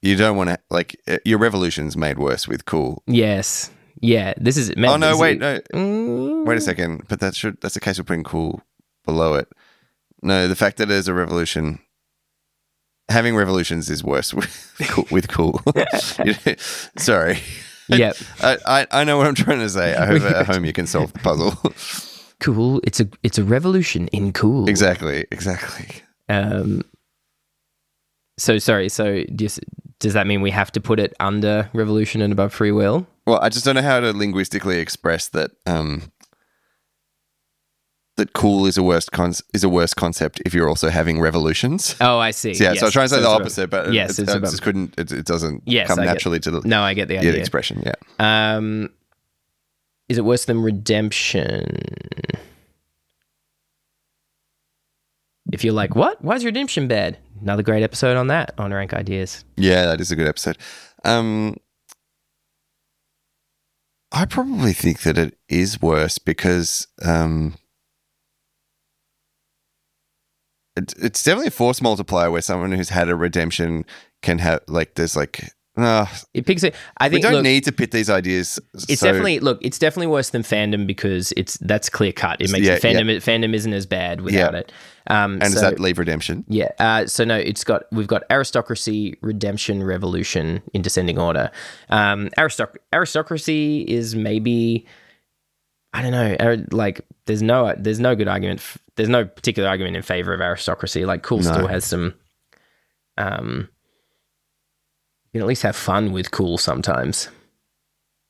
you 0.02 0.16
don't 0.16 0.38
want 0.38 0.50
to 0.50 0.58
like 0.70 1.00
uh, 1.08 1.18
your 1.26 1.38
revolution's 1.40 1.96
made 1.98 2.18
worse 2.18 2.48
with 2.48 2.66
cool. 2.66 3.02
Yes. 3.08 3.70
Yeah. 4.02 4.34
This 4.38 4.58
is 4.58 4.72
oh 4.78 4.98
no, 4.98 5.18
wait, 5.18 5.40
no, 5.40 5.60
Mm. 5.74 6.46
wait 6.46 6.58
a 6.58 6.62
second. 6.62 7.04
But 7.08 7.20
that 7.22 7.36
should 7.36 7.60
that's 7.62 7.76
a 7.76 7.80
case 7.80 7.98
of 8.00 8.06
putting 8.06 8.24
cool 8.24 8.62
below 9.06 9.36
it. 9.36 9.48
No, 10.22 10.48
the 10.48 10.56
fact 10.56 10.78
that 10.78 10.88
there's 10.88 11.08
a 11.08 11.14
revolution, 11.14 11.80
having 13.10 13.36
revolutions 13.36 13.90
is 13.90 14.04
worse 14.04 14.34
with 14.34 14.74
cool. 14.90 15.06
With 15.12 15.28
cool. 15.28 15.62
Sorry, 16.98 17.40
Yep. 17.90 18.16
I, 18.42 18.58
I 18.66 18.88
I 18.92 19.04
know 19.04 19.18
what 19.18 19.28
I'm 19.28 19.36
trying 19.36 19.60
to 19.60 19.70
say. 19.70 19.96
I 19.96 20.06
hope 20.08 20.24
at 20.24 20.48
home 20.48 20.66
you 20.66 20.74
can 20.74 20.88
solve 20.88 21.14
the 21.14 21.20
puzzle. 21.20 21.54
Cool. 22.40 22.82
It's 22.84 23.00
a 23.00 23.08
it's 23.24 23.38
a 23.38 23.44
revolution 23.44 24.08
in 24.10 24.34
cool. 24.34 24.68
exactly, 24.68 25.26
exactly. 25.32 26.02
Um. 26.28 26.82
So 28.38 28.58
sorry. 28.58 28.90
So 28.90 29.24
does 29.36 29.60
does 30.06 30.14
that 30.14 30.28
mean 30.28 30.42
we 30.42 30.52
have 30.52 30.72
to 30.74 30.80
put 30.80 31.00
it 31.00 31.16
under 31.20 31.68
revolution 31.74 32.22
and 32.22 32.32
above 32.32 32.54
free 32.54 32.72
will? 32.72 33.08
Well, 33.26 33.40
I 33.42 33.50
just 33.50 33.66
don't 33.66 33.74
know 33.74 33.82
how 33.82 34.00
to 34.00 34.14
linguistically 34.14 34.78
express 34.78 35.30
that. 35.30 35.50
Um, 35.66 36.12
that 38.18 38.34
cool 38.34 38.68
is 38.68 38.78
a 38.78 38.84
worst 38.84 39.12
con- 39.12 39.34
is 39.52 39.64
a 39.64 39.68
worse 39.70 39.96
concept 39.96 40.44
if 40.46 40.54
you're 40.54 40.70
also 40.70 40.90
having 40.90 41.20
revolutions. 41.20 41.96
Oh, 42.00 42.20
I 42.20 42.30
see. 42.30 42.54
So, 42.54 42.64
yeah, 42.66 42.74
so 42.76 42.82
I 42.82 42.86
Yes. 42.86 42.94
try 42.94 43.02
and 43.02 43.10
say 43.10 43.16
So 43.18 43.22
the 43.24 43.30
opposite, 43.30 43.70
but 43.72 43.92
Yes, 43.94 44.20
it, 44.20 44.30
I 44.30 44.34
above- 44.34 44.52
just 44.52 44.62
couldn't. 44.62 44.94
It, 45.00 45.12
it 45.12 45.26
doesn't 45.26 45.64
Yes, 45.66 45.88
come 45.88 46.00
I 46.00 46.04
get- 46.04 46.12
naturally 46.14 46.40
to 46.42 46.52
the, 46.52 46.62
No, 46.66 46.84
I 46.84 46.94
get 46.94 47.08
the 47.08 47.16
the 47.18 47.28
idea. 47.28 47.40
expression. 47.40 47.82
Yeah, 47.84 47.96
Um. 48.20 48.92
Is 50.08 50.20
it 50.20 50.24
worse 50.24 50.46
than 50.46 50.62
redemption? 50.62 51.80
If 55.52 55.64
you're 55.64 55.74
like, 55.74 55.96
what? 55.96 56.24
Why 56.24 56.36
is 56.36 56.46
redemption 56.46 56.88
bad? 56.88 57.18
Another 57.42 57.64
great 57.64 57.84
episode 57.84 58.18
on 58.18 58.28
that 58.28 58.54
on 58.58 58.74
Rank 58.74 58.94
Ideas. 58.94 59.44
yeah, 59.58 59.86
that 59.86 60.02
is 60.02 60.12
a 60.12 60.16
good 60.16 60.28
episode. 60.28 60.58
Um, 61.04 61.58
I 64.12 64.26
probably 64.26 64.74
think 64.74 65.02
that 65.02 65.18
it 65.18 65.38
is 65.50 65.82
worse 65.82 66.18
because 66.18 66.88
um, 67.04 67.56
it, 70.76 70.94
it's 70.98 71.24
definitely 71.24 71.48
a 71.48 71.52
force 71.52 71.82
multiplier 71.82 72.32
where 72.32 72.42
someone 72.42 72.72
who's 72.72 72.90
had 72.90 73.10
a 73.10 73.16
redemption 73.16 73.86
can 74.22 74.40
have 74.40 74.62
like 74.68 74.96
there's 74.96 75.16
like 75.16 75.52
uh, 75.78 76.06
It 76.34 76.46
picks 76.46 76.64
it. 76.64 76.74
I 76.98 77.10
think 77.10 77.20
we 77.20 77.22
don't 77.22 77.34
look, 77.34 77.44
need 77.44 77.64
to 77.66 77.72
pit 77.72 77.92
these 77.92 78.10
ideas. 78.10 78.60
it's 78.88 79.00
so- 79.02 79.08
definitely 79.08 79.40
look. 79.40 79.60
It's 79.62 79.78
definitely 79.80 80.08
worse 80.08 80.30
than 80.30 80.42
fandom 80.44 80.88
because 80.88 81.34
it's 81.38 81.58
that's 81.58 81.90
clear 81.90 82.12
cut. 82.14 82.42
It 82.42 82.52
makes 82.52 82.66
Yeah, 82.66 82.74
it 82.76 82.82
fandom. 82.82 83.08
Fandom 83.18 83.54
isn't 83.54 83.74
as 83.74 83.86
bad 83.86 84.22
without 84.22 84.54
Yeah. 84.54 84.60
it. 84.60 84.72
Um, 85.08 85.34
and 85.34 85.46
so, 85.46 85.52
does 85.52 85.62
that 85.62 85.80
leave 85.80 86.00
redemption? 86.00 86.44
Yeah. 86.48 86.70
Uh, 86.80 87.06
so 87.06 87.24
no, 87.26 87.36
it's 87.38 87.64
got 87.64 87.84
we've 87.92 88.08
got 88.08 88.24
aristocracy, 88.32 89.18
redemption, 89.22 89.84
revolution 89.84 90.62
in 90.74 90.82
descending 90.82 91.20
order. 91.20 91.52
Um, 91.90 92.30
aristoc- 92.38 92.78
aristocracy 92.94 93.82
is 93.88 94.16
maybe 94.16 94.88
I 95.94 96.02
don't 96.02 96.12
know. 96.12 96.66
Like 96.72 97.02
there's 97.26 97.42
no 97.44 97.74
there's 97.78 98.00
no 98.00 98.16
good 98.16 98.28
argument. 98.28 98.60
F- 98.62 98.78
there's 98.96 99.10
no 99.10 99.26
particular 99.26 99.70
argument 99.70 99.96
in 99.96 100.02
favor 100.02 100.34
of 100.34 100.42
aristocracy. 100.42 101.06
Like 101.06 101.22
cool 101.22 101.40
No. 101.40 101.52
still 101.54 101.68
has 101.68 101.86
some. 101.86 102.14
Um, 103.18 103.70
can 105.36 105.42
at 105.42 105.48
least 105.50 105.64
have 105.64 105.76
fun 105.76 106.14
with 106.14 106.32
cool 106.32 106.58
sometimes. 106.58 107.28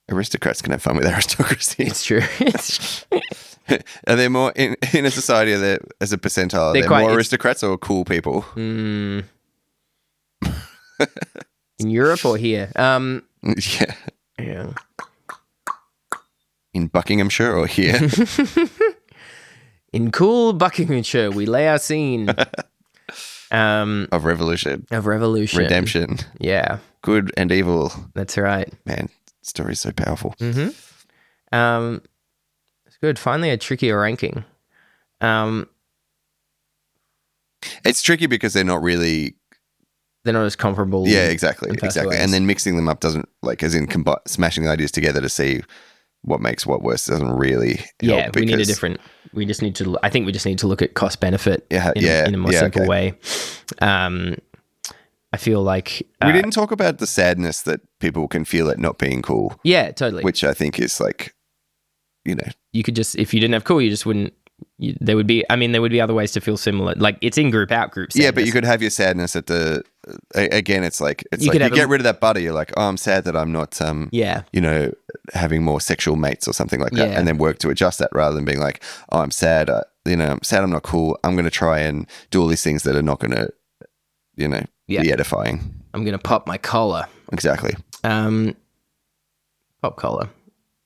Aristocrats 0.09 0.59
can 0.63 0.71
have 0.71 0.81
fun 0.81 0.97
with 0.97 1.05
aristocracy. 1.13 1.83
It's 1.83 2.03
true. 2.03 2.21
Are 4.07 4.15
there 4.15 4.31
more 4.31 4.51
in, 4.55 4.75
in 4.91 5.05
a 5.05 5.11
society 5.11 5.53
are 5.53 5.59
there, 5.59 5.79
as 6.01 6.11
a 6.13 6.17
percentile? 6.17 6.69
Are 6.69 6.73
They're 6.73 6.81
there 6.81 6.89
quite- 6.89 7.01
more 7.01 7.13
aristocrats 7.13 7.61
or 7.61 7.77
cool 7.77 8.05
people? 8.05 8.41
mm. 8.55 9.23
in 11.79 11.89
Europe 11.91 12.25
or 12.25 12.37
here? 12.37 12.71
Um, 12.75 13.21
yeah, 13.43 13.93
yeah. 14.39 14.73
in 16.73 16.87
Buckinghamshire 16.87 17.53
or 17.55 17.67
here? 17.67 17.99
In 19.93 20.09
cool 20.11 20.53
Buckinghamshire, 20.53 21.29
we 21.31 21.45
lay 21.45 21.67
our 21.67 21.77
scene 21.79 22.33
um, 23.51 24.07
of 24.11 24.25
revolution, 24.25 24.85
of 24.91 25.05
revolution, 25.05 25.59
redemption, 25.59 26.17
Yeah, 26.39 26.79
good 27.05 27.31
and 27.37 27.51
evil. 27.51 27.93
that's 28.15 28.37
right. 28.37 28.71
Man, 28.85 29.09
story's 29.43 29.79
so 29.79 29.91
powerful. 29.91 30.33
hmm 30.39 30.69
Um, 31.51 32.01
it's 32.87 32.97
good. 32.97 33.17
Finally, 33.19 33.51
a 33.51 33.57
trickier 33.57 33.99
ranking. 34.01 34.43
Um, 35.21 35.67
It's 37.83 38.01
tricky 38.01 38.25
because 38.27 38.53
they're 38.53 38.63
not 38.63 38.81
really. 38.81 39.35
they're 40.23 40.33
not 40.33 40.45
as 40.45 40.55
comparable. 40.55 41.07
Yeah, 41.07 41.27
exactly, 41.29 41.69
in 41.69 41.75
exactly. 41.75 42.15
ways. 42.15 42.19
And 42.19 42.33
then 42.33 42.45
mixing 42.45 42.75
them 42.75 42.89
up 42.89 42.99
doesn't 42.99 43.29
like, 43.41 43.63
as 43.63 43.75
in 43.75 43.87
combi- 43.87 44.27
smashing 44.27 44.63
the 44.65 44.71
ideas 44.71 44.91
together 44.91 45.21
to 45.21 45.29
see 45.29 45.61
what 46.23 46.41
makes 46.41 46.65
what 46.65 46.81
worse 46.81 47.05
doesn't 47.05 47.31
really. 47.31 47.75
Help 47.75 47.91
yeah. 48.01 48.29
We 48.33 48.45
need 48.45 48.59
a 48.59 48.65
different. 48.65 48.99
We 49.33 49.45
just 49.45 49.61
need 49.61 49.75
to. 49.75 49.97
I 50.03 50.09
think 50.09 50.25
we 50.25 50.31
just 50.31 50.45
need 50.45 50.59
to 50.59 50.67
look 50.67 50.81
at 50.81 50.95
cost 50.95 51.19
benefit. 51.19 51.65
Yeah, 51.69 51.91
in, 51.95 52.03
yeah, 52.03 52.23
a, 52.23 52.27
in 52.27 52.33
a 52.33 52.37
more 52.37 52.51
yeah, 52.51 52.59
simple 52.61 52.81
okay. 52.81 52.89
way. 52.89 53.13
Um, 53.81 54.35
I 55.35 55.37
feel 55.37 55.61
like 55.61 56.01
We 56.23 56.29
uh, 56.29 56.31
didn't 56.31 56.51
talk 56.51 56.71
about 56.71 56.97
the 56.99 57.07
sadness 57.07 57.61
that 57.63 57.81
people 57.99 58.27
can 58.27 58.45
feel 58.45 58.69
at 58.69 58.79
not 58.79 58.97
being 58.97 59.21
cool, 59.21 59.59
Yeah, 59.63 59.91
totally. 59.91 60.23
which 60.23 60.43
I 60.43 60.53
think 60.53 60.79
is 60.79 60.99
like, 60.99 61.35
you 62.23 62.35
know, 62.35 62.49
you 62.73 62.83
could 62.83 62.95
just 62.95 63.15
if 63.17 63.33
you 63.33 63.39
didn't 63.41 63.53
have 63.53 63.63
cool, 63.65 63.81
you 63.81 63.89
just 63.89 64.05
wouldn't. 64.05 64.33
You, 64.77 64.95
there 65.01 65.17
would 65.17 65.27
be. 65.27 65.43
I 65.49 65.57
mean, 65.57 65.73
there 65.73 65.81
would 65.81 65.91
be 65.91 65.99
other 65.99 66.13
ways 66.13 66.31
to 66.31 66.39
feel 66.41 66.55
similar. 66.57 66.93
Like 66.95 67.17
it's 67.21 67.37
in 67.37 67.49
group, 67.51 67.71
out 67.71 67.91
group. 67.91 68.09
yeah, 68.15 68.31
but 68.31 68.45
you 68.45 68.53
could 68.53 68.63
have 68.63 68.81
your 68.81 68.89
sadness 68.91 69.35
at 69.35 69.47
the. 69.47 69.83
Again, 70.33 70.83
it's 70.85 71.01
like 71.01 71.23
it's 71.33 71.43
You 71.43 71.49
like 71.49 71.55
you 71.59 71.63
have 71.63 71.71
a- 71.73 71.75
get 71.75 71.89
rid 71.89 71.99
of 71.99 72.05
that 72.05 72.19
butter. 72.21 72.39
You're 72.39 72.53
like, 72.53 72.71
oh, 72.77 72.87
I'm 72.87 72.95
sad 72.97 73.25
that 73.25 73.35
I'm 73.35 73.51
not, 73.51 73.81
um, 73.81 74.07
Yeah, 74.13 74.43
you 74.53 74.61
know, 74.61 74.91
having 75.33 75.61
more 75.63 75.81
sexual 75.81 76.15
mates 76.15 76.47
or 76.47 76.53
something 76.53 76.79
like 76.79 76.93
that, 76.93 77.09
Yeah. 77.09 77.17
and 77.19 77.27
then 77.27 77.37
work 77.37 77.59
to 77.59 77.69
adjust 77.69 77.99
that 77.99 78.09
rather 78.13 78.33
than 78.35 78.45
being 78.45 78.59
like, 78.61 78.81
oh, 79.11 79.19
I'm 79.19 79.31
sad. 79.31 79.69
Uh, 79.69 79.81
you 80.05 80.15
know, 80.15 80.27
I'm 80.27 80.43
sad. 80.43 80.63
I'm 80.63 80.71
not 80.71 80.83
cool. 80.83 81.19
I'm 81.25 81.33
going 81.35 81.45
to 81.45 81.51
try 81.51 81.79
and 81.79 82.07
do 82.31 82.41
all 82.41 82.47
these 82.47 82.63
things 82.63 82.83
that 82.83 82.95
are 82.95 83.01
not 83.11 83.19
going 83.19 83.31
to, 83.35 83.49
you 84.37 84.47
know, 84.47 84.63
Yeah. 84.87 85.01
be 85.01 85.11
edifying. 85.11 85.73
I'm 85.93 86.03
gonna 86.05 86.17
pop 86.19 86.47
my 86.47 86.57
collar. 86.57 87.05
Exactly. 87.31 87.73
Um, 88.03 88.55
pop 89.81 89.95
collar. 89.97 90.29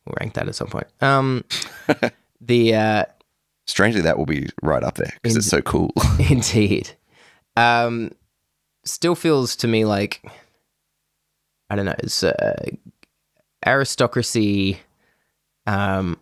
We'll 0.05 0.15
rank 0.19 0.33
that 0.35 0.47
at 0.47 0.55
some 0.55 0.67
point. 0.67 0.87
Um, 1.01 1.43
the 2.41 2.75
uh, 2.75 3.05
Strangely, 3.67 4.01
that 4.01 4.17
will 4.17 4.25
be 4.25 4.47
right 4.63 4.83
up 4.83 4.95
there 4.95 5.13
because 5.21 5.35
it's 5.37 5.47
so 5.47 5.61
cool. 5.61 5.91
indeed, 6.29 6.91
um, 7.55 8.11
still 8.85 9.15
feels 9.15 9.55
to 9.57 9.67
me 9.67 9.85
like 9.85 10.23
I 11.69 11.75
don't 11.75 11.85
know. 11.85 11.95
It's 11.99 12.23
uh, 12.23 12.65
aristocracy. 13.65 14.79
Um, 15.67 16.17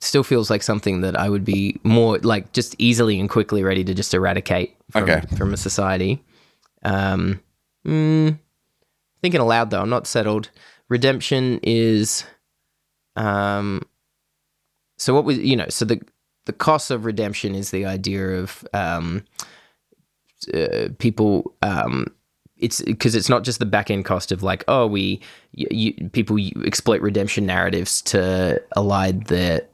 still 0.00 0.22
feels 0.22 0.50
like 0.50 0.62
something 0.62 1.00
that 1.00 1.18
I 1.18 1.28
would 1.28 1.44
be 1.44 1.80
more 1.82 2.18
like 2.18 2.52
just 2.52 2.76
easily 2.78 3.18
and 3.18 3.28
quickly 3.28 3.62
ready 3.64 3.82
to 3.84 3.94
just 3.94 4.12
eradicate 4.14 4.76
from, 4.90 5.04
Okay. 5.04 5.22
from 5.36 5.52
a 5.54 5.56
society. 5.56 6.22
Um, 6.84 7.40
mm, 7.86 8.38
thinking 9.22 9.40
aloud 9.40 9.70
though, 9.70 9.80
I'm 9.80 9.90
not 9.90 10.06
settled. 10.06 10.50
Redemption 10.88 11.60
is, 11.62 12.24
um, 13.16 13.82
so 14.98 15.14
what 15.14 15.24
was 15.24 15.38
you 15.38 15.56
know 15.56 15.66
so 15.68 15.84
the 15.84 16.00
the 16.46 16.52
cost 16.52 16.90
of 16.90 17.04
redemption 17.04 17.54
is 17.54 17.70
the 17.70 17.86
idea 17.86 18.38
of 18.40 18.66
um, 18.74 19.24
uh, 20.52 20.88
people 20.98 21.54
um, 21.62 22.06
it's 22.56 22.80
because 22.82 23.14
it's 23.14 23.28
not 23.28 23.44
just 23.44 23.58
the 23.58 23.66
back 23.66 23.90
end 23.90 24.04
cost 24.04 24.30
of 24.30 24.42
like 24.42 24.64
oh 24.68 24.86
we 24.86 25.20
you, 25.52 25.66
you, 25.70 26.10
people 26.10 26.36
exploit 26.64 27.00
redemption 27.00 27.46
narratives 27.46 28.02
to 28.02 28.62
elide 28.76 29.26
the 29.26 29.66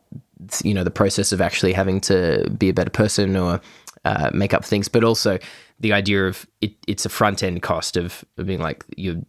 you 0.65 0.73
know 0.73 0.85
the 0.85 0.91
process 0.91 1.33
of 1.33 1.41
actually 1.41 1.73
having 1.73 2.01
to 2.01 2.49
be 2.59 2.69
a 2.69 2.75
better 2.75 2.91
person 2.91 3.37
or 3.37 3.61
uh, 4.05 4.31
make 4.33 4.55
up 4.55 4.65
things 4.65 4.89
but 4.89 5.05
also 5.05 5.39
the 5.79 5.93
idea 5.93 6.27
of 6.27 6.47
it, 6.61 6.73
it's 6.87 7.05
a 7.05 7.09
front 7.09 7.43
end 7.43 7.63
cost 7.63 7.97
of, 7.97 8.25
of 8.39 8.47
being 8.47 8.61
like 8.61 8.85
you're 8.97 9.21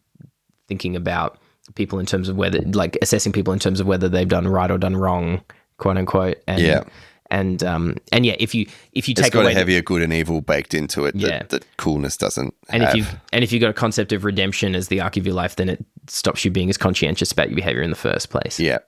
thinking 0.67 0.95
about 0.95 1.38
people 1.76 1.99
in 1.99 2.05
terms 2.05 2.30
of 2.30 2.36
whether 2.38 2.59
like 2.61 2.97
assessing 3.01 3.32
people 3.32 3.53
in 3.53 3.59
terms 3.59 3.80
of 3.80 3.88
whether 3.88 4.07
they've 4.09 4.28
done 4.30 4.47
right 4.47 4.72
or 4.72 4.78
done 4.78 4.95
wrong 4.95 5.41
quote 5.78 5.97
unquote 5.97 6.38
and 6.47 6.61
Yeah. 6.61 6.84
and 7.30 7.63
um 7.63 7.95
and 8.11 8.26
yeah 8.26 8.36
if 8.39 8.53
you 8.55 8.65
if 8.93 9.07
you 9.07 9.13
it's 9.13 9.22
take 9.22 9.34
got 9.34 9.41
away 9.41 9.51
a 9.51 9.53
the- 9.55 9.59
heavier 9.59 9.82
good 9.82 10.01
and 10.01 10.11
evil 10.13 10.41
baked 10.41 10.74
into 10.74 11.05
it 11.05 11.15
Yeah. 11.15 11.43
that 11.49 11.65
coolness 11.78 12.17
doesn't 12.17 12.53
and 12.69 12.84
have. 12.84 12.95
if 12.95 12.97
you 12.97 13.05
and 13.34 13.43
if 13.43 13.51
you've 13.51 13.61
got 13.61 13.69
a 13.69 13.74
concept 13.74 14.11
of 14.13 14.24
redemption 14.26 14.76
as 14.76 14.88
the 14.88 15.01
arc 15.01 15.17
of 15.17 15.26
your 15.26 15.36
life, 15.36 15.55
then 15.57 15.69
it 15.69 15.86
stops 16.07 16.43
you 16.45 16.51
being 16.51 16.69
as 16.69 16.78
conscientious 16.78 17.32
about 17.32 17.49
your 17.49 17.55
behavior 17.55 17.82
in 17.82 17.89
the 17.89 17.95
first 17.95 18.30
place. 18.30 18.59
yeah, 18.59 18.80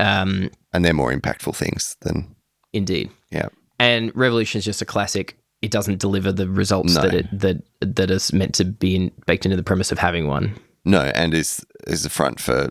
Um, 0.00 0.50
and 0.72 0.84
they're 0.84 0.94
more 0.94 1.12
impactful 1.12 1.54
things 1.56 1.96
than 2.00 2.34
indeed. 2.72 3.10
yeah. 3.30 3.48
And 3.78 4.14
revolution 4.14 4.58
is 4.58 4.64
just 4.64 4.82
a 4.82 4.84
classic. 4.84 5.36
It 5.62 5.70
doesn't 5.70 5.98
deliver 5.98 6.30
the 6.32 6.48
results 6.48 6.94
No. 6.94 7.02
that 7.02 7.14
it 7.14 7.40
that 7.40 7.62
that 7.80 8.10
is 8.10 8.32
meant 8.32 8.54
to 8.56 8.64
be 8.64 8.96
in, 8.96 9.12
baked 9.26 9.44
into 9.46 9.56
the 9.56 9.62
premise 9.62 9.90
of 9.92 9.98
having 9.98 10.26
one. 10.28 10.54
No, 10.84 11.00
and 11.00 11.32
is 11.34 11.64
is 11.86 12.02
the 12.02 12.10
front 12.10 12.40
for 12.40 12.70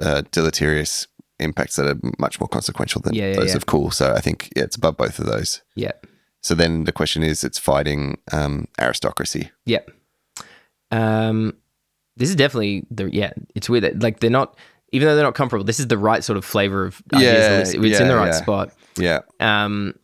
uh, 0.00 0.22
deleterious 0.30 1.06
impacts 1.38 1.76
that 1.76 1.86
are 1.86 1.98
much 2.18 2.38
more 2.40 2.48
consequential 2.48 3.00
than 3.00 3.14
Yeah, 3.14 3.28
yeah, 3.30 3.36
those 3.36 3.48
yeah. 3.50 3.56
of 3.56 3.66
cool. 3.66 3.90
So 3.90 4.12
I 4.14 4.20
think 4.20 4.50
yeah, 4.56 4.64
it's 4.64 4.76
above 4.76 4.96
both 4.96 5.18
of 5.18 5.26
those. 5.26 5.62
Yeah. 5.74 5.92
So 6.42 6.54
then 6.54 6.84
the 6.84 6.92
question 6.92 7.22
is, 7.22 7.44
it's 7.44 7.58
fighting 7.58 8.18
um, 8.32 8.66
aristocracy. 8.80 9.50
Yep. 9.66 9.90
Um, 10.90 11.56
this 12.16 12.28
is 12.28 12.36
definitely 12.36 12.84
the 12.90 13.08
yeah. 13.12 13.32
It's 13.54 13.68
weird 13.70 13.84
that 13.84 14.02
like 14.02 14.20
they're 14.20 14.30
not 14.30 14.56
even 14.92 15.08
though 15.08 15.14
they're 15.16 15.24
not 15.24 15.34
comparable. 15.34 15.64
This 15.64 15.80
is 15.80 15.88
the 15.88 15.98
right 15.98 16.22
sort 16.22 16.36
of 16.36 16.44
flavor 16.44 16.84
of 16.86 17.02
ideas. 17.14 17.74
Yeah, 17.74 17.80
it's 17.82 18.00
in 18.00 18.08
the 18.08 18.16
right 18.16 18.26
yeah. 18.26 18.32
spot. 18.32 18.72
Yeah. 18.96 19.20
Um, 19.40 19.94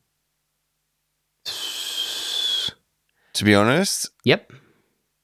To 3.35 3.45
be 3.45 3.55
honest, 3.55 4.11
yep. 4.25 4.51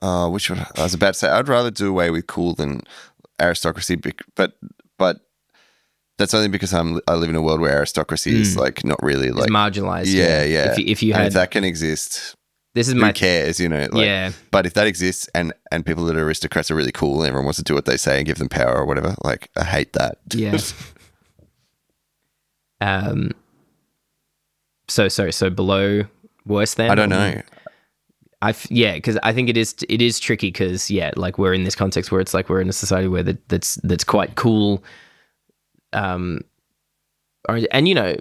uh, 0.01 0.29
which 0.29 0.49
I 0.51 0.67
was 0.77 0.95
about 0.95 1.15
to 1.15 1.19
say, 1.19 1.29
I'd 1.29 1.49
rather 1.49 1.71
do 1.73 1.89
away 1.89 2.11
with 2.11 2.29
cool 2.29 2.55
than 2.55 2.83
aristocracy, 3.41 3.97
but 4.37 4.53
but 4.97 5.21
that's 6.17 6.33
only 6.33 6.47
because 6.47 6.73
I'm 6.73 7.01
I 7.09 7.15
live 7.17 7.29
in 7.31 7.35
a 7.35 7.43
world 7.43 7.61
where 7.61 7.73
aristocracy 7.77 8.41
is 8.41 8.55
Mm. 8.55 8.61
like 8.61 8.85
not 8.85 9.03
really 9.03 9.29
It's 9.29 9.37
like 9.37 9.51
marginalized. 9.51 10.15
yeah, 10.15 10.45
yeah. 10.45 10.71
If 10.71 10.79
you, 10.79 10.85
if 10.87 11.03
you 11.03 11.13
had 11.15 11.27
if 11.29 11.33
that 11.33 11.51
can 11.51 11.65
exist, 11.65 12.37
this 12.75 12.89
is 12.89 12.95
who 12.95 13.01
my 13.01 13.13
cares? 13.13 13.61
You 13.61 13.69
know, 13.69 13.89
like, 13.93 14.05
yeah. 14.05 14.33
But 14.51 14.67
if 14.67 14.75
that 14.75 14.87
exists 14.87 15.29
and 15.35 15.53
and 15.71 15.87
people 15.87 16.05
that 16.05 16.17
are 16.17 16.25
aristocrats 16.25 16.71
are 16.71 16.75
really 16.75 16.93
cool 16.93 17.21
and 17.21 17.29
everyone 17.29 17.47
wants 17.47 17.59
to 17.59 17.65
do 17.65 17.75
what 17.75 17.85
they 17.85 17.97
say 17.97 18.19
and 18.19 18.27
give 18.27 18.39
them 18.39 18.49
power 18.49 18.75
or 18.75 18.85
whatever, 18.85 19.15
like 19.23 19.49
I 19.57 19.65
hate 19.65 19.93
that. 19.95 20.19
Yeah. 20.33 20.59
um. 22.81 23.31
So 24.89 25.09
sorry. 25.09 25.33
So 25.33 25.51
below 25.51 26.03
worse 26.47 26.75
than 26.75 26.91
I 26.91 26.95
don't 26.95 27.09
know. 27.09 27.41
I 28.43 28.55
yeah, 28.69 28.95
because 28.95 29.19
I 29.23 29.33
think 29.33 29.49
it 29.49 29.57
is 29.57 29.75
it 29.89 30.03
is 30.03 30.21
tricky 30.21 30.49
because 30.49 30.91
yeah, 30.91 31.13
like 31.17 31.39
we're 31.39 31.55
in 31.55 31.65
this 31.65 31.75
context 31.75 32.13
where 32.13 32.21
it's 32.21 32.35
like 32.35 32.51
we're 32.51 32.61
in 32.61 32.69
a 32.69 32.75
society 32.75 33.09
where 33.09 33.23
that, 33.23 33.49
that's 33.49 33.77
that's 33.77 34.05
quite 34.05 34.35
cool. 34.35 34.85
Um, 35.95 36.41
and 37.49 37.89
you 37.89 37.95
know, 37.95 38.17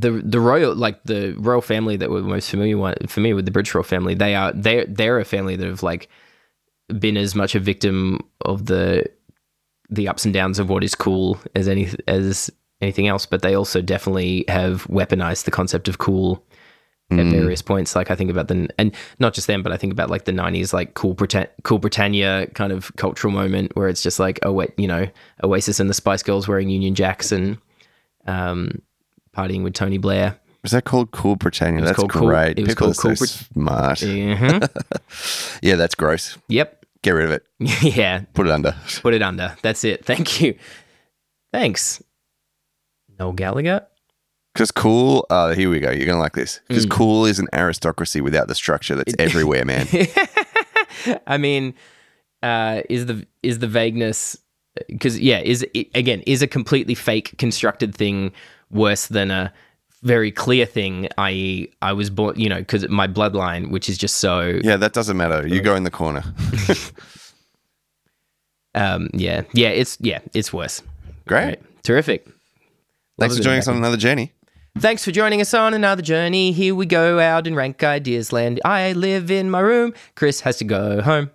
the 0.00 0.22
the 0.24 0.40
royal 0.40 0.74
like 0.74 1.02
the 1.04 1.34
royal 1.38 1.60
family 1.60 1.96
that 1.96 2.10
we're 2.10 2.22
most 2.22 2.50
familiar 2.50 2.78
with, 2.78 3.10
familiar 3.10 3.36
with 3.36 3.44
the 3.44 3.50
British 3.50 3.74
royal 3.74 3.84
family. 3.84 4.14
They 4.14 4.34
are 4.34 4.52
they 4.52 4.84
they're 4.88 5.18
a 5.18 5.24
family 5.24 5.56
that 5.56 5.66
have 5.66 5.82
like 5.82 6.08
been 6.98 7.16
as 7.16 7.34
much 7.34 7.54
a 7.54 7.60
victim 7.60 8.20
of 8.42 8.66
the 8.66 9.06
the 9.88 10.08
ups 10.08 10.24
and 10.24 10.32
downs 10.32 10.58
of 10.58 10.68
what 10.68 10.84
is 10.84 10.94
cool 10.94 11.38
as 11.54 11.68
any 11.68 11.88
as 12.08 12.50
anything 12.80 13.08
else, 13.08 13.26
but 13.26 13.42
they 13.42 13.54
also 13.54 13.82
definitely 13.82 14.44
have 14.48 14.84
weaponized 14.86 15.44
the 15.44 15.50
concept 15.50 15.88
of 15.88 15.98
cool 15.98 16.44
at 17.12 17.26
various 17.26 17.60
points. 17.60 17.96
Like 17.96 18.10
I 18.10 18.14
think 18.14 18.30
about 18.30 18.48
the 18.48 18.68
and 18.78 18.94
not 19.18 19.34
just 19.34 19.48
them, 19.48 19.62
but 19.62 19.72
I 19.72 19.76
think 19.76 19.92
about 19.92 20.10
like 20.10 20.24
the 20.24 20.32
'90s, 20.32 20.72
like 20.72 20.94
Cool 20.94 21.14
Britann- 21.14 21.48
Cool 21.64 21.78
Britannia 21.78 22.46
kind 22.54 22.72
of 22.72 22.94
cultural 22.96 23.32
moment 23.32 23.74
where 23.74 23.88
it's 23.88 24.02
just 24.02 24.20
like 24.20 24.38
oh 24.44 24.52
wait, 24.52 24.72
you 24.78 24.86
know, 24.86 25.08
Oasis 25.42 25.80
and 25.80 25.90
the 25.90 25.94
Spice 25.94 26.22
Girls 26.22 26.46
wearing 26.46 26.70
Union 26.70 26.94
Jacks 26.94 27.32
and 27.32 27.58
um, 28.26 28.80
partying 29.36 29.62
with 29.62 29.74
Tony 29.74 29.98
Blair. 29.98 30.38
Was 30.62 30.72
that 30.72 30.84
called 30.84 31.10
Cool 31.10 31.36
Britannia? 31.36 31.82
That's 31.84 31.96
called 31.96 32.10
Cool- 32.10 32.26
great. 32.28 32.58
it 32.58 32.62
was 32.62 32.74
People 32.74 32.86
called 32.92 32.98
are 32.98 33.02
Cool 33.02 33.16
so 33.16 33.20
Brit- 33.20 33.30
smart. 33.54 33.98
Mhm. 34.00 35.58
Yeah, 35.62 35.76
that's 35.76 35.94
gross. 35.94 36.36
yep. 36.48 36.84
Get 37.02 37.12
rid 37.12 37.24
of 37.24 37.30
it. 37.30 37.46
yeah. 37.96 38.24
Put 38.34 38.46
it 38.46 38.52
under. 38.52 38.74
Put 39.00 39.14
it 39.14 39.22
under. 39.22 39.56
That's 39.62 39.84
it. 39.84 40.04
Thank 40.04 40.40
you. 40.42 40.54
Thanks. 41.52 42.02
Noel 43.18 43.32
Gallagher. 43.32 43.86
Because 44.52 44.70
cool, 44.70 45.24
uh, 45.30 45.54
here 45.54 45.70
we 45.70 45.80
go. 45.80 45.90
You're 45.90 46.04
going 46.06 46.16
to 46.16 46.20
like 46.20 46.34
this. 46.34 46.60
Because 46.68 46.84
Mm. 46.84 46.90
cool 46.90 47.24
is 47.24 47.38
an 47.38 47.46
aristocracy 47.54 48.20
without 48.20 48.48
the 48.48 48.54
structure 48.54 48.96
that's 48.96 49.14
everywhere, 49.18 49.64
man. 49.64 49.86
I 51.26 51.38
mean, 51.38 51.74
uh, 52.42 52.82
is 52.90 53.06
the 53.06 53.26
is 53.42 53.60
the 53.60 53.66
vagueness 53.68 54.36
because 54.88 55.18
yeah, 55.18 55.38
is 55.38 55.64
it, 55.74 55.88
again 55.94 56.20
is 56.26 56.42
a 56.42 56.46
completely 56.46 56.94
fake 56.94 57.36
constructed 57.38 57.94
thing 57.94 58.32
worse 58.70 59.06
than 59.06 59.30
a 59.30 59.52
very 60.02 60.30
clear 60.30 60.66
thing? 60.66 61.08
I.e., 61.18 61.72
I 61.82 61.92
was 61.92 62.10
born, 62.10 62.38
you 62.38 62.48
know, 62.48 62.58
because 62.58 62.88
my 62.88 63.06
bloodline, 63.06 63.70
which 63.70 63.88
is 63.88 63.98
just 63.98 64.16
so 64.16 64.60
yeah, 64.62 64.76
that 64.76 64.92
doesn't 64.92 65.16
matter. 65.16 65.46
You 65.46 65.60
go 65.60 65.74
in 65.74 65.84
the 65.84 65.90
corner. 65.90 66.22
um, 68.74 69.08
yeah, 69.12 69.42
yeah, 69.52 69.68
it's 69.68 69.96
yeah, 70.00 70.20
it's 70.34 70.52
worse. 70.52 70.82
Great. 71.26 71.44
Right. 71.44 71.62
Terrific. 71.82 72.26
Thanks 73.18 73.34
Love 73.34 73.38
for 73.38 73.44
joining 73.44 73.58
us 73.60 73.68
on 73.68 73.76
another 73.76 73.96
journey. 73.96 74.32
Thanks 74.78 75.04
for 75.04 75.10
joining 75.10 75.40
us 75.40 75.52
on 75.52 75.74
another 75.74 76.02
journey. 76.02 76.52
Here 76.52 76.74
we 76.74 76.86
go 76.86 77.18
out 77.18 77.46
in 77.46 77.54
rank 77.54 77.82
ideas 77.82 78.32
land. 78.32 78.60
I 78.64 78.92
live 78.92 79.30
in 79.30 79.50
my 79.50 79.60
room. 79.60 79.92
Chris 80.14 80.40
has 80.40 80.56
to 80.58 80.64
go 80.64 81.02
home. 81.02 81.30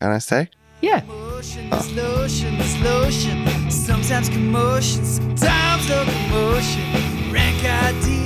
And 0.00 0.12
I 0.12 0.18
say, 0.18 0.48
Yeah. 0.80 1.02
Motion, 1.06 1.70
this 1.70 1.92
lotion, 1.92 2.58
this 2.58 2.80
lotion. 2.80 3.69
Sometimes 4.10 4.28
commotion, 4.28 5.04
sometimes 5.04 5.88
locomotion. 5.88 7.32
Rank 7.32 7.64
ideas. 7.64 8.19